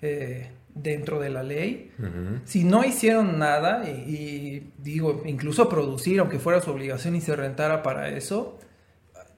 eh, 0.00 0.50
dentro 0.74 1.20
de 1.20 1.30
la 1.30 1.42
ley. 1.42 1.92
Si 2.44 2.64
no 2.64 2.84
hicieron 2.84 3.38
nada, 3.38 3.88
y, 3.88 3.90
y 3.90 4.72
digo, 4.78 5.22
incluso 5.26 5.68
producir, 5.68 6.20
aunque 6.20 6.38
fuera 6.38 6.60
su 6.60 6.70
obligación 6.70 7.16
y 7.16 7.20
se 7.20 7.34
rentara 7.36 7.82
para 7.82 8.08
eso, 8.08 8.58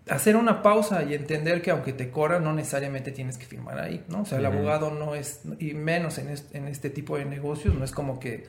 hacer 0.08 0.36
una 0.36 0.62
pausa 0.62 1.04
y 1.04 1.14
entender 1.14 1.62
que 1.62 1.70
aunque 1.70 1.92
te 1.92 2.10
corran, 2.10 2.44
no 2.44 2.52
necesariamente 2.52 3.12
tienes 3.12 3.38
que 3.38 3.46
firmar 3.46 3.78
ahí, 3.78 4.04
¿no? 4.08 4.22
O 4.22 4.24
sea, 4.24 4.38
el 4.38 4.46
abogado 4.46 4.90
no 4.90 5.14
es, 5.14 5.42
y 5.58 5.74
menos 5.74 6.18
en 6.18 6.28
este, 6.28 6.58
en 6.58 6.68
este 6.68 6.90
tipo 6.90 7.16
de 7.16 7.24
negocios, 7.24 7.74
no 7.74 7.84
es 7.84 7.92
como 7.92 8.18
que 8.18 8.44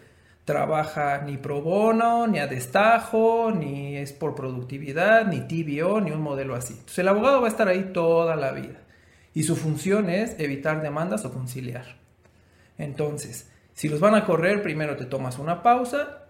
trabaja 0.45 1.21
ni 1.21 1.37
pro 1.37 1.61
bono, 1.61 2.27
ni 2.27 2.39
a 2.39 2.47
destajo, 2.47 3.51
ni 3.51 3.97
es 3.97 4.11
por 4.11 4.35
productividad, 4.35 5.27
ni 5.27 5.41
TBO, 5.41 6.01
ni 6.01 6.11
un 6.11 6.21
modelo 6.21 6.55
así. 6.55 6.73
Entonces 6.73 6.99
el 6.99 7.07
abogado 7.07 7.39
va 7.39 7.47
a 7.47 7.51
estar 7.51 7.67
ahí 7.67 7.91
toda 7.93 8.35
la 8.35 8.51
vida. 8.51 8.79
Y 9.33 9.43
su 9.43 9.55
función 9.55 10.09
es 10.09 10.35
evitar 10.39 10.81
demandas 10.81 11.25
o 11.25 11.33
conciliar. 11.33 12.02
Entonces, 12.77 13.49
si 13.73 13.89
los 13.89 13.99
van 13.99 14.15
a 14.15 14.25
correr, 14.25 14.61
primero 14.61 14.95
te 14.95 15.05
tomas 15.05 15.39
una 15.39 15.63
pausa, 15.63 16.23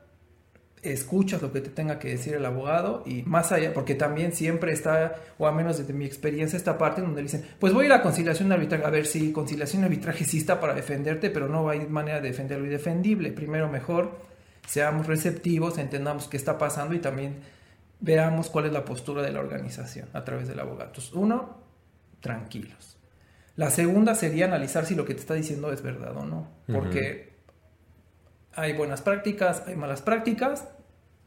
escuchas 0.84 1.42
lo 1.42 1.52
que 1.52 1.62
te 1.62 1.70
tenga 1.70 1.98
que 1.98 2.10
decir 2.10 2.34
el 2.34 2.46
abogado 2.46 3.04
y 3.06 3.24
más 3.24 3.52
allá, 3.52 3.74
porque 3.74 3.96
también 3.96 4.34
siempre 4.34 4.74
está, 4.74 5.16
o 5.38 5.48
a 5.48 5.52
menos 5.52 5.78
desde 5.78 5.94
mi 5.94 6.06
experiencia, 6.06 6.58
esta 6.58 6.78
parte 6.78 7.02
donde 7.02 7.22
dicen, 7.22 7.46
pues 7.60 7.74
voy 7.74 7.84
a 7.84 7.88
ir 7.88 7.94
a 7.94 8.02
conciliación 8.02 8.52
arbitraje, 8.52 8.86
a 8.86 8.90
ver 8.90 9.06
si 9.06 9.32
conciliación 9.32 9.82
de 9.82 9.88
arbitraje 9.88 10.26
sí 10.26 10.44
para 10.44 10.74
defenderte, 10.74 11.30
pero 11.30 11.48
no 11.48 11.70
hay 11.70 11.88
manera 11.88 12.20
de 12.20 12.30
defender 12.30 12.60
lo 12.60 12.66
indefendible. 12.66 13.32
Primero 13.32 13.70
mejor 13.70 14.20
seamos 14.68 15.08
receptivos, 15.08 15.78
entendamos 15.78 16.28
qué 16.28 16.38
está 16.38 16.58
pasando 16.58 16.94
y 16.94 17.00
también 17.00 17.38
veamos 18.02 18.50
cuál 18.50 18.66
es 18.66 18.74
la 18.74 18.84
postura 18.84 19.22
de 19.22 19.32
la 19.32 19.40
organización 19.40 20.10
a 20.12 20.26
través 20.26 20.48
del 20.48 20.60
abogado. 20.60 20.90
Entonces, 20.90 21.14
uno, 21.14 21.58
tranquilos. 22.20 22.93
La 23.56 23.70
segunda 23.70 24.16
sería 24.16 24.46
analizar 24.46 24.86
si 24.86 24.96
lo 24.96 25.06
que 25.06 25.14
te 25.14 25.20
está 25.20 25.36
diciendo 25.36 25.72
es 25.72 25.84
verdad 25.84 26.18
o 26.18 26.26
no, 26.26 26.48
porque 26.68 27.34
hay 28.54 28.74
buenas 28.74 29.02
prácticas, 29.02 29.64
hay 29.68 29.76
malas 29.76 30.02
prácticas. 30.02 30.68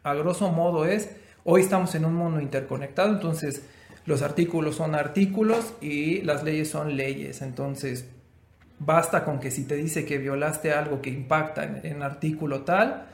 A 0.02 0.14
grosso 0.14 0.50
modo 0.50 0.86
es, 0.86 1.10
hoy 1.44 1.62
estamos 1.62 1.94
en 1.94 2.04
un 2.04 2.14
mundo 2.14 2.40
interconectado, 2.40 3.12
entonces 3.12 3.62
los 4.06 4.22
artículos 4.22 4.76
son 4.76 4.94
artículos 4.94 5.74
y 5.80 6.22
las 6.22 6.42
leyes 6.42 6.68
son 6.68 6.96
leyes. 6.96 7.42
Entonces, 7.42 8.06
basta 8.78 9.24
con 9.24 9.38
que 9.38 9.50
si 9.50 9.64
te 9.64 9.76
dice 9.76 10.04
que 10.04 10.18
violaste 10.18 10.72
algo 10.72 11.02
que 11.02 11.10
impacta 11.10 11.64
en, 11.64 11.80
en 11.84 12.02
artículo 12.02 12.62
tal, 12.62 13.06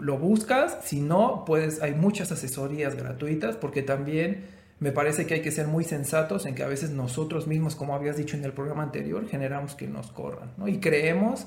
lo 0.00 0.18
buscas. 0.18 0.78
Si 0.84 1.00
no, 1.00 1.44
puedes, 1.46 1.82
hay 1.82 1.94
muchas 1.94 2.32
asesorías 2.32 2.94
gratuitas 2.94 3.56
porque 3.56 3.82
también 3.82 4.44
me 4.80 4.92
parece 4.92 5.26
que 5.26 5.34
hay 5.34 5.42
que 5.42 5.50
ser 5.50 5.66
muy 5.66 5.84
sensatos 5.84 6.46
en 6.46 6.54
que 6.54 6.62
a 6.62 6.68
veces 6.68 6.90
nosotros 6.90 7.46
mismos, 7.46 7.74
como 7.74 7.94
habías 7.94 8.16
dicho 8.16 8.36
en 8.36 8.44
el 8.44 8.52
programa 8.52 8.82
anterior, 8.82 9.26
generamos 9.28 9.74
que 9.74 9.88
nos 9.88 10.10
corran, 10.12 10.52
¿no? 10.56 10.68
Y 10.68 10.78
creemos 10.78 11.46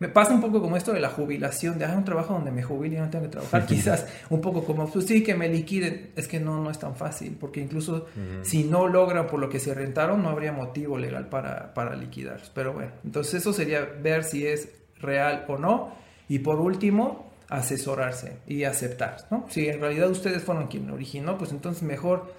me 0.00 0.08
pasa 0.08 0.32
un 0.32 0.40
poco 0.40 0.62
como 0.62 0.78
esto 0.78 0.94
de 0.94 1.00
la 1.00 1.10
jubilación, 1.10 1.78
de 1.78 1.84
ah, 1.84 1.94
un 1.94 2.06
trabajo 2.06 2.32
donde 2.32 2.50
me 2.50 2.62
jubile 2.62 2.96
y 2.96 2.98
no 2.98 3.10
tengo 3.10 3.26
que 3.26 3.32
trabajar. 3.32 3.66
Quizás 3.68 4.06
un 4.30 4.40
poco 4.40 4.64
como, 4.64 4.90
pues 4.90 5.04
sí, 5.04 5.22
que 5.22 5.34
me 5.34 5.46
liquiden. 5.46 6.12
Es 6.16 6.26
que 6.26 6.40
no, 6.40 6.58
no 6.58 6.70
es 6.70 6.78
tan 6.78 6.96
fácil, 6.96 7.36
porque 7.38 7.60
incluso 7.60 8.06
si 8.40 8.64
no 8.64 8.88
logran 8.88 9.26
por 9.26 9.38
lo 9.38 9.50
que 9.50 9.60
se 9.60 9.74
rentaron, 9.74 10.22
no 10.22 10.30
habría 10.30 10.52
motivo 10.52 10.96
legal 10.96 11.28
para, 11.28 11.74
para 11.74 11.94
liquidar. 11.96 12.40
Pero 12.54 12.72
bueno, 12.72 12.92
entonces 13.04 13.34
eso 13.34 13.52
sería 13.52 13.82
ver 13.82 14.24
si 14.24 14.46
es 14.46 14.70
real 15.02 15.44
o 15.48 15.58
no. 15.58 15.92
Y 16.28 16.38
por 16.38 16.60
último, 16.60 17.30
asesorarse 17.50 18.38
y 18.46 18.64
aceptar, 18.64 19.26
¿no? 19.30 19.44
Si 19.50 19.68
en 19.68 19.82
realidad 19.82 20.10
ustedes 20.10 20.42
fueron 20.42 20.68
quien 20.68 20.88
originó, 20.90 21.36
pues 21.36 21.50
entonces 21.50 21.82
mejor 21.82 22.32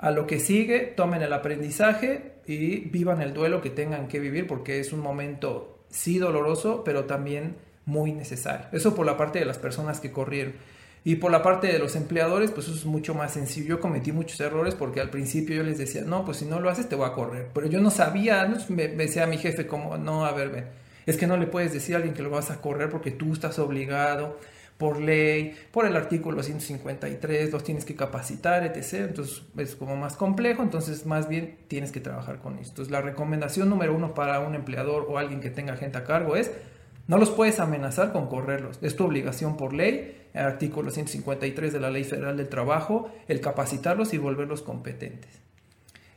a 0.00 0.10
lo 0.10 0.26
que 0.26 0.40
sigue, 0.40 0.80
tomen 0.80 1.20
el 1.20 1.32
aprendizaje 1.32 2.32
y 2.46 2.88
vivan 2.88 3.20
el 3.20 3.34
duelo 3.34 3.60
que 3.60 3.68
tengan 3.68 4.08
que 4.08 4.18
vivir, 4.18 4.46
porque 4.46 4.80
es 4.80 4.92
un 4.92 5.00
momento 5.00 5.84
sí 5.90 6.18
doloroso, 6.18 6.82
pero 6.84 7.04
también 7.04 7.56
muy 7.84 8.12
necesario. 8.12 8.66
Eso 8.72 8.94
por 8.94 9.04
la 9.04 9.18
parte 9.18 9.38
de 9.38 9.44
las 9.44 9.58
personas 9.58 10.00
que 10.00 10.10
corrieron. 10.10 10.54
Y 11.04 11.16
por 11.16 11.30
la 11.30 11.42
parte 11.42 11.66
de 11.66 11.78
los 11.78 11.96
empleadores, 11.96 12.50
pues 12.50 12.66
eso 12.66 12.76
es 12.76 12.84
mucho 12.84 13.14
más 13.14 13.32
sencillo. 13.32 13.68
Yo 13.68 13.80
cometí 13.80 14.12
muchos 14.12 14.40
errores 14.40 14.74
porque 14.74 15.00
al 15.00 15.10
principio 15.10 15.56
yo 15.56 15.62
les 15.62 15.78
decía, 15.78 16.02
no, 16.02 16.24
pues 16.24 16.38
si 16.38 16.44
no 16.44 16.60
lo 16.60 16.70
haces 16.70 16.88
te 16.88 16.96
voy 16.96 17.06
a 17.06 17.12
correr. 17.12 17.48
Pero 17.52 17.66
yo 17.68 17.80
no 17.80 17.90
sabía, 17.90 18.46
¿no? 18.46 18.58
me, 18.68 18.88
decía 18.88 19.26
mi 19.26 19.38
jefe 19.38 19.66
como, 19.66 19.98
no, 19.98 20.24
a 20.24 20.32
ver, 20.32 20.66
es 21.06 21.16
que 21.16 21.26
no 21.26 21.36
le 21.36 21.46
puedes 21.46 21.72
decir 21.72 21.94
a 21.94 21.98
alguien 21.98 22.14
que 22.14 22.22
lo 22.22 22.30
vas 22.30 22.50
a 22.50 22.60
correr 22.60 22.90
porque 22.90 23.10
tú 23.10 23.32
estás 23.32 23.58
obligado 23.58 24.38
por 24.80 24.98
ley, 24.98 25.54
por 25.72 25.84
el 25.84 25.94
artículo 25.94 26.42
153, 26.42 27.52
los 27.52 27.62
tienes 27.62 27.84
que 27.84 27.94
capacitar, 27.94 28.64
etc. 28.64 28.94
Entonces 29.10 29.42
es 29.58 29.76
como 29.76 29.94
más 29.94 30.16
complejo, 30.16 30.62
entonces 30.62 31.04
más 31.04 31.28
bien 31.28 31.58
tienes 31.68 31.92
que 31.92 32.00
trabajar 32.00 32.38
con 32.38 32.54
esto. 32.54 32.70
Entonces 32.70 32.90
la 32.90 33.02
recomendación 33.02 33.68
número 33.68 33.94
uno 33.94 34.14
para 34.14 34.40
un 34.40 34.54
empleador 34.54 35.04
o 35.06 35.18
alguien 35.18 35.40
que 35.40 35.50
tenga 35.50 35.76
gente 35.76 35.98
a 35.98 36.04
cargo 36.04 36.34
es 36.34 36.50
no 37.08 37.18
los 37.18 37.30
puedes 37.30 37.60
amenazar 37.60 38.10
con 38.10 38.28
correrlos. 38.28 38.78
Es 38.80 38.96
tu 38.96 39.04
obligación 39.04 39.58
por 39.58 39.74
ley, 39.74 40.28
artículo 40.32 40.90
153 40.90 41.74
de 41.74 41.80
la 41.80 41.90
Ley 41.90 42.04
Federal 42.04 42.38
del 42.38 42.48
Trabajo, 42.48 43.12
el 43.28 43.42
capacitarlos 43.42 44.14
y 44.14 44.18
volverlos 44.18 44.62
competentes. 44.62 45.42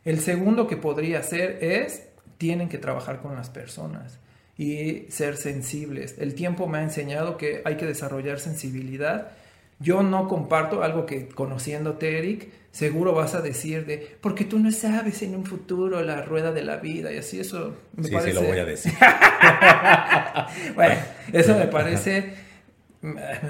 El 0.06 0.21
segundo 0.21 0.67
que 0.67 0.78
podría 0.78 1.19
hacer 1.19 1.58
es, 1.62 2.08
tienen 2.38 2.69
que 2.69 2.78
trabajar 2.78 3.19
con 3.19 3.36
las 3.36 3.49
personas 3.49 4.19
y 4.58 5.06
ser 5.10 5.38
sensibles. 5.38 6.16
El 6.20 6.36
tiempo 6.36 6.68
me 6.68 6.78
ha 6.78 6.84
enseñado 6.84 7.38
que 7.38 7.62
hay 7.66 7.76
que 7.78 7.86
desarrollar 7.86 8.39
sensibilidad. 8.39 9.32
Yo 9.80 10.04
no 10.04 10.28
comparto 10.28 10.84
algo 10.84 11.06
que 11.06 11.28
conociéndote, 11.28 12.20
Eric, 12.20 12.50
seguro 12.72 13.13
vas 13.13 13.36
a 13.36 13.42
decir 13.42 13.86
de, 13.86 14.18
porque 14.22 14.46
tú 14.46 14.60
no 14.60 14.72
sabes 14.72 15.22
en 15.24 15.36
un 15.36 15.46
futuro 15.46 16.02
la 16.02 16.22
rueda 16.22 16.52
de 16.52 16.63
la 16.63 16.78
vida 16.78 17.12
y 17.12 17.18
así 17.18 17.39
eso 17.39 17.76
me 17.96 18.08
sí, 18.08 18.13
parece... 18.13 18.32
sí, 18.32 18.36
lo 18.36 18.48
voy 18.48 18.60
a 18.60 18.66
decir. 18.66 18.94
bueno, 20.76 20.96
eso 21.34 21.58
me 21.58 21.68
parece, 21.68 22.34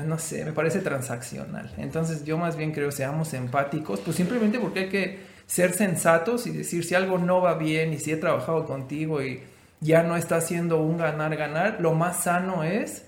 no 0.05 0.17
sé, 0.17 0.45
me 0.45 0.53
parece 0.53 0.79
transaccional. 0.79 1.73
Entonces 1.77 2.23
yo 2.23 2.37
más 2.37 2.55
bien 2.55 2.71
creo 2.71 2.91
seamos 2.91 3.33
empáticos, 3.33 3.99
pues 3.99 4.15
simplemente 4.15 4.59
porque 4.59 4.79
hay 4.79 4.89
que 4.89 5.19
ser 5.45 5.73
sensatos 5.73 6.47
y 6.47 6.51
decir 6.51 6.85
si 6.85 6.95
algo 6.95 7.17
no 7.17 7.41
va 7.41 7.55
bien 7.55 7.93
y 7.93 7.99
si 7.99 8.11
he 8.11 8.17
trabajado 8.17 8.65
contigo 8.65 9.21
y 9.21 9.41
ya 9.83 10.03
no 10.03 10.15
está 10.15 10.37
haciendo 10.37 10.81
un 10.81 10.97
ganar-ganar, 10.97 11.77
lo 11.79 11.93
más 11.93 12.23
sano 12.23 12.63
es 12.63 13.05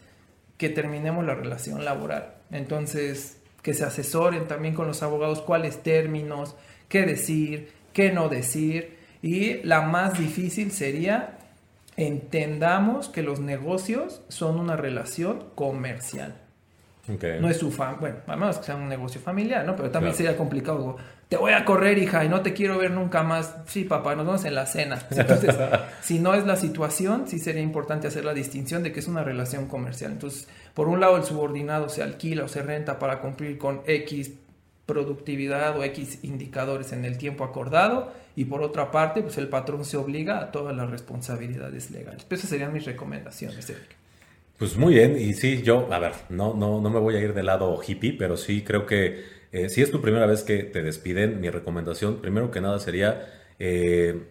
que 0.57 0.69
terminemos 0.69 1.25
la 1.25 1.33
relación 1.33 1.83
laboral. 1.85 2.35
Entonces, 2.51 3.41
que 3.61 3.73
se 3.73 3.83
asesoren 3.83 4.47
también 4.47 4.75
con 4.75 4.85
los 4.85 5.01
abogados 5.01 5.41
cuáles 5.41 5.81
términos, 5.81 6.55
qué 6.87 7.03
decir, 7.03 7.71
qué 7.93 8.11
no 8.11 8.29
decir. 8.29 8.97
Y 9.21 9.63
la 9.63 9.81
más 9.81 10.19
difícil 10.19 10.71
sería 10.71 11.39
entendamos 11.97 13.09
que 13.09 13.23
los 13.23 13.39
negocios 13.39 14.21
son 14.27 14.59
una 14.59 14.75
relación 14.75 15.45
comercial. 15.55 16.35
No 17.39 17.49
es 17.49 17.57
su 17.57 17.71
fan, 17.71 17.97
bueno, 17.99 18.17
a 18.25 18.35
menos 18.35 18.57
que 18.57 18.65
sea 18.65 18.75
un 18.75 18.89
negocio 18.89 19.21
familiar, 19.21 19.63
¿no? 19.63 19.75
Pero 19.75 19.91
también 19.91 20.15
sería 20.15 20.35
complicado. 20.35 20.97
Te 21.29 21.37
voy 21.37 21.53
a 21.53 21.65
correr, 21.65 21.97
hija, 21.97 22.23
y 22.23 22.29
no 22.29 22.41
te 22.41 22.53
quiero 22.53 22.77
ver 22.77 22.91
nunca 22.91 23.23
más. 23.23 23.55
Sí, 23.65 23.83
papá, 23.83 24.15
nos 24.15 24.25
vemos 24.25 24.45
en 24.45 24.53
la 24.53 24.65
cena. 24.67 25.01
Entonces, 25.09 25.55
si 26.01 26.19
no 26.19 26.35
es 26.35 26.45
la 26.45 26.55
situación, 26.55 27.27
sí 27.27 27.39
sería 27.39 27.63
importante 27.63 28.07
hacer 28.07 28.25
la 28.25 28.33
distinción 28.33 28.83
de 28.83 28.91
que 28.91 28.99
es 28.99 29.07
una 29.07 29.23
relación 29.23 29.67
comercial. 29.67 30.11
Entonces, 30.11 30.47
por 30.73 30.87
un 30.87 30.99
lado, 30.99 31.17
el 31.17 31.23
subordinado 31.23 31.89
se 31.89 32.03
alquila 32.03 32.43
o 32.43 32.47
se 32.47 32.61
renta 32.61 32.99
para 32.99 33.21
cumplir 33.21 33.57
con 33.57 33.81
X 33.87 34.33
productividad 34.85 35.77
o 35.77 35.83
X 35.83 36.19
indicadores 36.23 36.91
en 36.91 37.05
el 37.05 37.17
tiempo 37.17 37.43
acordado 37.43 38.13
y 38.35 38.45
por 38.45 38.61
otra 38.61 38.91
parte, 38.91 39.21
pues 39.21 39.37
el 39.37 39.47
patrón 39.47 39.83
se 39.83 39.97
obliga 39.97 40.39
a 40.39 40.51
todas 40.51 40.75
las 40.75 40.89
responsabilidades 40.89 41.89
legales. 41.91 42.23
Pues 42.25 42.41
esas 42.41 42.51
serían 42.51 42.73
mis 42.73 42.85
recomendaciones, 42.85 43.67
Eric. 43.69 43.95
Pues 44.57 44.77
muy 44.77 44.93
bien, 44.93 45.17
y 45.19 45.33
sí, 45.33 45.63
yo, 45.63 45.91
a 45.91 45.99
ver, 45.99 46.13
no, 46.29 46.53
no, 46.53 46.79
no 46.79 46.89
me 46.89 46.99
voy 46.99 47.15
a 47.15 47.19
ir 47.19 47.33
del 47.33 47.47
lado 47.47 47.81
hippie, 47.85 48.13
pero 48.13 48.37
sí 48.37 48.63
creo 48.63 48.85
que 48.85 49.34
eh, 49.55 49.69
si 49.69 49.81
es 49.81 49.89
tu 49.89 50.01
primera 50.01 50.25
vez 50.25 50.43
que 50.43 50.63
te 50.63 50.83
despiden, 50.83 51.39
mi 51.39 51.49
recomendación, 51.49 52.21
primero 52.21 52.51
que 52.51 52.59
nada 52.59 52.77
sería, 52.77 53.25
eh, 53.57 54.23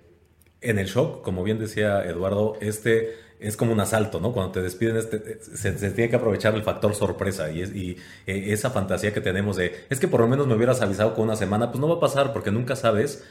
en 0.61 0.79
el 0.79 0.87
shock, 0.87 1.23
como 1.23 1.43
bien 1.43 1.59
decía 1.59 2.05
Eduardo, 2.05 2.59
este 2.61 3.15
es 3.41 3.57
como 3.57 3.73
un 3.73 3.81
asalto, 3.81 4.21
¿no? 4.21 4.33
Cuando 4.35 4.53
te 4.53 4.61
despiden, 4.61 4.99
este, 4.99 5.39
se, 5.41 5.73
tiene 5.73 6.11
que 6.11 6.17
aprovechar 6.17 6.55
el 6.55 6.63
factor 6.63 6.95
sorpresa 6.95 7.51
y, 7.51 7.63
y 7.63 7.97
eh, 8.27 8.53
esa 8.53 8.69
fantasía 8.69 9.15
que 9.15 9.23
tenemos 9.23 9.57
de, 9.57 9.87
es 9.89 9.99
que 9.99 10.09
por 10.09 10.21
lo 10.21 10.29
menos 10.29 10.47
me 10.47 10.57
hubieras 10.57 10.83
avisado 10.83 11.15
con 11.15 11.25
una 11.25 11.37
semana, 11.37 11.71
pues 11.71 11.81
no 11.81 11.89
va 11.89 11.95
a 11.95 12.01
pasar 12.01 12.35
porque 12.35 12.51
nunca 12.51 12.77
sabes 12.77 13.25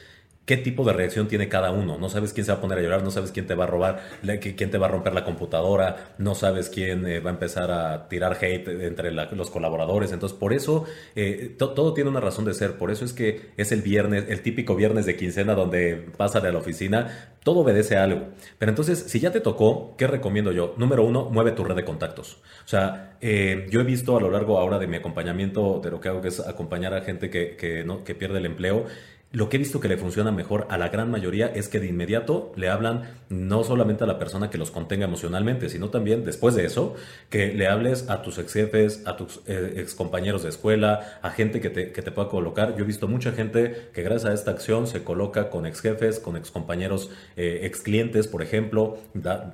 qué 0.45 0.57
tipo 0.57 0.83
de 0.83 0.93
reacción 0.93 1.27
tiene 1.27 1.47
cada 1.47 1.71
uno. 1.71 1.97
No 1.97 2.09
sabes 2.09 2.33
quién 2.33 2.45
se 2.45 2.51
va 2.51 2.57
a 2.57 2.61
poner 2.61 2.79
a 2.79 2.81
llorar, 2.81 3.03
no 3.03 3.11
sabes 3.11 3.31
quién 3.31 3.47
te 3.47 3.55
va 3.55 3.63
a 3.63 3.67
robar, 3.67 4.01
quién 4.41 4.71
te 4.71 4.77
va 4.77 4.87
a 4.87 4.89
romper 4.89 5.13
la 5.13 5.23
computadora, 5.23 6.13
no 6.17 6.35
sabes 6.35 6.69
quién 6.69 7.05
eh, 7.05 7.19
va 7.19 7.29
a 7.29 7.33
empezar 7.33 7.71
a 7.71 8.09
tirar 8.09 8.37
hate 8.41 8.67
entre 8.67 9.11
los 9.11 9.49
colaboradores. 9.49 10.11
Entonces, 10.11 10.37
por 10.37 10.53
eso 10.53 10.85
eh, 11.15 11.55
todo 11.57 11.93
tiene 11.93 12.09
una 12.09 12.19
razón 12.19 12.45
de 12.45 12.53
ser. 12.53 12.77
Por 12.77 12.91
eso 12.91 13.05
es 13.05 13.13
que 13.13 13.51
es 13.57 13.71
el 13.71 13.81
viernes, 13.81 14.25
el 14.27 14.41
típico 14.41 14.75
viernes 14.75 15.05
de 15.05 15.15
quincena 15.15 15.55
donde 15.55 16.07
pasa 16.17 16.41
de 16.41 16.51
la 16.51 16.59
oficina. 16.59 17.29
Todo 17.43 17.59
obedece 17.59 17.97
a 17.97 18.03
algo. 18.03 18.29
Pero 18.57 18.69
entonces, 18.69 18.99
si 18.99 19.19
ya 19.19 19.31
te 19.31 19.41
tocó, 19.41 19.95
¿qué 19.97 20.07
recomiendo 20.07 20.51
yo? 20.51 20.75
Número 20.77 21.03
uno, 21.03 21.29
mueve 21.29 21.51
tu 21.51 21.63
red 21.63 21.75
de 21.75 21.83
contactos. 21.83 22.41
O 22.65 22.67
sea, 22.67 23.17
eh, 23.21 23.67
yo 23.69 23.81
he 23.81 23.83
visto 23.83 24.17
a 24.17 24.21
lo 24.21 24.29
largo 24.31 24.59
ahora 24.59 24.79
de 24.79 24.87
mi 24.87 24.97
acompañamiento, 24.97 25.79
de 25.83 25.91
lo 25.91 25.99
que 25.99 26.09
hago, 26.09 26.21
que 26.21 26.29
es 26.29 26.39
acompañar 26.39 26.93
a 26.93 27.01
gente 27.01 27.29
que, 27.29 27.55
que, 27.57 27.83
¿no? 27.83 28.03
que 28.03 28.15
pierde 28.15 28.39
el 28.39 28.45
empleo, 28.45 28.85
lo 29.33 29.49
que 29.49 29.57
he 29.57 29.59
visto 29.59 29.79
que 29.79 29.87
le 29.87 29.97
funciona 29.97 30.31
mejor 30.31 30.67
a 30.69 30.77
la 30.77 30.89
gran 30.89 31.09
mayoría 31.09 31.47
es 31.47 31.67
que 31.67 31.79
de 31.79 31.87
inmediato 31.87 32.53
le 32.55 32.69
hablan 32.69 33.15
no 33.29 33.63
solamente 33.63 34.03
a 34.03 34.07
la 34.07 34.19
persona 34.19 34.51
que 34.51 34.59
los 34.59 34.69
contenga 34.69 35.05
emocionalmente, 35.05 35.69
sino 35.69 35.89
también 35.89 36.23
después 36.23 36.53
de 36.53 36.65
eso, 36.65 36.93
que 37.31 37.51
le 37.51 37.67
hables 37.67 38.11
a 38.11 38.21
tus 38.21 38.37
ex 38.37 38.53
jefes, 38.53 39.01
a 39.07 39.17
tus 39.17 39.41
eh, 39.47 39.73
ex 39.77 39.95
compañeros 39.95 40.43
de 40.43 40.49
escuela, 40.49 41.17
a 41.23 41.31
gente 41.31 41.61
que 41.61 41.71
te, 41.71 41.91
que 41.91 42.03
te, 42.03 42.11
pueda 42.11 42.29
colocar. 42.29 42.75
Yo 42.77 42.83
he 42.83 42.87
visto 42.87 43.07
mucha 43.07 43.31
gente 43.31 43.89
que 43.91 44.03
gracias 44.03 44.29
a 44.29 44.33
esta 44.35 44.51
acción 44.51 44.85
se 44.85 45.03
coloca 45.03 45.49
con 45.49 45.65
ex 45.65 45.81
jefes, 45.81 46.19
con 46.19 46.37
ex 46.37 46.51
compañeros, 46.51 47.09
eh, 47.35 47.61
ex 47.63 47.81
clientes, 47.81 48.27
por 48.27 48.43
ejemplo, 48.43 48.99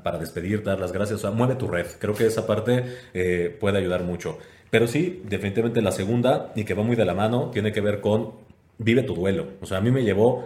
para 0.03 0.17
despedir, 0.17 0.61
dar 0.61 0.81
las 0.81 0.91
gracias. 0.91 1.19
O 1.19 1.21
sea, 1.21 1.31
mueve 1.31 1.55
tu 1.55 1.69
red. 1.69 1.87
Creo 1.99 2.13
que 2.13 2.25
esa 2.25 2.45
parte 2.45 2.83
eh, 3.13 3.55
puede 3.57 3.77
ayudar 3.77 4.03
mucho. 4.03 4.39
Pero 4.71 4.87
sí, 4.87 5.23
definitivamente 5.25 5.81
la 5.81 5.93
segunda, 5.93 6.51
y 6.53 6.65
que 6.65 6.73
va 6.73 6.83
muy 6.83 6.97
de 6.97 7.05
la 7.05 7.13
mano, 7.13 7.49
tiene 7.53 7.71
que 7.71 7.79
ver 7.79 8.01
con 8.01 8.48
vive 8.79 9.03
tu 9.03 9.13
duelo. 9.13 9.45
O 9.61 9.67
sea, 9.67 9.77
a 9.77 9.81
mí 9.81 9.91
me 9.91 10.03
llevó, 10.03 10.45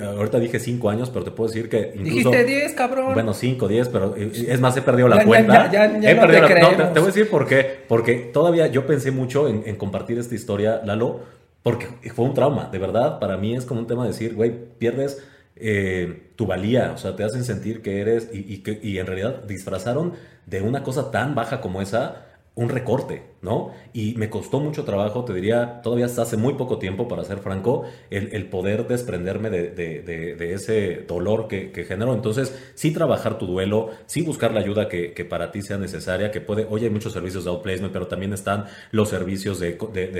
ahorita 0.00 0.38
dije 0.38 0.60
cinco 0.60 0.90
años, 0.90 1.10
pero 1.10 1.24
te 1.24 1.32
puedo 1.32 1.48
decir 1.48 1.68
que 1.68 1.92
incluso... 1.96 2.30
Dijiste 2.30 2.44
10, 2.44 2.72
cabrón. 2.74 3.14
Bueno, 3.14 3.34
cinco, 3.34 3.66
diez, 3.66 3.88
pero 3.88 4.14
es 4.14 4.60
más, 4.60 4.76
he 4.76 4.82
perdido 4.82 5.08
la 5.08 5.24
cuenta. 5.24 5.70
Ya, 5.72 5.98
ya, 5.98 6.10
he 6.10 6.14
no 6.14 6.20
perdido 6.20 6.46
te, 6.46 6.54
la, 6.54 6.92
te, 6.92 7.00
voy 7.00 7.08
a 7.08 7.12
decir 7.12 7.28
por 7.28 7.46
qué. 7.46 7.82
Porque 7.88 8.14
todavía 8.14 8.68
yo 8.68 8.86
pensé 8.86 9.10
mucho 9.10 9.48
en, 9.48 9.74
compartir 9.76 10.18
esta 10.18 10.34
historia, 10.34 10.80
Lalo, 10.84 11.20
porque 11.62 11.88
fue 12.14 12.26
un 12.26 12.34
trauma. 12.34 12.68
De 12.70 12.78
verdad, 12.78 13.18
para 13.18 13.36
mí 13.36 13.56
es 13.56 13.64
como 13.64 13.80
un 13.80 13.86
tema 13.86 14.04
de 14.04 14.10
decir, 14.10 14.34
güey, 14.34 14.54
pierdes... 14.78 15.22
Eh, 15.64 16.30
tu 16.34 16.46
valía, 16.46 16.92
o 16.92 16.98
sea, 16.98 17.14
te 17.14 17.22
hacen 17.22 17.44
sentir 17.44 17.82
que 17.82 18.00
eres 18.00 18.30
y, 18.32 18.52
y, 18.52 18.62
que, 18.62 18.80
y 18.82 18.98
en 18.98 19.06
realidad 19.06 19.44
disfrazaron 19.44 20.14
de 20.46 20.60
una 20.60 20.82
cosa 20.82 21.12
tan 21.12 21.36
baja 21.36 21.60
como 21.60 21.82
esa 21.82 22.31
un 22.54 22.68
recorte, 22.68 23.22
¿no? 23.40 23.70
Y 23.94 24.14
me 24.14 24.28
costó 24.28 24.60
mucho 24.60 24.84
trabajo, 24.84 25.24
te 25.24 25.32
diría, 25.32 25.80
todavía 25.82 26.04
hasta 26.04 26.22
hace 26.22 26.36
muy 26.36 26.54
poco 26.54 26.78
tiempo, 26.78 27.08
para 27.08 27.24
ser 27.24 27.38
franco, 27.38 27.84
el, 28.10 28.46
poder 28.46 28.86
desprenderme 28.86 29.48
de, 29.48 30.52
ese 30.52 31.04
dolor 31.08 31.48
que, 31.48 31.72
generó. 31.88 32.12
Entonces, 32.14 32.54
sí 32.74 32.92
trabajar 32.92 33.38
tu 33.38 33.46
duelo, 33.46 33.90
sí 34.04 34.20
buscar 34.20 34.52
la 34.52 34.60
ayuda 34.60 34.88
que, 34.88 35.26
para 35.28 35.50
ti 35.50 35.62
sea 35.62 35.78
necesaria, 35.78 36.30
que 36.30 36.42
puede, 36.42 36.66
oye, 36.68 36.86
hay 36.86 36.92
muchos 36.92 37.14
servicios 37.14 37.44
de 37.44 37.50
outplacement, 37.50 37.92
pero 37.92 38.06
también 38.06 38.34
están 38.34 38.66
los 38.90 39.08
servicios 39.08 39.58
de, 39.58 39.72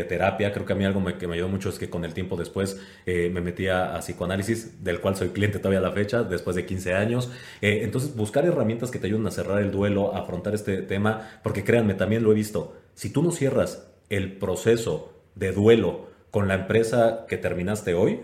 terapia. 0.09 0.53
Creo 0.53 0.65
que 0.65 0.73
a 0.73 0.77
mí 0.77 0.85
algo 0.87 1.05
que 1.19 1.29
me 1.29 1.35
ayudó 1.35 1.49
mucho 1.49 1.69
es 1.69 1.79
que 1.79 1.91
con 1.91 2.05
el 2.07 2.15
tiempo 2.15 2.37
después 2.37 2.81
eh, 3.05 3.31
me 3.33 3.43
metía 3.43 3.95
a 3.95 4.01
psicoanálisis, 4.01 4.83
del 4.83 5.01
cual 5.01 5.17
soy 5.17 5.29
cliente 5.29 5.59
todavía 5.59 5.81
a 5.81 5.83
la 5.83 5.93
fecha, 5.93 6.23
después 6.23 6.57
de 6.57 6.65
15 6.65 6.95
años. 6.95 7.31
Eh, 7.61 7.81
entonces, 7.83 8.17
buscar 8.17 8.47
herramientas 8.47 8.91
que 8.91 8.99
te 8.99 9.07
ayuden 9.07 9.27
a 9.27 9.31
cerrar 9.31 9.61
el 9.61 9.71
duelo, 9.71 10.15
a 10.15 10.21
afrontar 10.21 10.55
este 10.55 10.81
tema, 10.81 11.29
porque 11.43 11.63
créanme, 11.63 11.93
también 11.95 12.22
lo 12.23 12.33
he 12.33 12.35
visto. 12.35 12.75
Si 12.95 13.11
tú 13.11 13.23
no 13.23 13.31
cierras 13.31 13.89
el 14.09 14.39
proceso 14.39 15.13
de 15.35 15.53
duelo 15.53 16.07
con 16.31 16.49
la 16.49 16.55
empresa 16.55 17.27
que 17.29 17.37
terminaste 17.37 17.95
hoy, 17.95 18.21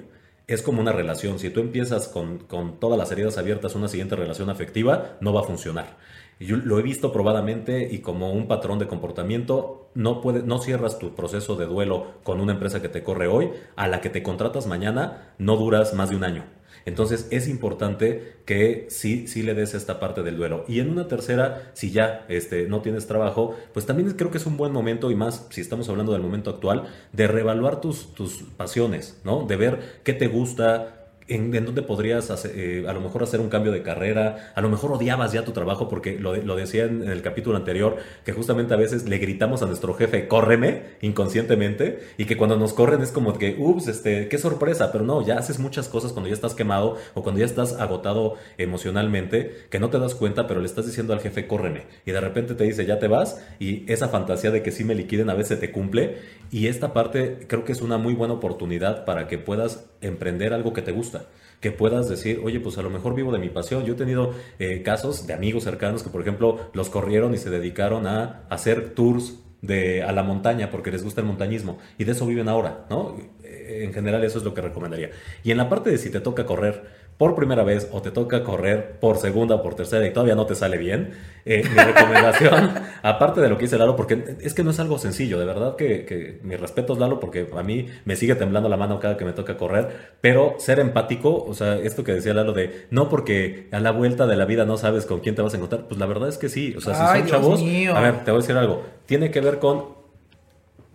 es 0.47 0.63
como 0.63 0.81
una 0.81 0.93
relación. 0.93 1.39
Si 1.39 1.51
tú 1.51 1.61
empiezas 1.61 2.09
con, 2.09 2.47
todas 2.81 2.99
las 2.99 3.13
heridas 3.13 3.37
abiertas 3.37 3.75
una 3.75 3.89
siguiente 3.89 4.17
relación 4.17 4.49
afectiva, 4.49 5.19
no 5.21 5.33
va 5.33 5.43
a 5.43 5.45
funcionar. 5.45 5.99
Yo 6.41 6.57
lo 6.57 6.79
he 6.79 6.83
visto 6.83 7.13
probadamente 7.13 7.89
y 7.91 7.99
como 7.99 8.33
un 8.33 8.49
patrón 8.49 8.79
de 8.79 8.87
comportamiento, 8.87 9.91
no, 9.95 10.21
puede, 10.21 10.43
no 10.43 10.59
cierras 10.59 10.99
tu 10.99 11.15
proceso 11.15 11.57
de 11.57 11.67
duelo 11.67 12.15
con 12.23 12.41
una 12.41 12.53
empresa 12.53 12.81
que 12.81 12.89
te 12.89 13.03
corre 13.03 13.29
hoy, 13.29 13.51
a 13.77 13.89
la 13.89 14.01
que 14.01 14.09
te 14.09 14.23
contratas 14.23 14.67
mañana, 14.67 15.35
no 15.39 15.57
duras 15.57 15.93
más 15.95 16.11
de 16.11 16.17
un 16.17 16.25
año. 16.25 16.58
Entonces 16.89 17.29
es 17.31 17.49
importante 17.49 18.39
que 18.47 18.87
sí, 18.89 19.27
sí 19.29 19.43
le 19.43 19.55
des 19.55 19.75
esta 19.75 20.01
parte 20.01 20.23
del 20.23 20.39
duelo. 20.39 20.65
Y 20.67 20.81
en 20.81 20.89
una 20.89 21.07
tercera, 21.07 21.71
si 21.75 21.91
ya 21.91 22.25
este, 22.29 22.67
no 22.67 22.81
tienes 22.81 23.07
trabajo, 23.07 23.55
pues 23.75 23.85
también 23.85 24.11
creo 24.13 24.31
que 24.31 24.39
es 24.39 24.47
un 24.47 24.57
buen 24.57 24.73
momento 24.73 25.11
y 25.11 25.15
más 25.15 25.47
si 25.51 25.61
estamos 25.61 25.89
hablando 25.91 26.13
del 26.13 26.23
momento 26.23 26.49
actual, 26.49 26.89
de 27.13 27.27
reevaluar 27.27 27.83
tus, 27.83 28.15
tus 28.15 28.43
pasiones, 28.57 29.21
¿no? 29.23 29.45
De 29.47 29.57
ver 29.57 30.01
qué 30.03 30.15
te 30.15 30.29
gusta, 30.29 30.98
en, 31.29 31.51
dónde 31.65 31.83
podrías 31.83 32.45
eh, 32.47 32.85
a 32.89 32.93
lo 32.93 33.01
mejor 33.01 33.23
hacer 33.23 33.41
un 33.41 33.49
cambio 33.49 33.73
de 33.73 33.83
carrera, 33.83 34.53
a 34.55 34.61
lo 34.61 34.69
mejor 34.69 34.93
odiabas 34.93 35.33
ya 35.33 35.45
tu 35.45 35.53
trabajo 35.53 35.89
porque 35.89 36.19
lo, 36.19 36.37
lo 36.37 36.57
decía 36.57 36.85
en, 36.85 37.09
el 37.09 37.23
capítulo 37.23 37.57
anterior, 37.57 37.97
que 38.25 38.33
justamente 38.33 38.75
a 38.75 38.77
veces 38.77 39.09
le 39.09 39.19
gritamos 39.19 39.63
a 39.63 39.67
nuestro 39.67 39.95
jefe, 39.95 40.29
córreme 40.29 40.83
inconscientemente, 41.01 42.01
y 42.17 42.25
que 42.25 42.37
cuando 42.37 42.57
nos 42.57 42.73
corren 42.73 43.03
es 43.03 43.13
como 43.13 43.37
que, 43.39 43.57
ups, 43.59 43.89
este, 43.89 44.29
qué 44.29 44.39
sorpresa, 44.39 44.91
pero 44.93 45.05
no, 45.05 45.25
ya 45.25 45.39
haces 45.39 45.59
muchas 45.59 45.89
cosas 45.89 46.13
cuando 46.13 46.29
ya 46.29 46.35
estás 46.35 46.55
quemado 46.55 46.97
o 47.15 47.23
cuando 47.23 47.41
ya 47.41 47.47
estás 47.47 47.75
agotado 47.75 48.37
emocionalmente, 48.57 49.67
que 49.71 49.79
no 49.79 49.91
te 49.91 49.99
das 49.99 50.15
cuenta, 50.15 50.47
pero 50.47 50.61
le 50.61 50.67
estás 50.67 50.87
diciendo 50.87 51.13
al 51.13 51.21
jefe, 51.21 51.47
córreme, 51.47 51.85
y 52.07 52.13
de 52.13 52.21
repente 52.21 52.55
te 52.55 52.65
dice, 52.65 52.87
ya 52.87 52.99
te 52.99 53.09
vas, 53.09 53.45
y 53.59 53.91
esa 53.91 54.09
fantasía 54.09 54.51
de 54.51 54.63
que 54.63 54.71
sí 54.71 54.85
me 54.85 54.95
liquiden 54.95 55.31
a 55.31 55.35
veces 55.35 55.61
te 55.61 55.71
cumple, 55.71 56.17
y 56.51 56.69
esta 56.69 56.93
parte 56.93 57.41
creo 57.47 57.65
que 57.65 57.73
es 57.73 57.83
una 57.83 57.99
muy 57.99 58.15
buena 58.15 58.35
oportunidad 58.35 59.05
para 59.05 59.29
que 59.29 59.39
puedas 59.39 59.87
emprender 60.01 60.53
algo 60.53 60.73
que 60.73 60.83
te 60.83 60.93
gusta 60.93 61.27
que 61.61 61.73
puedas 61.73 62.09
decir, 62.09 62.41
oye, 62.45 62.61
pues 62.61 62.79
a 62.79 62.83
lo 62.83 62.91
mejor 62.91 63.15
vivo 63.15 63.33
de 63.33 63.39
mi 63.39 63.49
pasión. 63.49 63.85
Yo 63.85 63.95
he 63.95 63.97
tenido 63.97 64.33
eh, 64.59 64.83
casos 64.83 65.27
de 65.27 65.35
amigos 65.35 65.65
cercanos 65.65 66.03
que, 66.03 66.11
por 66.11 66.21
ejemplo, 66.21 66.71
los 66.73 66.89
corrieron 66.89 67.35
y 67.35 67.39
se 67.39 67.51
dedicaron 67.51 68.07
a 68.07 68.43
hacer 68.49 68.91
tours 68.91 69.41
de, 69.61 70.05
a 70.05 70.13
la 70.13 70.23
montaña 70.23 70.71
porque 70.71 70.93
les 70.93 71.03
gusta 71.03 71.21
el 71.21 71.27
montañismo 71.27 71.79
y 71.99 72.05
de 72.05 72.13
eso 72.13 72.27
viven 72.27 72.49
ahora, 72.49 72.87
¿no? 72.91 73.17
Eh, 73.43 73.83
en 73.85 73.93
general 73.93 74.23
eso 74.25 74.39
es 74.39 74.45
lo 74.45 74.55
que 74.55 74.61
recomendaría. 74.61 75.11
Y 75.43 75.51
en 75.51 75.57
la 75.57 75.69
parte 75.69 75.91
de 75.91 75.99
si 75.99 76.11
te 76.11 76.21
toca 76.21 76.47
correr, 76.47 76.85
por 77.19 77.35
primera 77.35 77.65
vez 77.65 77.89
o 77.93 78.01
te 78.01 78.13
toca 78.13 78.45
correr 78.45 78.99
por 79.01 79.19
segunda 79.19 79.57
o 79.57 79.63
por 79.63 79.75
tercera 79.75 80.07
y 80.07 80.13
todavía 80.13 80.37
no 80.37 80.47
te 80.47 80.55
sale 80.55 80.79
bien, 80.79 81.11
eh, 81.45 81.65
mi 81.69 81.77
recomendación, 81.85 82.75
aparte 83.03 83.41
de 83.41 83.49
lo 83.49 83.59
que 83.59 83.65
dice 83.65 83.77
Lalo, 83.77 83.97
porque 83.97 84.37
es 84.41 84.55
que 84.55 84.63
no 84.63 84.71
es 84.71 84.79
algo 84.79 84.99
sencillo, 84.99 85.39
de 85.39 85.45
verdad 85.45 85.75
que, 85.75 86.05
que 86.05 86.39
mi 86.45 86.55
respeto 86.55 86.93
es 86.93 87.01
Lalo, 87.01 87.19
porque 87.19 87.49
a 87.55 87.63
mí 87.65 87.89
me 88.05 88.15
sigue 88.15 88.37
temblando 88.37 88.69
la 88.69 88.77
mano 88.77 89.01
cada 89.01 89.17
que 89.17 89.25
me 89.25 89.33
toca 89.33 89.57
correr, 89.57 89.89
pero 90.21 90.55
ser 90.59 90.79
empático, 90.79 91.45
o 91.45 91.55
sea, 91.55 91.75
esto 91.77 92.05
que 92.05 92.13
decía 92.13 92.33
Lalo 92.35 92.53
de 92.53 92.87
no 92.91 93.09
porque 93.09 93.69
a 93.73 93.81
la 93.81 93.91
vuelta 93.91 94.29
de 94.29 94.37
la 94.37 94.45
vida 94.45 94.65
no 94.65 94.77
sabes 94.77 95.05
con 95.05 95.19
quién 95.19 95.35
te 95.35 95.43
vas 95.43 95.53
a 95.55 95.57
encontrar, 95.57 95.89
pues 95.89 95.99
la 95.99 96.07
verdad 96.07 96.29
es 96.29 96.39
que 96.39 96.49
sí, 96.49 96.75
o 96.77 96.81
sea, 96.81 96.95
si 96.95 97.19
son 97.19 97.29
chavos, 97.29 97.61
a 97.61 98.01
ver, 98.01 98.25
te 98.25 98.31
voy 98.31 98.39
a 98.39 98.43
decir 98.43 98.57
algo, 98.57 98.85
tiene 99.07 99.33
que 99.33 99.41
ver 99.41 99.59
con 99.59 99.99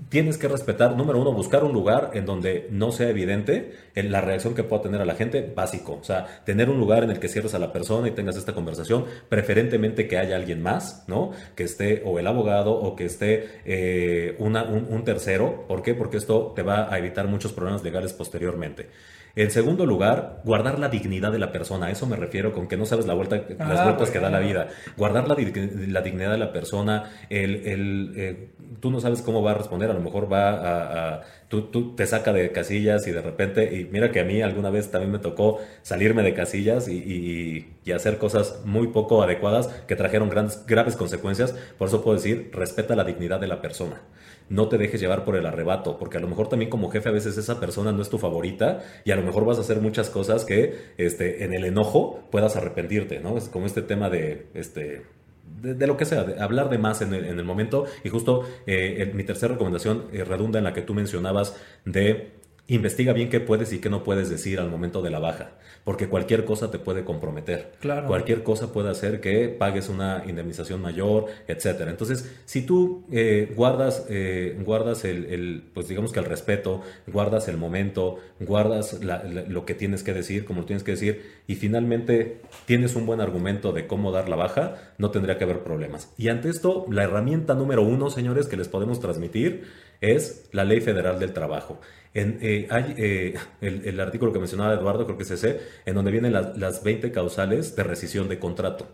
tienes 0.10 0.38
que 0.38 0.48
respetar, 0.48 0.96
número 0.96 1.20
uno, 1.20 1.32
buscar 1.32 1.64
un 1.64 1.74
lugar 1.74 2.12
en 2.14 2.26
donde 2.26 2.68
no 2.72 2.92
sea 2.92 3.10
evidente 3.10 3.74
la 3.96 4.22
reacción 4.22 4.56
que 4.56 4.64
pueda 4.64 4.82
tener 4.82 5.02
a 5.02 5.06
la 5.06 5.16
gente, 5.16 5.52
básico. 5.56 6.00
O 6.02 6.04
sea, 6.04 6.42
tener 6.46 6.70
un 6.70 6.80
lugar 6.80 7.04
en 7.04 7.12
el 7.12 7.20
que 7.20 7.28
cierres 7.28 7.54
a 7.54 7.60
la 7.60 7.72
persona 7.72 8.08
y 8.08 8.12
tengas 8.12 8.36
esta 8.36 8.54
conversación, 8.54 9.06
preferentemente 9.30 10.08
que 10.08 10.18
haya 10.18 10.36
alguien 10.36 10.62
más, 10.62 11.04
¿no? 11.08 11.32
Que 11.56 11.64
esté 11.64 12.02
o 12.06 12.20
el 12.20 12.28
abogado 12.28 12.74
o 12.74 12.96
que 12.96 13.06
esté 13.06 13.62
eh, 13.66 14.36
una, 14.40 14.64
un, 14.64 15.04
tercero. 15.04 15.66
¿Por 15.68 15.82
qué? 15.82 15.94
Porque 15.94 16.18
esto 16.18 16.54
te 16.56 16.64
va 16.64 16.94
a 16.94 16.98
evitar 16.98 17.28
muchos 17.28 17.54
problemas 17.54 17.84
legales 17.84 18.14
posteriormente. 18.14 18.90
En 19.36 19.50
segundo 19.50 19.86
lugar, 19.88 20.42
guardar 20.44 20.78
la 20.78 20.90
dignidad 20.90 21.32
de 21.32 21.40
la 21.40 21.52
persona. 21.52 21.88
A 21.88 21.92
eso 21.92 22.06
me 22.06 22.16
refiero 22.16 22.54
con 22.54 22.68
que 22.68 22.78
no 22.78 22.86
sabes 22.86 23.08
la 23.08 23.16
vuelta, 23.16 23.42
las 23.58 23.80
Ah, 23.80 23.84
vueltas 23.86 24.12
que 24.12 24.20
da 24.20 24.30
la 24.30 24.40
vida. 24.40 24.68
Guardar 24.96 25.28
la, 25.28 25.36
la 25.36 26.02
dignidad 26.02 26.32
de 26.32 26.38
la 26.38 26.54
persona. 26.54 27.10
El, 27.32 27.66
el, 27.66 28.14
eh, 28.16 28.50
tú 28.80 28.92
no 28.92 29.00
sabes 29.00 29.24
cómo 29.24 29.42
va 29.42 29.52
a 29.52 29.56
responder. 29.56 29.90
A 29.90 29.94
lo 29.96 30.02
mejor 30.02 30.32
va 30.32 30.50
a... 30.52 31.14
a- 31.16 31.22
tú, 31.54 31.96
te 31.96 32.06
saca 32.08 32.34
de 32.34 32.52
casillas 32.52 33.08
y 33.08 33.12
de 33.12 33.22
repente... 33.22 33.78
Y 33.78 33.86
mira 33.86 34.12
que 34.12 34.20
a 34.20 34.24
mí 34.24 34.42
alguna 34.42 34.70
vez 34.70 34.90
también 34.90 35.12
me 35.12 35.20
tocó 35.20 35.60
salirme 35.84 36.24
de 36.24 36.34
casillas 36.34 36.88
y 36.88 37.66
hacer 37.94 38.18
cosas 38.18 38.62
muy 38.66 38.88
poco 38.88 39.22
adecuadas 39.22 39.68
que 39.88 39.96
trajeron 39.96 40.30
grandes, 40.30 40.66
graves 40.66 40.96
consecuencias. 40.96 41.54
Por 41.78 41.88
eso 41.88 42.04
puedo 42.04 42.18
decir, 42.18 42.50
respeta 42.54 42.96
la 42.96 43.04
dignidad 43.04 43.40
de 43.40 43.48
la 43.48 43.62
persona 43.62 44.02
no 44.50 44.68
te 44.68 44.78
dejes 44.78 45.00
llevar 45.00 45.24
por 45.24 45.36
el 45.36 45.46
arrebato, 45.46 45.98
porque 45.98 46.18
a 46.18 46.22
lo 46.22 46.28
mejor 46.28 46.48
también 46.50 46.70
como 46.70 46.90
jefe 46.90 47.10
a 47.10 47.12
veces 47.12 47.38
esa 47.38 47.60
persona 47.60 47.92
no 47.92 48.02
es 48.02 48.10
tu 48.10 48.18
favorita 48.18 48.84
y 49.06 49.12
a 49.12 49.16
lo 49.16 49.24
mejor 49.24 49.46
vas 49.46 49.58
a 49.58 49.62
hacer 49.62 49.80
muchas 49.80 50.10
cosas 50.10 50.46
que 50.46 50.94
este, 50.98 51.44
en 51.44 51.54
el 51.54 51.66
enojo 51.66 52.24
puedas 52.32 52.56
arrepentirte, 52.56 53.20
¿no? 53.20 53.38
Es 53.38 53.50
como 53.50 53.66
este 53.66 53.82
tema 53.82 54.10
de, 54.10 54.48
este, 54.54 55.04
de, 55.64 55.88
lo 55.88 55.98
que 55.98 56.06
sea, 56.06 56.24
de 56.24 56.42
hablar 56.42 56.70
de 56.70 56.78
más 56.78 57.02
en 57.02 57.14
el, 57.14 57.26
en 57.26 57.40
el 57.40 57.46
momento. 57.46 57.86
Y 58.04 58.10
justo 58.10 58.44
eh, 58.68 58.98
en 59.00 59.16
mi 59.16 59.24
tercera 59.24 59.54
recomendación 59.54 60.06
eh, 60.12 60.24
redunda 60.24 60.60
en 60.60 60.66
la 60.66 60.74
que 60.74 60.82
tú 60.82 60.94
mencionabas 60.94 61.56
de 61.86 62.43
investiga 62.68 63.12
bien 63.12 63.30
qué 63.30 63.42
puedes 63.42 63.74
y 63.74 63.80
qué 63.80 63.90
no 63.90 64.04
puedes 64.06 64.30
decir 64.30 64.60
al 64.60 64.70
momento 64.70 65.02
de 65.02 65.10
la 65.10 65.20
baja, 65.20 65.52
porque 65.84 66.08
cualquier 66.08 66.46
cosa 66.46 66.72
te 66.72 66.80
puede 66.80 67.04
comprometer. 67.04 67.74
Claro. 67.82 68.08
Cualquier 68.08 68.42
cosa 68.44 68.72
puede 68.72 68.90
hacer 68.90 69.20
que 69.20 69.50
pagues 69.50 69.90
una 69.90 70.24
indemnización 70.26 70.82
mayor, 70.82 71.26
etcétera. 71.50 71.92
Entonces, 71.92 72.34
si 72.46 72.62
tú 72.62 73.04
eh, 73.12 73.52
guardas, 73.56 74.06
eh, 74.10 74.58
guardas 74.64 75.04
el, 75.04 75.26
el, 75.26 75.64
pues 75.74 75.90
digamos 75.90 76.14
que 76.14 76.20
el 76.20 76.26
respeto, 76.26 76.82
guardas 77.08 77.50
el 77.50 77.58
momento, 77.58 78.20
guardas 78.40 79.04
la- 79.04 79.24
la- 79.26 79.42
lo 79.44 79.66
que 79.66 79.74
tienes 79.74 80.02
que 80.02 80.14
decir, 80.14 80.46
como 80.46 80.62
lo 80.62 80.66
tienes 80.66 80.84
que 80.84 80.92
decir, 80.92 81.22
y 81.48 81.56
finalmente 81.56 82.40
tienes 82.66 82.96
un 82.96 83.06
buen 83.06 83.20
argumento 83.20 83.74
de 83.74 83.88
cómo 83.88 84.14
dar 84.14 84.30
la 84.30 84.38
baja, 84.38 84.94
no 84.98 85.12
tendría 85.12 85.38
que 85.38 85.44
haber 85.44 85.60
problemas. 85.64 86.14
Y 86.18 86.30
ante 86.30 86.48
esto, 86.48 86.86
la 86.90 87.04
herramienta 87.04 87.56
número 87.56 87.82
uno, 87.84 88.10
señores, 88.10 88.48
que 88.48 88.56
les 88.56 88.70
podemos 88.70 89.02
transmitir 89.02 89.66
es 90.04 90.50
la 90.52 90.66
Ley 90.66 90.82
Federal 90.82 91.20
del 91.20 91.34
Trabajo. 91.34 91.80
En, 92.14 92.38
eh, 92.42 92.68
hay 92.70 92.94
eh, 92.98 93.36
el, 93.62 94.00
artículo 94.00 94.32
que 94.32 94.40
mencionaba 94.40 94.74
Eduardo, 94.74 95.06
creo 95.06 95.18
que 95.18 95.24
es 95.24 95.32
ese, 95.32 95.60
en 95.86 95.96
donde 95.96 96.12
vienen 96.12 96.34
las, 96.34 96.58
las 96.58 96.84
20 96.84 97.12
causales 97.12 97.76
de 97.76 97.84
rescisión 97.84 98.28
de 98.28 98.38
contrato. 98.38 98.88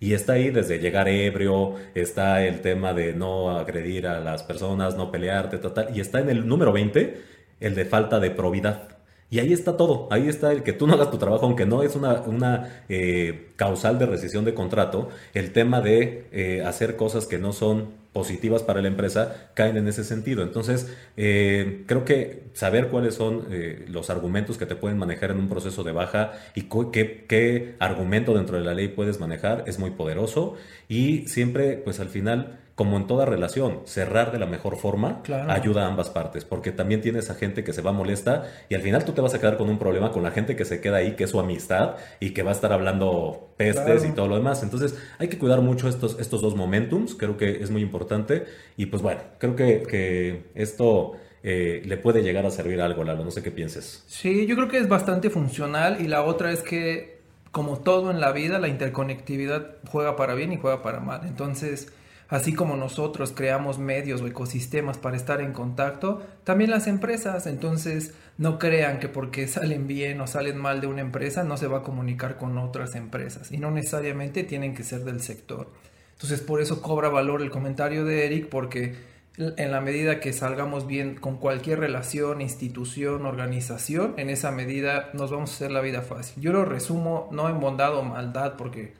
Y 0.00 0.14
está 0.14 0.34
ahí 0.34 0.50
desde 0.50 0.78
llegar 0.78 1.08
ebrio, 1.08 1.76
está 1.94 2.44
el 2.44 2.60
tema 2.60 2.94
de 2.94 3.12
no 3.12 3.56
agredir 3.56 4.06
a 4.06 4.20
las 4.20 4.42
personas, 4.42 4.96
no 4.96 5.12
pelearte, 5.12 5.58
tal, 5.58 5.72
tal, 5.74 5.96
y 5.96 6.00
está 6.00 6.20
en 6.20 6.30
el 6.30 6.48
número 6.48 6.72
20 6.72 7.22
el 7.60 7.74
de 7.74 7.84
falta 7.84 8.18
de 8.18 8.30
probidad. 8.30 8.93
Y 9.34 9.40
ahí 9.40 9.52
está 9.52 9.76
todo, 9.76 10.06
ahí 10.12 10.28
está 10.28 10.52
el 10.52 10.62
que 10.62 10.72
tú 10.72 10.86
no 10.86 10.92
hagas 10.92 11.10
tu 11.10 11.18
trabajo, 11.18 11.46
aunque 11.46 11.66
no 11.66 11.82
es 11.82 11.96
una, 11.96 12.20
una 12.20 12.84
eh, 12.88 13.48
causal 13.56 13.98
de 13.98 14.06
rescisión 14.06 14.44
de 14.44 14.54
contrato, 14.54 15.08
el 15.32 15.52
tema 15.52 15.80
de 15.80 16.28
eh, 16.30 16.62
hacer 16.64 16.94
cosas 16.94 17.26
que 17.26 17.36
no 17.36 17.52
son 17.52 17.88
positivas 18.12 18.62
para 18.62 18.80
la 18.80 18.86
empresa 18.86 19.50
caen 19.54 19.76
en 19.76 19.88
ese 19.88 20.04
sentido. 20.04 20.44
Entonces, 20.44 20.86
eh, 21.16 21.82
creo 21.88 22.04
que 22.04 22.44
saber 22.52 22.90
cuáles 22.90 23.16
son 23.16 23.48
los 23.88 24.08
argumentos 24.08 24.56
que 24.56 24.66
te 24.66 24.76
pueden 24.76 24.98
manejar 24.98 25.32
en 25.32 25.38
un 25.38 25.48
proceso 25.48 25.82
de 25.82 25.90
baja 25.90 26.34
y 26.54 26.68
qué, 26.92 27.24
qué 27.26 27.74
argumento 27.80 28.34
dentro 28.34 28.56
de 28.56 28.62
la 28.62 28.72
ley 28.72 28.86
puedes 28.86 29.18
manejar 29.18 29.64
es 29.66 29.80
muy 29.80 29.90
poderoso 29.90 30.54
y 30.88 31.26
siempre, 31.26 31.72
pues 31.78 31.98
al 31.98 32.08
final, 32.08 32.60
como 32.74 32.96
en 32.96 33.06
toda 33.06 33.24
relación, 33.24 33.82
cerrar 33.84 34.32
de 34.32 34.38
la 34.40 34.46
mejor 34.46 34.76
forma 34.76 35.22
Claro. 35.22 35.50
ayuda 35.52 35.84
a 35.84 35.88
ambas 35.88 36.10
partes, 36.10 36.44
porque 36.44 36.72
también 36.72 37.00
tienes 37.00 37.30
a 37.30 37.34
gente 37.36 37.62
que 37.62 37.72
se 37.72 37.82
va 37.82 37.92
molesta 37.92 38.50
y 38.68 38.74
al 38.74 38.82
final 38.82 39.04
tú 39.04 39.12
te 39.12 39.20
vas 39.20 39.32
a 39.32 39.38
quedar 39.40 39.56
con 39.56 39.68
un 39.70 39.78
problema 39.78 40.10
con 40.10 40.24
la 40.24 40.32
gente 40.32 40.56
que 40.56 40.64
se 40.64 40.80
queda 40.80 40.96
ahí, 40.96 41.12
que 41.14 41.22
es 41.24 41.30
su 41.30 41.38
amistad 41.38 41.94
y 42.18 42.30
que 42.30 42.42
va 42.42 42.50
a 42.50 42.54
estar 42.54 42.72
hablando 42.72 43.50
pestes 43.56 43.84
Claro. 43.84 44.04
y 44.04 44.10
todo 44.12 44.26
lo 44.26 44.34
demás. 44.36 44.62
Entonces 44.64 44.96
hay 45.18 45.28
que 45.28 45.38
cuidar 45.38 45.60
mucho 45.60 45.88
estos, 45.88 46.18
estos 46.18 46.42
dos 46.42 46.56
momentums, 46.56 47.14
creo 47.14 47.36
que 47.36 47.62
es 47.62 47.70
muy 47.70 47.80
importante 47.80 48.44
y 48.76 48.86
pues 48.86 49.02
bueno, 49.02 49.20
creo 49.38 49.54
que, 49.54 49.82
que 49.88 50.46
esto 50.56 51.12
eh, 51.44 51.80
le 51.84 51.96
puede 51.96 52.22
llegar 52.22 52.44
a 52.44 52.50
servir 52.50 52.80
algo, 52.80 53.04
Lalo, 53.04 53.22
no 53.24 53.30
sé 53.30 53.40
qué 53.42 53.52
pienses. 53.52 54.02
Sí, 54.08 54.46
yo 54.46 54.56
creo 54.56 54.66
que 54.66 54.78
es 54.78 54.88
bastante 54.88 55.30
funcional 55.30 56.00
y 56.00 56.08
la 56.08 56.22
otra 56.22 56.50
es 56.50 56.62
que, 56.62 57.20
como 57.52 57.78
todo 57.78 58.10
en 58.10 58.18
la 58.20 58.32
vida, 58.32 58.58
la 58.58 58.66
interconectividad 58.66 59.76
juega 59.88 60.16
para 60.16 60.34
bien 60.34 60.52
y 60.52 60.56
juega 60.56 60.82
para 60.82 60.98
mal. 61.00 61.20
Entonces, 61.24 61.92
así 62.28 62.54
como 62.54 62.76
nosotros 62.76 63.32
creamos 63.34 63.78
medios 63.78 64.20
o 64.20 64.26
ecosistemas 64.26 64.98
para 64.98 65.16
estar 65.16 65.40
en 65.40 65.52
contacto, 65.52 66.22
también 66.44 66.70
las 66.70 66.86
empresas. 66.86 67.46
Entonces, 67.46 68.14
no 68.38 68.58
crean 68.58 68.98
que 68.98 69.08
porque 69.08 69.46
salen 69.48 69.86
bien 69.86 70.20
o 70.20 70.26
salen 70.26 70.58
mal 70.58 70.80
de 70.80 70.86
una 70.86 71.00
empresa 71.00 71.44
no 71.44 71.56
se 71.56 71.66
va 71.66 71.78
a 71.78 71.82
comunicar 71.82 72.36
con 72.36 72.58
otras 72.58 72.94
empresas 72.94 73.52
y 73.52 73.58
no 73.58 73.70
necesariamente 73.70 74.44
tienen 74.44 74.74
que 74.74 74.84
ser 74.84 75.04
del 75.04 75.20
sector. 75.20 75.70
Entonces, 76.12 76.40
por 76.40 76.60
eso 76.60 76.80
cobra 76.80 77.08
valor 77.08 77.42
el 77.42 77.50
comentario 77.50 78.04
de 78.04 78.26
Eric, 78.26 78.48
porque 78.48 78.94
en 79.36 79.72
la 79.72 79.80
medida 79.80 80.20
que 80.20 80.32
salgamos 80.32 80.86
bien 80.86 81.16
con 81.16 81.38
cualquier 81.38 81.80
relación, 81.80 82.40
institución, 82.40 83.26
organización, 83.26 84.14
en 84.16 84.30
esa 84.30 84.52
medida 84.52 85.10
nos 85.12 85.32
vamos 85.32 85.50
a 85.50 85.54
hacer 85.54 85.70
la 85.72 85.80
vida 85.80 86.02
fácil. 86.02 86.40
Yo 86.40 86.52
lo 86.52 86.64
resumo 86.64 87.28
no 87.32 87.48
en 87.48 87.58
bondad 87.58 87.96
o 87.96 88.04
maldad, 88.04 88.54
porque 88.56 88.94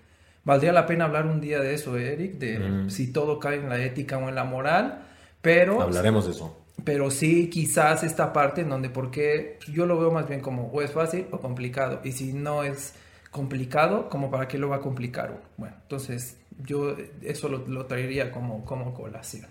valdría 0.44 0.72
la 0.72 0.86
pena 0.86 1.04
hablar 1.06 1.26
un 1.26 1.40
día 1.40 1.60
de 1.60 1.74
eso, 1.74 1.96
Eric, 1.96 2.34
de 2.38 2.58
Mm. 2.58 2.90
si 2.90 3.12
todo 3.12 3.38
cae 3.38 3.56
en 3.56 3.68
la 3.68 3.82
ética 3.82 4.18
o 4.18 4.28
en 4.28 4.34
la 4.34 4.44
moral, 4.44 5.02
pero, 5.42 5.80
Hablaremos 5.82 6.26
de 6.26 6.32
eso. 6.32 6.56
pero 6.84 7.10
sí 7.10 7.48
quizás 7.50 8.02
esta 8.04 8.32
parte 8.32 8.60
en 8.62 8.68
donde, 8.70 8.90
porque 8.90 9.58
yo 9.72 9.86
lo 9.86 9.98
veo 9.98 10.10
más 10.10 10.28
bien 10.28 10.40
como 10.40 10.68
o 10.68 10.82
es 10.82 10.92
fácil 10.92 11.26
o 11.30 11.38
complicado, 11.40 12.00
y 12.04 12.12
si 12.12 12.32
no 12.32 12.62
es 12.64 12.94
complicado, 13.30 14.08
como 14.08 14.30
para 14.30 14.46
qué 14.48 14.58
lo 14.58 14.68
va 14.68 14.76
a 14.76 14.80
complicar. 14.80 15.40
Bueno, 15.56 15.74
entonces 15.82 16.36
yo 16.64 16.94
eso 17.22 17.48
lo, 17.48 17.66
lo 17.66 17.86
traería 17.86 18.30
como, 18.30 18.64
como 18.64 18.94
colación. 18.94 19.46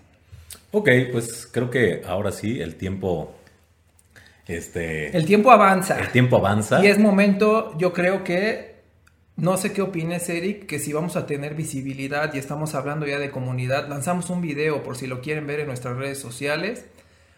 Ok, 0.70 0.88
pues 1.12 1.46
creo 1.52 1.68
que 1.70 2.02
ahora 2.06 2.32
sí 2.32 2.60
el 2.60 2.76
tiempo, 2.76 3.34
este, 4.46 5.16
El 5.16 5.24
tiempo 5.26 5.50
avanza. 5.50 5.98
el 6.00 6.08
tiempo 6.10 6.36
avanza. 6.36 6.82
Y 6.84 6.88
es 6.88 6.98
momento, 6.98 7.76
yo 7.78 7.92
creo 7.92 8.24
que, 8.24 8.73
no 9.36 9.56
sé 9.56 9.72
qué 9.72 9.82
opines, 9.82 10.28
Eric, 10.28 10.66
que 10.66 10.78
si 10.78 10.92
vamos 10.92 11.16
a 11.16 11.26
tener 11.26 11.54
visibilidad 11.54 12.32
y 12.34 12.38
estamos 12.38 12.74
hablando 12.74 13.06
ya 13.06 13.18
de 13.18 13.32
comunidad, 13.32 13.88
lanzamos 13.88 14.30
un 14.30 14.40
video 14.40 14.84
por 14.84 14.96
si 14.96 15.08
lo 15.08 15.20
quieren 15.20 15.46
ver 15.46 15.60
en 15.60 15.66
nuestras 15.66 15.96
redes 15.96 16.18
sociales. 16.18 16.86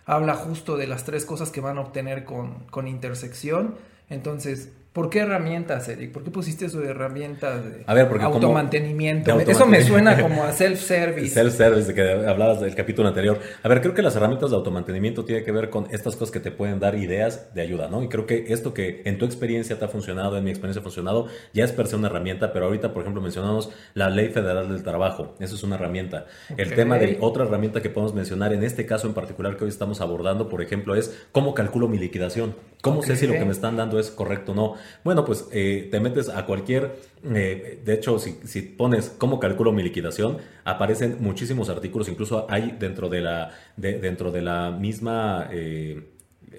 Habla 0.04 0.34
justo 0.34 0.76
de 0.76 0.86
las 0.86 1.04
tres 1.04 1.24
cosas 1.24 1.50
que 1.50 1.60
van 1.60 1.78
a 1.78 1.80
obtener 1.80 2.24
con, 2.24 2.66
con 2.66 2.86
intersección. 2.86 3.76
Entonces, 4.10 4.70
¿por 4.96 5.10
qué 5.10 5.18
herramientas, 5.18 5.86
Eric? 5.90 6.10
¿Por 6.10 6.24
qué 6.24 6.30
pusiste 6.30 6.64
eso 6.64 6.80
de 6.80 6.88
herramientas 6.88 7.62
de 7.62 7.84
A 7.86 7.92
ver, 7.92 8.08
porque 8.08 8.24
como- 8.24 8.36
automantenimiento? 8.36 9.38
Eso 9.40 9.66
me 9.66 9.82
suena 9.82 10.18
como 10.18 10.42
a 10.42 10.52
self-service. 10.52 11.34
Self-service, 11.34 11.88
de 11.88 11.94
que 11.94 12.26
hablabas 12.26 12.62
del 12.62 12.74
capítulo 12.74 13.06
anterior. 13.06 13.38
A 13.62 13.68
ver, 13.68 13.82
creo 13.82 13.92
que 13.92 14.00
las 14.00 14.16
herramientas 14.16 14.48
de 14.48 14.56
automantenimiento 14.56 15.22
tienen 15.26 15.44
que 15.44 15.52
ver 15.52 15.68
con 15.68 15.86
estas 15.90 16.16
cosas 16.16 16.30
que 16.32 16.40
te 16.40 16.50
pueden 16.50 16.80
dar 16.80 16.94
ideas 16.94 17.52
de 17.54 17.60
ayuda, 17.60 17.88
¿no? 17.88 18.02
Y 18.02 18.08
creo 18.08 18.24
que 18.24 18.46
esto 18.48 18.72
que 18.72 19.02
en 19.04 19.18
tu 19.18 19.26
experiencia 19.26 19.78
te 19.78 19.84
ha 19.84 19.88
funcionado, 19.88 20.38
en 20.38 20.44
mi 20.44 20.48
experiencia 20.50 20.80
ha 20.80 20.82
funcionado, 20.82 21.26
ya 21.52 21.64
es 21.66 21.72
per 21.72 21.88
se 21.88 21.96
una 21.96 22.06
herramienta, 22.08 22.54
pero 22.54 22.64
ahorita, 22.64 22.94
por 22.94 23.02
ejemplo, 23.02 23.20
mencionamos 23.20 23.68
la 23.92 24.08
Ley 24.08 24.30
Federal 24.30 24.70
del 24.70 24.82
Trabajo. 24.82 25.34
Eso 25.40 25.56
es 25.56 25.62
una 25.62 25.74
herramienta. 25.74 26.24
El 26.56 26.74
tema 26.74 26.96
de 26.96 27.18
otra 27.20 27.44
herramienta 27.44 27.82
que 27.82 27.90
podemos 27.90 28.14
mencionar 28.14 28.54
en 28.54 28.62
este 28.64 28.86
caso 28.86 29.06
en 29.06 29.12
particular 29.12 29.58
que 29.58 29.64
hoy 29.64 29.70
estamos 29.70 30.00
abordando, 30.00 30.48
por 30.48 30.62
ejemplo, 30.62 30.94
es 30.94 31.14
cómo 31.32 31.52
calculo 31.52 31.86
mi 31.86 31.98
liquidación. 31.98 32.54
¿Cómo 32.80 33.02
sé 33.02 33.16
si 33.16 33.26
lo 33.26 33.34
que 33.34 33.44
me 33.44 33.52
están 33.52 33.76
dando 33.76 33.98
es 33.98 34.10
correcto 34.10 34.52
o 34.52 34.54
no? 34.54 34.74
Bueno, 35.04 35.24
pues 35.24 35.48
eh, 35.52 35.88
te 35.90 36.00
metes 36.00 36.28
a 36.28 36.46
cualquier, 36.46 36.96
eh, 37.24 37.80
de 37.84 37.94
hecho, 37.94 38.18
si, 38.18 38.38
si 38.44 38.62
pones 38.62 39.10
cómo 39.18 39.38
calculo 39.40 39.72
mi 39.72 39.82
liquidación, 39.82 40.38
aparecen 40.64 41.16
muchísimos 41.20 41.68
artículos, 41.68 42.08
incluso 42.08 42.46
hay 42.50 42.76
dentro 42.78 43.08
de 43.08 43.20
la, 43.20 43.50
de- 43.76 43.98
dentro 43.98 44.30
de 44.32 44.42
la 44.42 44.70
misma... 44.70 45.48
eh, 45.52 46.10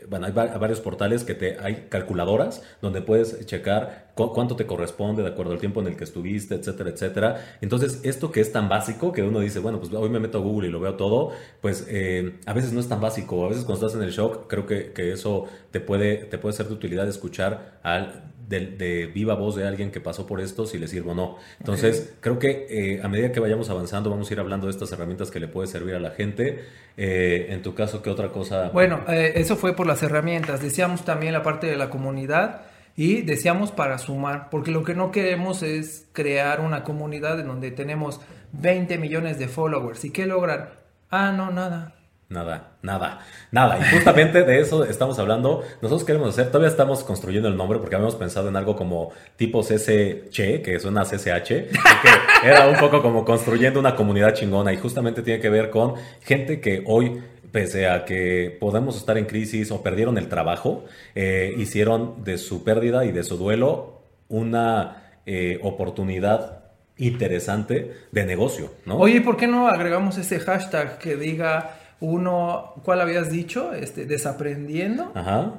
bueno, 0.10 0.26
hay 0.26 0.32
va- 0.32 0.58
varios 0.58 0.80
portales 0.82 1.24
que 1.24 1.34
te 1.36 1.58
hay 1.60 1.88
calculadoras 1.90 2.62
donde 2.82 3.02
puedes 3.02 3.46
checar 3.46 4.12
cu- 4.16 4.32
cuánto 4.34 4.56
te 4.56 4.66
corresponde 4.66 5.22
de 5.24 5.30
acuerdo 5.30 5.52
al 5.54 5.60
tiempo 5.60 5.82
en 5.82 5.88
el 5.88 5.96
que 5.98 6.04
estuviste, 6.04 6.56
etcétera, 6.56 6.90
etcétera. 6.90 7.46
Entonces, 7.62 8.02
esto 8.04 8.32
que 8.32 8.42
es 8.42 8.52
tan 8.52 8.70
básico 8.70 9.12
que 9.12 9.22
uno 9.24 9.40
dice, 9.40 9.60
bueno, 9.60 9.80
pues 9.80 9.94
hoy 9.94 10.10
me 10.10 10.20
meto 10.20 10.38
a 10.38 10.42
Google 10.42 10.68
y 10.70 10.72
lo 10.72 10.80
veo 10.80 10.96
todo, 10.96 11.32
pues 11.62 11.86
eh, 11.90 12.40
a 12.46 12.54
veces 12.54 12.74
no 12.74 12.80
es 12.80 12.88
tan 12.88 13.02
básico. 13.02 13.46
A 13.46 13.50
veces 13.50 13.64
cuando 13.66 13.86
estás 13.86 14.02
en 14.02 14.08
el 14.08 14.14
shock, 14.14 14.48
creo 14.48 14.66
que, 14.66 14.94
que 14.94 15.12
eso 15.12 15.46
te 15.72 15.80
puede, 15.80 16.18
te 16.26 16.38
puede 16.38 16.54
ser 16.54 16.68
de 16.68 16.74
utilidad 16.74 17.08
escuchar 17.08 17.80
al, 17.84 18.34
de, 18.48 18.62
de 18.68 19.08
viva 19.08 19.36
voz 19.36 19.56
de 19.56 19.68
alguien 19.68 19.92
que 19.92 20.00
pasó 20.00 20.26
por 20.26 20.40
esto, 20.40 20.66
si 20.66 20.78
le 20.78 20.88
sirve 20.88 21.12
o 21.12 21.16
no. 21.16 21.38
Entonces, 21.60 22.16
creo 22.22 22.40
que 22.40 22.68
eh, 22.70 23.02
a 23.04 23.08
medida 23.08 23.32
que 23.32 23.40
vayamos 23.40 23.70
avanzando, 23.70 24.10
vamos 24.10 24.30
a 24.30 24.34
ir 24.34 24.40
hablando 24.40 24.68
de 24.68 24.72
estas 24.72 24.92
herramientas 24.92 25.32
que 25.32 25.40
le 25.40 25.48
puede 25.48 25.68
servir 25.68 25.96
a 25.96 26.00
la 26.00 26.12
gente. 26.12 26.64
Eh, 26.96 27.48
en 27.50 27.62
tu 27.62 27.76
caso, 27.76 28.02
¿qué 28.02 28.10
otra 28.10 28.30
cosa? 28.30 28.70
Bueno, 28.70 29.02
eh, 29.10 29.34
eso 29.36 29.58
fue 29.58 29.76
por 29.76 29.86
las 29.86 30.02
herramientas. 30.02 30.62
Decíamos 30.62 31.04
también 31.04 31.34
la 31.34 31.44
parte 31.44 31.68
de 31.68 31.76
la 31.76 31.90
comunidad 31.90 32.62
y 32.96 33.22
decíamos 33.22 33.72
para 33.72 33.98
sumar, 33.98 34.50
porque 34.50 34.72
lo 34.72 34.84
que 34.84 34.96
no 34.96 35.12
queremos 35.12 35.62
es 35.62 36.08
crear 36.14 36.62
una 36.62 36.84
comunidad 36.84 37.40
en 37.40 37.48
donde 37.48 37.72
tenemos 37.72 38.22
20 38.54 38.98
millones 38.98 39.38
de 39.38 39.50
followers. 39.50 40.06
¿Y 40.06 40.12
qué 40.12 40.26
logran? 40.26 40.70
Ah, 41.10 41.32
no, 41.32 41.52
nada. 41.52 41.97
Nada, 42.30 42.74
nada, 42.82 43.20
nada. 43.52 43.80
Y 43.80 43.96
justamente 43.96 44.44
de 44.44 44.60
eso 44.60 44.84
estamos 44.84 45.18
hablando. 45.18 45.64
Nosotros 45.82 46.04
queremos 46.04 46.30
hacer, 46.30 46.48
todavía 46.48 46.68
estamos 46.68 47.06
construyendo 47.06 47.48
el 47.48 47.56
nombre 47.56 47.80
porque 47.80 47.96
habíamos 47.96 48.16
pensado 48.16 48.50
en 48.50 48.58
algo 48.58 48.76
como 48.76 49.12
tipo 49.38 49.62
CCH, 49.62 50.62
que 50.62 50.78
suena 50.82 51.04
CCH, 51.04 51.48
que 51.48 51.70
era 52.44 52.68
un 52.68 52.76
poco 52.76 53.02
como 53.02 53.24
construyendo 53.24 53.80
una 53.80 53.96
comunidad 53.96 54.34
chingona 54.34 54.74
y 54.74 54.78
justamente 54.78 55.22
tiene 55.22 55.40
que 55.40 55.50
ver 55.50 55.70
con 55.70 55.94
gente 56.22 56.60
que 56.60 56.84
hoy 56.86 57.22
pese 57.54 57.88
a 57.88 58.04
que 58.04 58.58
podemos 58.60 58.98
estar 58.98 59.18
en 59.18 59.26
crisis 59.26 59.72
o 59.72 59.82
perdieron 59.82 60.18
el 60.18 60.28
trabajo, 60.28 60.84
eh, 61.16 61.54
hicieron 61.58 62.26
de 62.26 62.38
su 62.38 62.66
pérdida 62.66 63.06
y 63.06 63.14
de 63.14 63.24
su 63.24 63.38
duelo 63.38 64.02
una 64.28 65.22
eh, 65.26 65.60
oportunidad 65.64 66.66
interesante 66.98 67.94
de 68.12 68.26
negocio, 68.26 68.74
¿no? 68.86 68.98
Oye, 68.98 69.22
¿por 69.22 69.38
qué 69.38 69.48
no 69.48 69.68
agregamos 69.68 70.18
ese 70.18 70.40
hashtag 70.40 70.98
que 70.98 71.16
diga 71.16 71.78
uno, 72.00 72.76
¿cuál 72.84 73.02
habías 73.02 73.32
dicho? 73.32 73.74
Este, 73.74 74.06
desaprendiendo. 74.06 75.12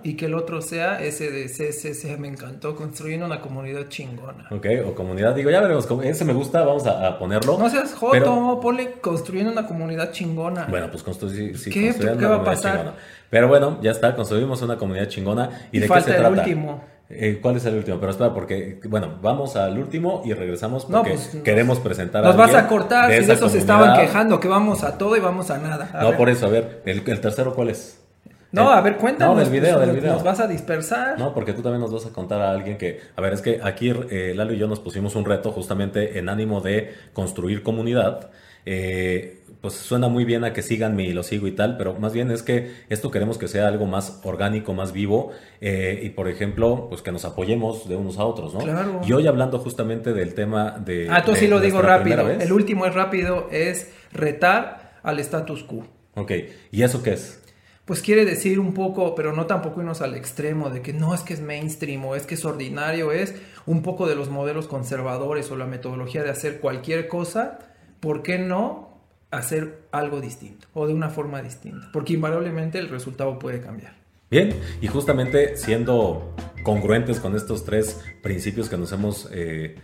Y 0.04 0.14
que 0.14 0.26
el 0.26 0.34
otro 0.34 0.62
sea 0.62 1.02
ese 1.02 1.30
de 1.30 1.46
CCC, 1.46 2.16
me 2.18 2.28
encantó, 2.28 2.76
construyendo 2.76 3.26
una 3.26 3.40
comunidad 3.40 3.88
chingona. 3.88 4.46
Ok, 4.50 4.66
o 4.86 4.94
comunidad, 4.94 5.34
digo, 5.34 5.50
ya 5.50 5.60
veremos, 5.60 5.88
ese 6.04 6.24
me 6.24 6.32
gusta, 6.32 6.62
vamos 6.64 6.86
a, 6.86 7.18
ponerlo. 7.18 7.58
No 7.58 7.68
seas 7.68 7.92
joto, 7.94 8.60
ponle 8.60 8.92
construyendo 9.00 9.50
una 9.50 9.66
comunidad 9.66 10.12
chingona. 10.12 10.66
Bueno, 10.66 10.90
pues 10.90 11.02
construir, 11.02 11.60
¿Qué? 11.60 11.94
¿Qué 11.94 12.26
va 12.26 12.36
a 12.36 12.44
pasar? 12.44 12.94
Pero 13.30 13.48
bueno, 13.48 13.78
ya 13.82 13.90
está, 13.90 14.14
construimos 14.14 14.62
una 14.62 14.76
comunidad 14.76 15.08
chingona. 15.08 15.50
¿Y, 15.72 15.80
de 15.80 15.88
qué 15.88 16.00
se 16.00 16.12
trata? 16.12 16.28
el 16.28 16.38
último. 16.38 16.97
Eh, 17.10 17.38
¿Cuál 17.40 17.56
es 17.56 17.64
el 17.64 17.74
último? 17.74 17.98
Pero 17.98 18.10
espera, 18.10 18.34
porque, 18.34 18.80
bueno, 18.84 19.18
vamos 19.22 19.56
al 19.56 19.78
último 19.78 20.22
y 20.26 20.34
regresamos 20.34 20.84
porque 20.84 21.12
pues, 21.12 21.38
queremos 21.42 21.80
presentar 21.80 22.22
nos 22.22 22.34
a 22.34 22.36
Nos 22.36 22.46
vas 22.46 22.64
a 22.64 22.68
cortar, 22.68 23.10
si 23.10 23.24
de 23.24 23.32
eso 23.32 23.48
se 23.48 23.58
estaban 23.58 23.98
quejando, 23.98 24.38
que 24.38 24.48
vamos 24.48 24.84
a 24.84 24.98
todo 24.98 25.16
y 25.16 25.20
vamos 25.20 25.50
a 25.50 25.56
nada. 25.56 25.90
no, 26.02 26.16
por 26.16 26.28
eso, 26.28 26.46
a 26.46 26.50
ver, 26.50 26.82
¿el, 26.84 27.02
tercero 27.02 27.54
cuál 27.54 27.70
es? 27.70 27.98
No, 28.52 28.70
a 28.70 28.80
ver, 28.82 28.96
cuéntanos. 28.96 29.36
No, 29.36 29.40
del 29.40 29.50
video, 29.50 29.76
pues, 29.76 29.86
del 29.86 29.96
video. 29.96 30.12
Nos 30.12 30.22
vas 30.22 30.40
a 30.40 30.46
dispersar. 30.46 31.18
No, 31.18 31.32
porque 31.32 31.54
tú 31.54 31.62
también 31.62 31.80
nos 31.80 31.92
vas 31.92 32.06
a 32.06 32.10
contar 32.10 32.42
a 32.42 32.50
alguien 32.50 32.76
que, 32.76 33.00
a 33.16 33.20
ver, 33.22 33.32
es 33.32 33.40
que 33.40 33.60
aquí 33.62 33.90
eh, 34.10 34.32
Lalo 34.34 34.52
y 34.52 34.58
yo 34.58 34.66
nos 34.68 34.80
pusimos 34.80 35.16
un 35.16 35.24
reto 35.24 35.50
justamente 35.50 36.18
en 36.18 36.28
ánimo 36.28 36.60
de 36.60 36.94
construir 37.14 37.62
comunidad. 37.62 38.30
Eh, 38.66 39.44
pues 39.60 39.74
suena 39.74 40.08
muy 40.08 40.24
bien 40.24 40.44
a 40.44 40.52
que 40.52 40.62
síganme 40.62 41.04
y 41.04 41.12
lo 41.12 41.22
sigo 41.22 41.46
y 41.46 41.52
tal, 41.52 41.76
pero 41.76 41.94
más 41.94 42.12
bien 42.12 42.30
es 42.30 42.42
que 42.42 42.72
esto 42.88 43.10
queremos 43.10 43.38
que 43.38 43.48
sea 43.48 43.66
algo 43.66 43.86
más 43.86 44.20
orgánico, 44.22 44.72
más 44.72 44.92
vivo 44.92 45.32
eh, 45.60 46.00
y 46.02 46.10
por 46.10 46.28
ejemplo, 46.28 46.86
pues 46.88 47.02
que 47.02 47.10
nos 47.10 47.24
apoyemos 47.24 47.88
de 47.88 47.96
unos 47.96 48.18
a 48.18 48.24
otros, 48.24 48.54
¿no? 48.54 48.60
Claro. 48.60 49.00
Y 49.04 49.12
hoy 49.12 49.26
hablando 49.26 49.58
justamente 49.58 50.12
del 50.12 50.34
tema 50.34 50.78
de... 50.78 51.08
Ah, 51.10 51.24
tú 51.24 51.34
sí 51.34 51.48
lo 51.48 51.60
digo 51.60 51.82
rápido. 51.82 52.28
El 52.30 52.52
último 52.52 52.86
es 52.86 52.94
rápido, 52.94 53.48
es 53.50 53.90
retar 54.12 55.00
al 55.02 55.18
status 55.18 55.64
quo. 55.64 55.84
Ok, 56.14 56.32
¿y 56.70 56.82
eso 56.82 57.02
qué 57.02 57.14
es? 57.14 57.42
Pues 57.84 58.02
quiere 58.02 58.26
decir 58.26 58.60
un 58.60 58.74
poco, 58.74 59.14
pero 59.14 59.32
no 59.32 59.46
tampoco 59.46 59.80
irnos 59.80 60.02
al 60.02 60.14
extremo 60.14 60.68
de 60.68 60.82
que 60.82 60.92
no 60.92 61.14
es 61.14 61.22
que 61.22 61.32
es 61.32 61.40
mainstream 61.40 62.04
o 62.04 62.14
es 62.14 62.26
que 62.26 62.34
es 62.34 62.44
ordinario, 62.44 63.12
es 63.12 63.34
un 63.64 63.82
poco 63.82 64.06
de 64.06 64.14
los 64.14 64.28
modelos 64.28 64.68
conservadores 64.68 65.50
o 65.50 65.56
la 65.56 65.64
metodología 65.64 66.22
de 66.22 66.30
hacer 66.30 66.60
cualquier 66.60 67.08
cosa. 67.08 67.60
¿Por 68.00 68.22
qué 68.22 68.38
no 68.38 68.87
hacer 69.30 69.82
algo 69.92 70.20
distinto 70.20 70.66
o 70.74 70.86
de 70.86 70.94
una 70.94 71.10
forma 71.10 71.42
distinta, 71.42 71.90
porque 71.92 72.14
invariablemente 72.14 72.78
el 72.78 72.88
resultado 72.88 73.38
puede 73.38 73.60
cambiar. 73.60 73.94
Bien, 74.30 74.54
y 74.80 74.86
justamente 74.88 75.56
siendo 75.56 76.34
congruentes 76.62 77.18
con 77.18 77.34
estos 77.34 77.64
tres 77.64 78.02
principios 78.22 78.68
que 78.68 78.76
nos 78.76 78.92
hemos 78.92 79.28
eh, 79.32 79.76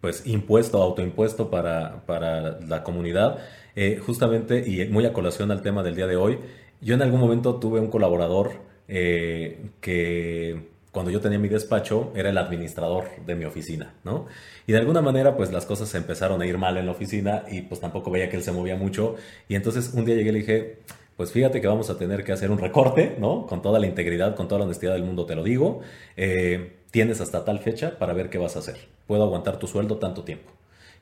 pues 0.00 0.26
impuesto, 0.26 0.82
autoimpuesto 0.82 1.50
para, 1.50 2.04
para 2.06 2.60
la 2.60 2.82
comunidad, 2.82 3.38
eh, 3.76 4.00
justamente 4.04 4.66
y 4.66 4.88
muy 4.88 5.04
a 5.04 5.12
colación 5.12 5.50
al 5.50 5.62
tema 5.62 5.82
del 5.82 5.96
día 5.96 6.06
de 6.06 6.16
hoy, 6.16 6.38
yo 6.80 6.94
en 6.94 7.02
algún 7.02 7.20
momento 7.20 7.56
tuve 7.56 7.80
un 7.80 7.88
colaborador 7.88 8.52
eh, 8.88 9.70
que 9.80 10.73
cuando 10.94 11.10
yo 11.10 11.20
tenía 11.20 11.40
mi 11.40 11.48
despacho, 11.48 12.12
era 12.14 12.30
el 12.30 12.38
administrador 12.38 13.04
de 13.26 13.34
mi 13.34 13.44
oficina, 13.44 13.94
¿no? 14.04 14.26
Y 14.64 14.72
de 14.72 14.78
alguna 14.78 15.02
manera, 15.02 15.36
pues 15.36 15.50
las 15.50 15.66
cosas 15.66 15.88
se 15.88 15.98
empezaron 15.98 16.40
a 16.40 16.46
ir 16.46 16.56
mal 16.56 16.76
en 16.76 16.86
la 16.86 16.92
oficina 16.92 17.42
y 17.50 17.62
pues 17.62 17.80
tampoco 17.80 18.12
veía 18.12 18.30
que 18.30 18.36
él 18.36 18.44
se 18.44 18.52
movía 18.52 18.76
mucho. 18.76 19.16
Y 19.48 19.56
entonces 19.56 19.90
un 19.92 20.04
día 20.04 20.14
llegué 20.14 20.28
y 20.28 20.32
le 20.32 20.38
dije, 20.38 20.78
pues 21.16 21.32
fíjate 21.32 21.60
que 21.60 21.66
vamos 21.66 21.90
a 21.90 21.98
tener 21.98 22.22
que 22.22 22.30
hacer 22.30 22.52
un 22.52 22.58
recorte, 22.58 23.16
¿no? 23.18 23.44
Con 23.48 23.60
toda 23.60 23.80
la 23.80 23.88
integridad, 23.88 24.36
con 24.36 24.46
toda 24.46 24.60
la 24.60 24.66
honestidad 24.66 24.92
del 24.92 25.02
mundo, 25.02 25.26
te 25.26 25.34
lo 25.34 25.42
digo. 25.42 25.80
Eh, 26.16 26.76
tienes 26.92 27.20
hasta 27.20 27.44
tal 27.44 27.58
fecha 27.58 27.98
para 27.98 28.12
ver 28.12 28.30
qué 28.30 28.38
vas 28.38 28.54
a 28.54 28.60
hacer. 28.60 28.76
Puedo 29.08 29.24
aguantar 29.24 29.58
tu 29.58 29.66
sueldo 29.66 29.98
tanto 29.98 30.22
tiempo. 30.22 30.52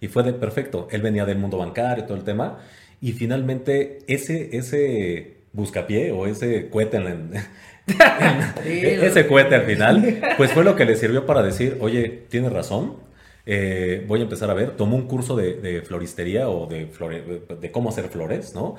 Y 0.00 0.08
fue 0.08 0.22
de 0.22 0.32
perfecto. 0.32 0.88
Él 0.90 1.02
venía 1.02 1.26
del 1.26 1.36
mundo 1.36 1.58
bancario 1.58 2.04
todo 2.04 2.16
el 2.16 2.24
tema. 2.24 2.60
Y 3.02 3.12
finalmente 3.12 3.98
ese, 4.06 4.56
ese 4.56 5.42
buscapié 5.52 6.12
o 6.12 6.26
ese 6.26 6.70
cohete 6.70 6.96
en, 6.96 7.32
ese 8.64 9.26
cohete 9.26 9.54
al 9.54 9.62
final, 9.62 10.20
pues 10.36 10.52
fue 10.52 10.64
lo 10.64 10.76
que 10.76 10.84
le 10.84 10.96
sirvió 10.96 11.26
para 11.26 11.42
decir, 11.42 11.78
oye, 11.80 12.24
tienes 12.28 12.52
razón, 12.52 12.96
eh, 13.44 14.04
voy 14.06 14.20
a 14.20 14.22
empezar 14.24 14.50
a 14.50 14.54
ver, 14.54 14.76
tomó 14.76 14.96
un 14.96 15.06
curso 15.06 15.36
de, 15.36 15.82
floristería 15.82 16.48
o 16.48 16.66
de, 16.66 16.88
de 17.60 17.72
cómo 17.72 17.88
hacer 17.88 18.08
flores, 18.08 18.54
¿no? 18.54 18.76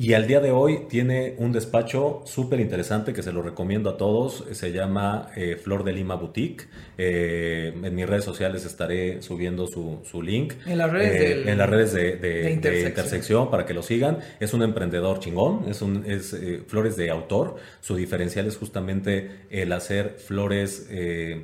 Y 0.00 0.14
al 0.14 0.28
día 0.28 0.38
de 0.38 0.52
hoy 0.52 0.82
tiene 0.88 1.34
un 1.38 1.50
despacho 1.50 2.22
súper 2.24 2.60
interesante 2.60 3.12
que 3.12 3.20
se 3.20 3.32
lo 3.32 3.42
recomiendo 3.42 3.90
a 3.90 3.96
todos. 3.96 4.44
Se 4.52 4.70
llama 4.70 5.32
eh, 5.34 5.56
Flor 5.60 5.82
de 5.82 5.92
Lima 5.92 6.14
Boutique. 6.14 6.68
Eh, 6.96 7.72
en 7.82 7.94
mis 7.96 8.08
redes 8.08 8.22
sociales 8.22 8.64
estaré 8.64 9.22
subiendo 9.22 9.66
su, 9.66 9.98
su 10.08 10.22
link. 10.22 10.52
En 10.66 10.78
las 10.78 10.92
redes, 10.92 11.20
eh, 11.20 11.50
en 11.50 11.58
las 11.58 11.68
redes 11.68 11.94
de, 11.94 12.52
intersección. 12.52 13.50
para 13.50 13.66
que 13.66 13.74
lo 13.74 13.82
sigan. 13.82 14.18
Es 14.38 14.54
un 14.54 14.62
emprendedor 14.62 15.18
chingón. 15.18 15.64
Es, 15.68 15.82
un, 15.82 16.04
es 16.06 16.36
flores 16.68 16.96
de 16.96 17.10
autor. 17.10 17.56
Su 17.80 17.96
diferencial 17.96 18.46
es 18.46 18.56
justamente 18.56 19.46
el 19.50 19.72
hacer 19.72 20.14
flores, 20.18 20.88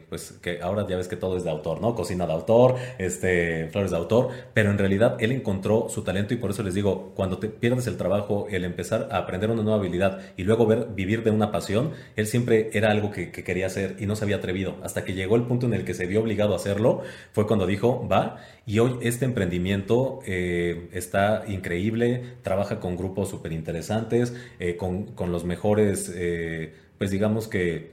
pues 0.09 0.39
que 0.41 0.61
ahora 0.63 0.87
ya 0.89 0.97
ves 0.97 1.09
que 1.09 1.17
todo 1.17 1.37
es 1.37 1.43
de 1.43 1.51
autor, 1.51 1.81
¿no? 1.81 1.97
Cocina 1.97 2.25
de 2.25 2.35
autor, 2.35 2.77
este, 2.99 3.67
flores 3.73 3.91
de 3.91 3.97
autor. 3.97 4.29
Pero 4.55 4.71
en 4.71 4.79
realidad 4.79 5.17
él 5.19 5.33
encontró 5.33 5.89
su 5.89 6.05
talento 6.05 6.35
y 6.35 6.37
por 6.37 6.53
eso 6.53 6.63
les 6.63 6.75
digo, 6.75 7.11
cuando 7.17 7.39
te 7.39 7.49
pierdes 7.49 7.89
el 7.89 7.97
trabajo 7.97 8.44
el 8.51 8.65
empezar 8.65 9.09
a 9.11 9.19
aprender 9.19 9.51
una 9.51 9.63
nueva 9.63 9.79
habilidad 9.79 10.21
y 10.37 10.45
luego 10.45 10.67
ver, 10.67 10.89
vivir 10.95 11.23
de 11.25 11.31
una 11.31 11.53
pasión, 11.53 11.93
él 12.17 12.27
siempre 12.27 12.71
era 12.73 12.91
algo 12.91 13.11
que, 13.11 13.31
quería 13.31 13.67
hacer 13.67 13.97
y 13.99 14.07
no 14.07 14.17
se 14.17 14.25
había 14.25 14.37
atrevido. 14.37 14.77
Hasta 14.83 15.05
que 15.05 15.15
llegó 15.15 15.37
el 15.37 15.43
punto 15.43 15.67
en 15.67 15.75
el 15.75 15.85
que 15.85 15.95
se 15.95 16.07
vio 16.07 16.21
obligado 16.21 16.53
a 16.53 16.57
hacerlo, 16.57 17.03
fue 17.33 17.47
cuando 17.47 17.67
dijo, 17.67 18.07
va, 18.09 18.39
y 18.67 18.79
hoy 18.79 18.99
este 19.03 19.25
emprendimiento 19.25 20.21
eh, 20.27 20.89
está 20.93 21.45
increíble, 21.47 22.23
trabaja 22.43 22.81
con 22.81 22.97
grupos 22.97 23.29
súper 23.29 23.53
interesantes, 23.53 24.35
eh, 24.59 24.77
con, 24.77 25.15
los 25.31 25.45
mejores, 25.45 26.11
eh, 26.15 26.75
pues 26.99 27.11
digamos 27.11 27.49
que 27.49 27.93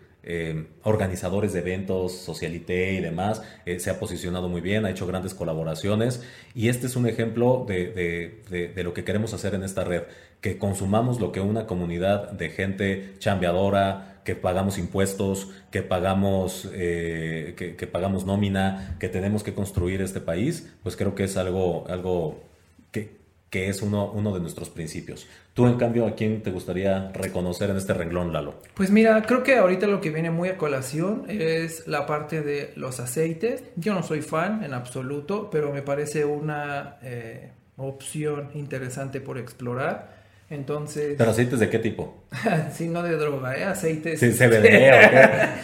organizadores 0.83 1.51
de 1.51 1.59
eventos, 1.59 2.13
socialité 2.13 2.93
y 2.93 3.01
demás, 3.01 3.41
se 3.79 3.89
ha 3.89 3.99
posicionado 3.99 4.49
muy 4.49 4.61
bien, 4.61 4.85
ha 4.85 4.91
hecho 4.91 5.07
grandes 5.07 5.33
colaboraciones. 5.33 6.23
Y 6.53 6.69
este 6.69 6.85
es 6.85 6.95
un 6.95 7.07
ejemplo 7.07 7.65
de, 7.67 8.43
lo 8.83 8.93
que 8.93 9.03
queremos 9.03 9.33
hacer 9.33 9.55
en 9.55 9.63
esta 9.63 9.83
red, 9.83 10.03
que 10.41 10.57
consumamos 10.57 11.19
lo 11.19 11.31
que 11.31 11.39
una 11.39 11.67
comunidad 11.67 12.31
de 12.31 12.49
gente 12.49 13.13
chambeadora, 13.19 14.21
que 14.23 14.35
pagamos 14.35 14.77
impuestos, 14.77 15.49
que 15.71 15.83
pagamos, 15.83 16.69
eh, 16.73 17.55
que, 17.77 17.87
pagamos 17.87 18.25
nómina, 18.25 18.97
que 18.99 19.07
tenemos 19.07 19.43
que 19.43 19.53
construir 19.53 20.01
este 20.01 20.19
país, 20.19 20.71
pues 20.83 20.95
creo 20.95 21.15
que 21.15 21.23
es 21.23 21.37
algo, 21.37 21.85
algo 21.87 22.43
que, 22.91 23.17
que 23.49 23.69
es 23.69 23.81
uno, 23.81 24.11
uno 24.11 24.33
de 24.33 24.39
nuestros 24.39 24.69
principios. 24.69 25.27
Tú, 25.53 25.67
en 25.67 25.77
cambio, 25.77 26.07
¿a 26.07 26.15
quién 26.15 26.41
te 26.41 26.51
gustaría 26.51 27.11
reconocer 27.11 27.69
en 27.69 27.77
este 27.77 27.93
renglón, 27.93 28.31
Lalo? 28.31 28.55
Pues 28.73 28.89
mira, 28.89 29.21
creo 29.23 29.43
que 29.43 29.57
ahorita 29.57 29.87
lo 29.87 30.01
que 30.01 30.09
viene 30.09 30.31
muy 30.31 30.49
a 30.49 30.57
colación 30.57 31.25
es 31.27 31.87
la 31.87 32.05
parte 32.05 32.41
de 32.41 32.73
los 32.75 32.99
aceites. 32.99 33.63
Yo 33.75 33.93
no 33.93 34.01
soy 34.01 34.21
fan 34.21 34.63
en 34.63 34.73
absoluto, 34.73 35.49
pero 35.51 35.71
me 35.73 35.81
parece 35.81 36.25
una 36.25 36.97
eh, 37.03 37.51
opción 37.77 38.49
interesante 38.53 39.19
por 39.19 39.37
explorar. 39.37 40.20
Entonces. 40.51 41.15
¿Pero 41.17 41.31
aceites 41.31 41.59
de 41.61 41.69
qué 41.69 41.79
tipo? 41.79 42.25
sí, 42.73 42.89
no 42.89 43.01
de 43.01 43.15
droga, 43.15 43.55
¿eh? 43.57 43.63
Aceites. 43.63 44.19
Sí, 44.19 44.31
CBD, 44.31 44.91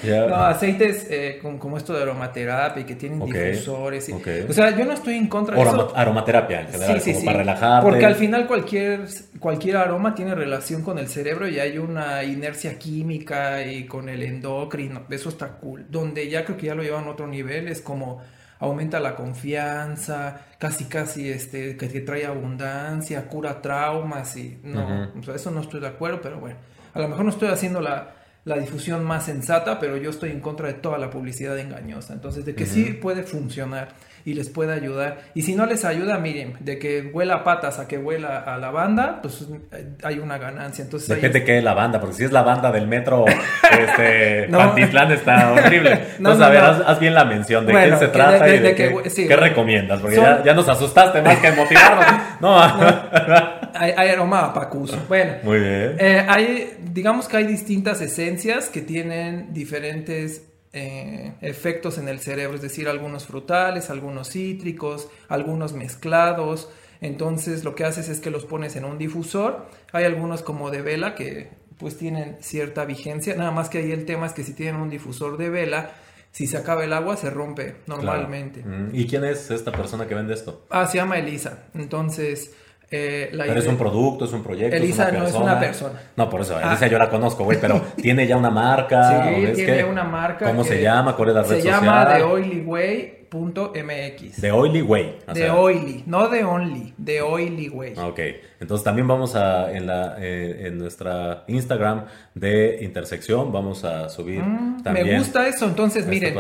No, 0.30 0.36
aceites 0.36 1.08
eh, 1.10 1.40
como 1.42 1.78
esto 1.78 1.94
de 1.94 2.04
aromaterapia 2.04 2.82
y 2.82 2.86
que 2.86 2.96
tienen 2.96 3.20
difusores. 3.20 4.10
O 4.48 4.54
sea, 4.54 4.76
yo 4.76 4.86
no 4.86 4.94
estoy 4.94 5.16
en 5.16 5.28
contra 5.28 5.58
de 5.58 5.62
eso. 5.62 5.94
Aromaterapia 5.94 6.62
en 6.62 6.68
general, 6.70 7.02
como 7.04 7.26
para 7.26 7.38
relajarte. 7.40 7.90
Porque 7.90 8.06
al 8.06 8.16
final 8.16 8.48
cualquier, 8.48 9.02
cualquier 9.40 9.76
aroma 9.76 10.16
tiene 10.16 10.34
relación 10.34 10.82
con 10.84 10.98
el 11.00 11.10
cerebro 11.10 11.50
y 11.50 11.60
hay 11.60 11.78
una 11.78 12.24
inercia 12.24 12.80
química 12.80 13.62
y 13.66 13.86
con 13.86 14.08
el 14.08 14.24
endocrino. 14.24 15.04
Eso 15.10 15.28
está 15.28 15.50
cool. 15.50 15.86
Donde 15.90 16.30
ya 16.30 16.46
creo 16.46 16.56
que 16.56 16.68
ya 16.68 16.76
lo 16.76 16.84
llevan 16.84 17.04
a 17.06 17.10
otro 17.10 17.28
nivel, 17.28 17.68
es 17.68 17.82
como 17.82 18.22
aumenta 18.60 19.00
la 19.00 19.16
confianza, 19.16 20.42
casi 20.58 20.86
casi 20.86 21.30
este, 21.30 21.78
que, 21.78 21.88
trae 22.02 22.26
abundancia, 22.26 23.28
cura 23.28 23.62
traumas 23.62 24.36
y 24.38 24.60
no, 24.64 25.12
eso 25.34 25.52
no 25.52 25.62
estoy 25.62 25.80
de 25.80 25.88
acuerdo, 25.88 26.22
pero 26.22 26.40
bueno, 26.40 26.58
a 26.94 27.00
lo 27.00 27.08
mejor 27.08 27.26
no 27.26 27.32
estoy 27.32 27.50
haciendo 27.50 27.82
la, 27.82 28.17
la 28.48 28.58
difusión 28.58 29.04
más 29.04 29.26
sensata, 29.26 29.78
pero 29.78 29.98
yo 29.98 30.10
estoy 30.10 30.32
en 30.32 30.40
contra 30.40 30.68
de 30.68 30.76
toda 30.76 30.98
la 30.98 31.10
publicidad 31.10 31.60
engañosa. 31.60 32.14
Entonces, 32.14 32.46
de 32.46 32.56
que 32.56 32.66
sí 32.66 32.94
puede 32.94 33.24
funcionar 33.24 33.90
y 34.24 34.34
les 34.34 34.50
puede 34.50 34.74
ayudar. 34.74 35.20
Y 35.34 35.42
si 35.42 35.54
no 35.54 35.66
les 35.66 35.84
ayuda, 35.84 36.18
miren, 36.18 36.56
de 36.62 36.80
que 36.80 37.12
huela 37.14 37.36
a 37.36 37.44
patas 37.44 37.80
a 37.80 37.88
que 37.88 37.98
huela 37.98 38.40
a 38.40 38.58
la 38.58 38.72
banda, 38.72 39.20
pues 39.22 39.46
eh, 39.74 39.96
hay 40.02 40.20
una 40.20 40.38
ganancia. 40.38 40.84
Entonces, 40.84 41.22
de 41.22 41.44
qué 41.44 41.58
es 41.58 41.64
la 41.64 41.74
banda, 41.74 42.00
porque 42.00 42.16
si 42.16 42.24
es 42.24 42.32
la 42.32 42.44
banda 42.44 42.72
del 42.72 42.88
metro 42.88 43.26
este, 43.72 44.48
Pantitlán 44.50 45.12
está 45.12 45.52
horrible. 45.52 45.92
Entonces, 46.18 46.42
a 46.42 46.50
ver, 46.50 46.64
haz, 46.64 47.00
bien 47.00 47.14
la 47.14 47.26
mención 47.26 47.66
de 47.66 47.74
qué 47.74 47.98
se 47.98 48.08
trata 48.08 48.48
y 48.50 48.60
de, 48.60 48.76
qué, 48.76 49.36
recomiendas, 49.36 50.00
porque 50.00 50.16
ya, 50.16 50.54
nos 50.54 50.68
asustaste 50.70 51.22
más 51.22 51.38
que 51.40 51.52
motivarnos. 51.52 52.06
no, 52.42 53.57
hay, 53.74 54.10
aroma 54.10 54.54
pacuso. 54.54 54.98
Bueno, 55.08 55.38
muy 55.44 55.60
bien. 55.60 55.96
Eh, 56.00 56.26
hay, 56.28 56.78
digamos 56.92 57.28
que 57.28 57.38
hay 57.38 57.46
distintas 57.46 58.02
esencias 58.02 58.70
que 58.70 58.82
tienen 58.82 59.54
diferentes 59.54 60.44
eh, 60.74 61.34
efectos 61.42 61.98
en 61.98 62.08
el 62.08 62.20
cerebro, 62.20 62.56
es 62.56 62.62
decir, 62.62 62.88
algunos 62.88 63.26
frutales, 63.26 63.90
algunos 63.90 64.32
cítricos, 64.32 65.10
algunos 65.28 65.74
mezclados. 65.74 66.70
Entonces 67.02 67.64
lo 67.64 67.76
que 67.76 67.86
haces 67.86 68.10
es 68.10 68.20
que 68.20 68.30
los 68.30 68.46
pones 68.46 68.76
en 68.76 68.86
un 68.86 68.98
difusor. 68.98 69.68
Hay 69.92 70.04
algunos 70.04 70.42
como 70.42 70.70
de 70.70 70.82
vela 70.82 71.16
que 71.16 71.50
pues 71.78 71.98
tienen 71.98 72.38
cierta 72.42 72.86
vigencia. 72.86 73.36
Nada 73.36 73.52
más 73.52 73.70
que 73.70 73.80
ahí 73.80 73.92
el 73.92 74.06
tema 74.06 74.26
es 74.26 74.34
que 74.34 74.44
si 74.44 74.54
tienen 74.54 74.82
un 74.82 74.90
difusor 74.90 75.38
de 75.38 75.50
vela, 75.50 75.92
si 76.32 76.48
se 76.48 76.58
acaba 76.58 76.84
el 76.84 76.94
agua 76.94 77.18
se 77.18 77.30
rompe 77.30 77.78
normalmente. 77.88 78.64
Mm, 78.64 78.90
¿Y 78.94 79.08
quién 79.08 79.24
es 79.24 79.50
esta 79.52 79.72
persona 79.72 80.08
que 80.08 80.16
vende 80.16 80.34
esto? 80.34 80.66
Ah, 80.70 80.86
se 80.86 80.98
llama 80.98 81.18
Elisa. 81.18 81.66
Entonces 81.74 82.54
eh, 82.90 83.30
pero 83.32 83.60
es 83.60 83.68
un 83.68 83.78
producto, 83.78 84.26
es 84.26 84.32
un 84.32 84.44
proyecto. 84.44 84.78
Elisa 84.78 85.12
no 85.12 85.28
es 85.28 85.34
una 85.34 85.60
persona. 85.60 86.00
No, 86.16 86.30
por 86.30 86.40
eso, 86.42 86.56
ah. 86.56 86.70
Elisa 86.70 86.88
yo 86.88 86.98
la 86.98 87.10
conozco, 87.10 87.44
güey, 87.44 87.60
pero 87.60 87.82
tiene 87.98 88.26
ya 88.26 88.38
una 88.38 88.50
marca. 88.50 89.26
Sí, 89.26 89.52
tiene 89.56 89.84
una 89.84 90.06
marca. 90.06 90.46
¿Cómo 90.46 90.64
se 90.64 90.82
llama? 90.82 91.14
¿Cuál 91.16 91.30
es 91.30 91.36
la 91.36 91.44
red 91.44 91.58
social? 91.58 91.80
Se 91.80 91.86
llama 91.86 92.08
TheOilyWay.mx. 92.14 94.40
The 94.40 94.52
Oily 94.52 94.82
Way. 94.82 95.18
The 95.34 95.50
Oily, 95.50 96.04
no 96.06 96.30
The 96.30 96.46
Only, 96.46 96.94
The 97.04 97.22
Oily 97.22 97.68
Way. 97.68 97.96
Ok, 97.98 98.20
entonces 98.62 98.86
también 98.86 99.06
vamos 99.06 99.36
a, 99.36 99.70
en, 99.74 99.86
la, 99.86 100.16
eh, 100.20 100.68
en 100.68 100.78
nuestra 100.78 101.44
Instagram 101.48 102.06
de 102.36 102.80
Intersección, 102.84 103.52
vamos 103.52 103.84
a 103.84 104.08
subir 104.08 104.42
mm, 104.42 104.84
también. 104.84 105.08
Me 105.08 105.18
gusta 105.18 105.46
eso, 105.46 105.66
entonces 105.66 106.08
miren, 106.08 106.34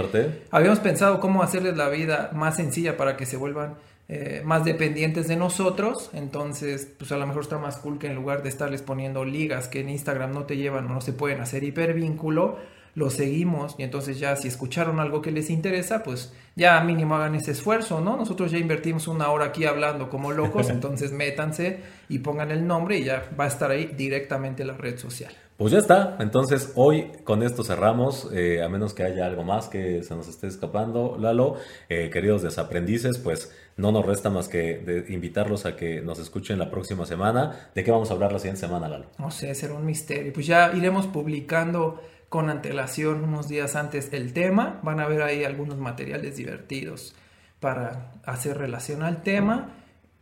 habíamos 0.49 0.79
pensado 0.79 1.19
cómo 1.19 1.43
hacerles 1.43 1.75
la 1.75 1.89
vida 1.89 2.29
más 2.31 2.55
sencilla 2.55 2.95
para 2.95 3.17
que 3.17 3.25
se 3.25 3.35
vuelvan 3.35 3.75
eh, 4.09 4.41
más 4.45 4.63
dependientes 4.63 5.27
de 5.27 5.35
nosotros, 5.35 6.09
entonces 6.13 6.87
pues 6.97 7.11
a 7.11 7.17
lo 7.17 7.27
mejor 7.27 7.43
está 7.43 7.57
más 7.57 7.75
cool 7.77 7.99
que 7.99 8.07
en 8.07 8.15
lugar 8.15 8.41
de 8.41 8.47
estarles 8.47 8.81
poniendo 8.81 9.25
ligas 9.25 9.67
que 9.67 9.81
en 9.81 9.89
Instagram 9.89 10.31
no 10.31 10.43
te 10.45 10.55
llevan 10.55 10.85
o 10.85 10.93
no 10.93 11.01
se 11.01 11.11
pueden 11.11 11.41
hacer 11.41 11.65
hipervínculo, 11.65 12.57
lo 12.95 13.09
seguimos 13.09 13.75
y 13.77 13.83
entonces 13.83 14.17
ya 14.17 14.35
si 14.37 14.47
escucharon 14.47 15.01
algo 15.01 15.21
que 15.21 15.31
les 15.31 15.49
interesa, 15.49 16.03
pues 16.03 16.33
ya 16.55 16.79
mínimo 16.79 17.15
hagan 17.15 17.35
ese 17.35 17.51
esfuerzo, 17.51 17.99
¿no? 17.99 18.15
Nosotros 18.15 18.49
ya 18.49 18.57
invertimos 18.57 19.09
una 19.09 19.29
hora 19.29 19.45
aquí 19.45 19.65
hablando 19.65 20.09
como 20.09 20.31
locos, 20.31 20.69
entonces 20.71 21.11
métanse 21.11 21.81
y 22.07 22.19
pongan 22.19 22.49
el 22.49 22.65
nombre 22.65 22.97
y 22.97 23.03
ya 23.03 23.29
va 23.37 23.43
a 23.43 23.47
estar 23.47 23.69
ahí 23.69 23.91
directamente 23.97 24.63
la 24.63 24.73
red 24.73 24.97
social. 24.97 25.33
Pues 25.57 25.73
ya 25.73 25.79
está, 25.79 26.17
entonces 26.19 26.71
hoy 26.75 27.11
con 27.23 27.41
esto 27.41 27.63
cerramos, 27.63 28.29
eh, 28.31 28.61
a 28.61 28.69
menos 28.69 28.93
que 28.93 29.01
haya 29.01 29.25
algo 29.25 29.43
más 29.43 29.67
que 29.67 30.03
se 30.03 30.15
nos 30.15 30.27
esté 30.27 30.45
escapando, 30.45 31.17
Lalo, 31.19 31.55
eh, 31.89 32.11
queridos 32.13 32.43
desaprendices, 32.43 33.17
pues 33.17 33.51
no 33.75 33.91
nos 33.91 34.05
resta 34.05 34.29
más 34.29 34.49
que 34.49 35.05
invitarlos 35.09 35.65
a 35.65 35.75
que 35.75 35.99
nos 36.01 36.19
escuchen 36.19 36.59
la 36.59 36.69
próxima 36.69 37.07
semana. 37.07 37.71
¿De 37.73 37.83
qué 37.83 37.89
vamos 37.89 38.11
a 38.11 38.13
hablar 38.13 38.31
la 38.31 38.37
siguiente 38.37 38.61
semana, 38.61 38.87
Lalo? 38.87 39.07
No 39.17 39.31
sé, 39.31 39.55
será 39.55 39.73
un 39.73 39.85
misterio. 39.85 40.31
Pues 40.31 40.45
ya 40.45 40.71
iremos 40.75 41.07
publicando 41.07 42.01
con 42.29 42.51
antelación 42.51 43.23
unos 43.23 43.47
días 43.47 43.75
antes 43.75 44.13
el 44.13 44.33
tema, 44.33 44.79
van 44.83 44.99
a 44.99 45.07
ver 45.07 45.23
ahí 45.23 45.43
algunos 45.43 45.77
materiales 45.79 46.37
divertidos 46.37 47.15
para 47.59 48.11
hacer 48.25 48.59
relación 48.59 49.01
al 49.01 49.23
tema 49.23 49.71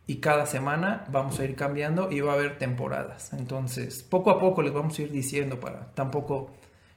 y 0.06 0.16
cada 0.16 0.46
semana 0.46 1.04
vamos 1.10 1.40
a 1.40 1.44
ir 1.44 1.56
cambiando 1.56 2.10
y 2.12 2.20
va 2.20 2.32
a 2.32 2.34
haber 2.36 2.58
temporadas. 2.58 3.32
Entonces, 3.32 4.02
poco 4.02 4.30
a 4.30 4.38
poco 4.38 4.62
les 4.62 4.72
vamos 4.72 4.98
a 4.98 5.02
ir 5.02 5.10
diciendo 5.10 5.58
para 5.58 5.92
tampoco 5.94 6.50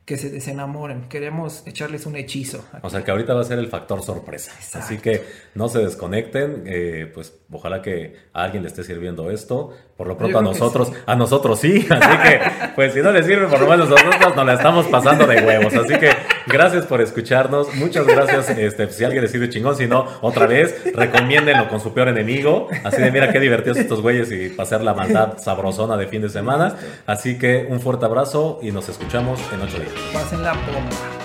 que 0.10 0.18
se 0.18 0.32
desenamoren. 0.32 1.07
Queremos 1.07 1.62
echarles 1.68 2.07
un 2.07 2.16
hechizo. 2.16 2.66
O 2.82 2.89
sea 2.89 3.03
que 3.03 3.12
ahorita 3.12 3.36
va 3.36 3.41
a 3.41 3.43
ser 3.43 3.60
el 3.60 3.68
factor 3.68 4.01
sorpresa. 4.01 4.51
Así 4.74 4.97
que 4.97 5.24
no 5.53 5.70
se 5.70 5.80
desconecten. 5.80 6.64
Eh, 6.66 7.12
pues 7.14 7.39
ojalá 7.51 7.84
que 7.84 8.16
a 8.34 8.43
alguien 8.43 8.64
le 8.64 8.70
esté 8.70 8.84
sirviendo 8.84 9.30
esto. 9.30 9.72
Por 10.00 10.08
lo 10.08 10.16
pronto 10.16 10.39
a 10.39 10.41
nosotros, 10.41 10.93
a 11.06 11.14
nosotros 11.14 11.60
sí. 11.60 11.86
Así 11.89 12.18
que, 12.24 12.41
pues 12.74 12.93
si 12.93 13.02
no 13.02 13.12
le 13.12 13.22
sirve, 13.22 13.47
por 13.47 13.60
lo 13.60 13.68
menos 13.68 13.89
nosotros 13.89 14.34
nos 14.34 14.45
la 14.45 14.54
estamos 14.54 14.88
pasando 14.88 15.28
de 15.28 15.41
huevos. 15.41 15.74
Así 15.74 15.93
que 16.00 16.12
gracias 16.47 16.86
por 16.86 17.02
escucharnos. 17.02 17.76
Muchas 17.76 18.08
gracias. 18.08 18.50
Este, 18.52 18.89
si 18.93 19.04
alguien 19.04 19.28
sirve 19.28 19.50
chingón, 19.50 19.76
si 19.76 19.88
no, 19.88 20.06
otra 20.22 20.47
vez, 20.47 20.74
recomiéndenlo 20.95 21.68
con 21.68 21.82
su 21.82 21.93
peor 21.93 22.08
enemigo. 22.08 22.70
Así 22.86 23.02
de 23.02 23.12
mira 23.12 23.30
qué 23.34 23.41
divertidos 23.41 23.78
estos 23.78 24.02
güeyes 24.02 24.32
y 24.32 24.47
pasar 24.47 24.86
la 24.86 24.93
maldad 24.93 25.38
sabrosona 25.38 25.97
de 25.97 26.08
fin 26.08 26.22
de 26.22 26.30
semana. 26.30 26.78
Así 27.06 27.38
que 27.38 27.68
un 27.70 27.82
fuerte 27.82 28.06
abrazo 28.06 28.60
y 28.62 28.72
nos 28.72 28.88
escuchamos 28.88 29.41
en 29.52 29.62
ocho 29.64 29.80
días. 29.80 29.91
Pasen 30.14 30.41
la 30.43 30.54
bomba. 30.54 31.18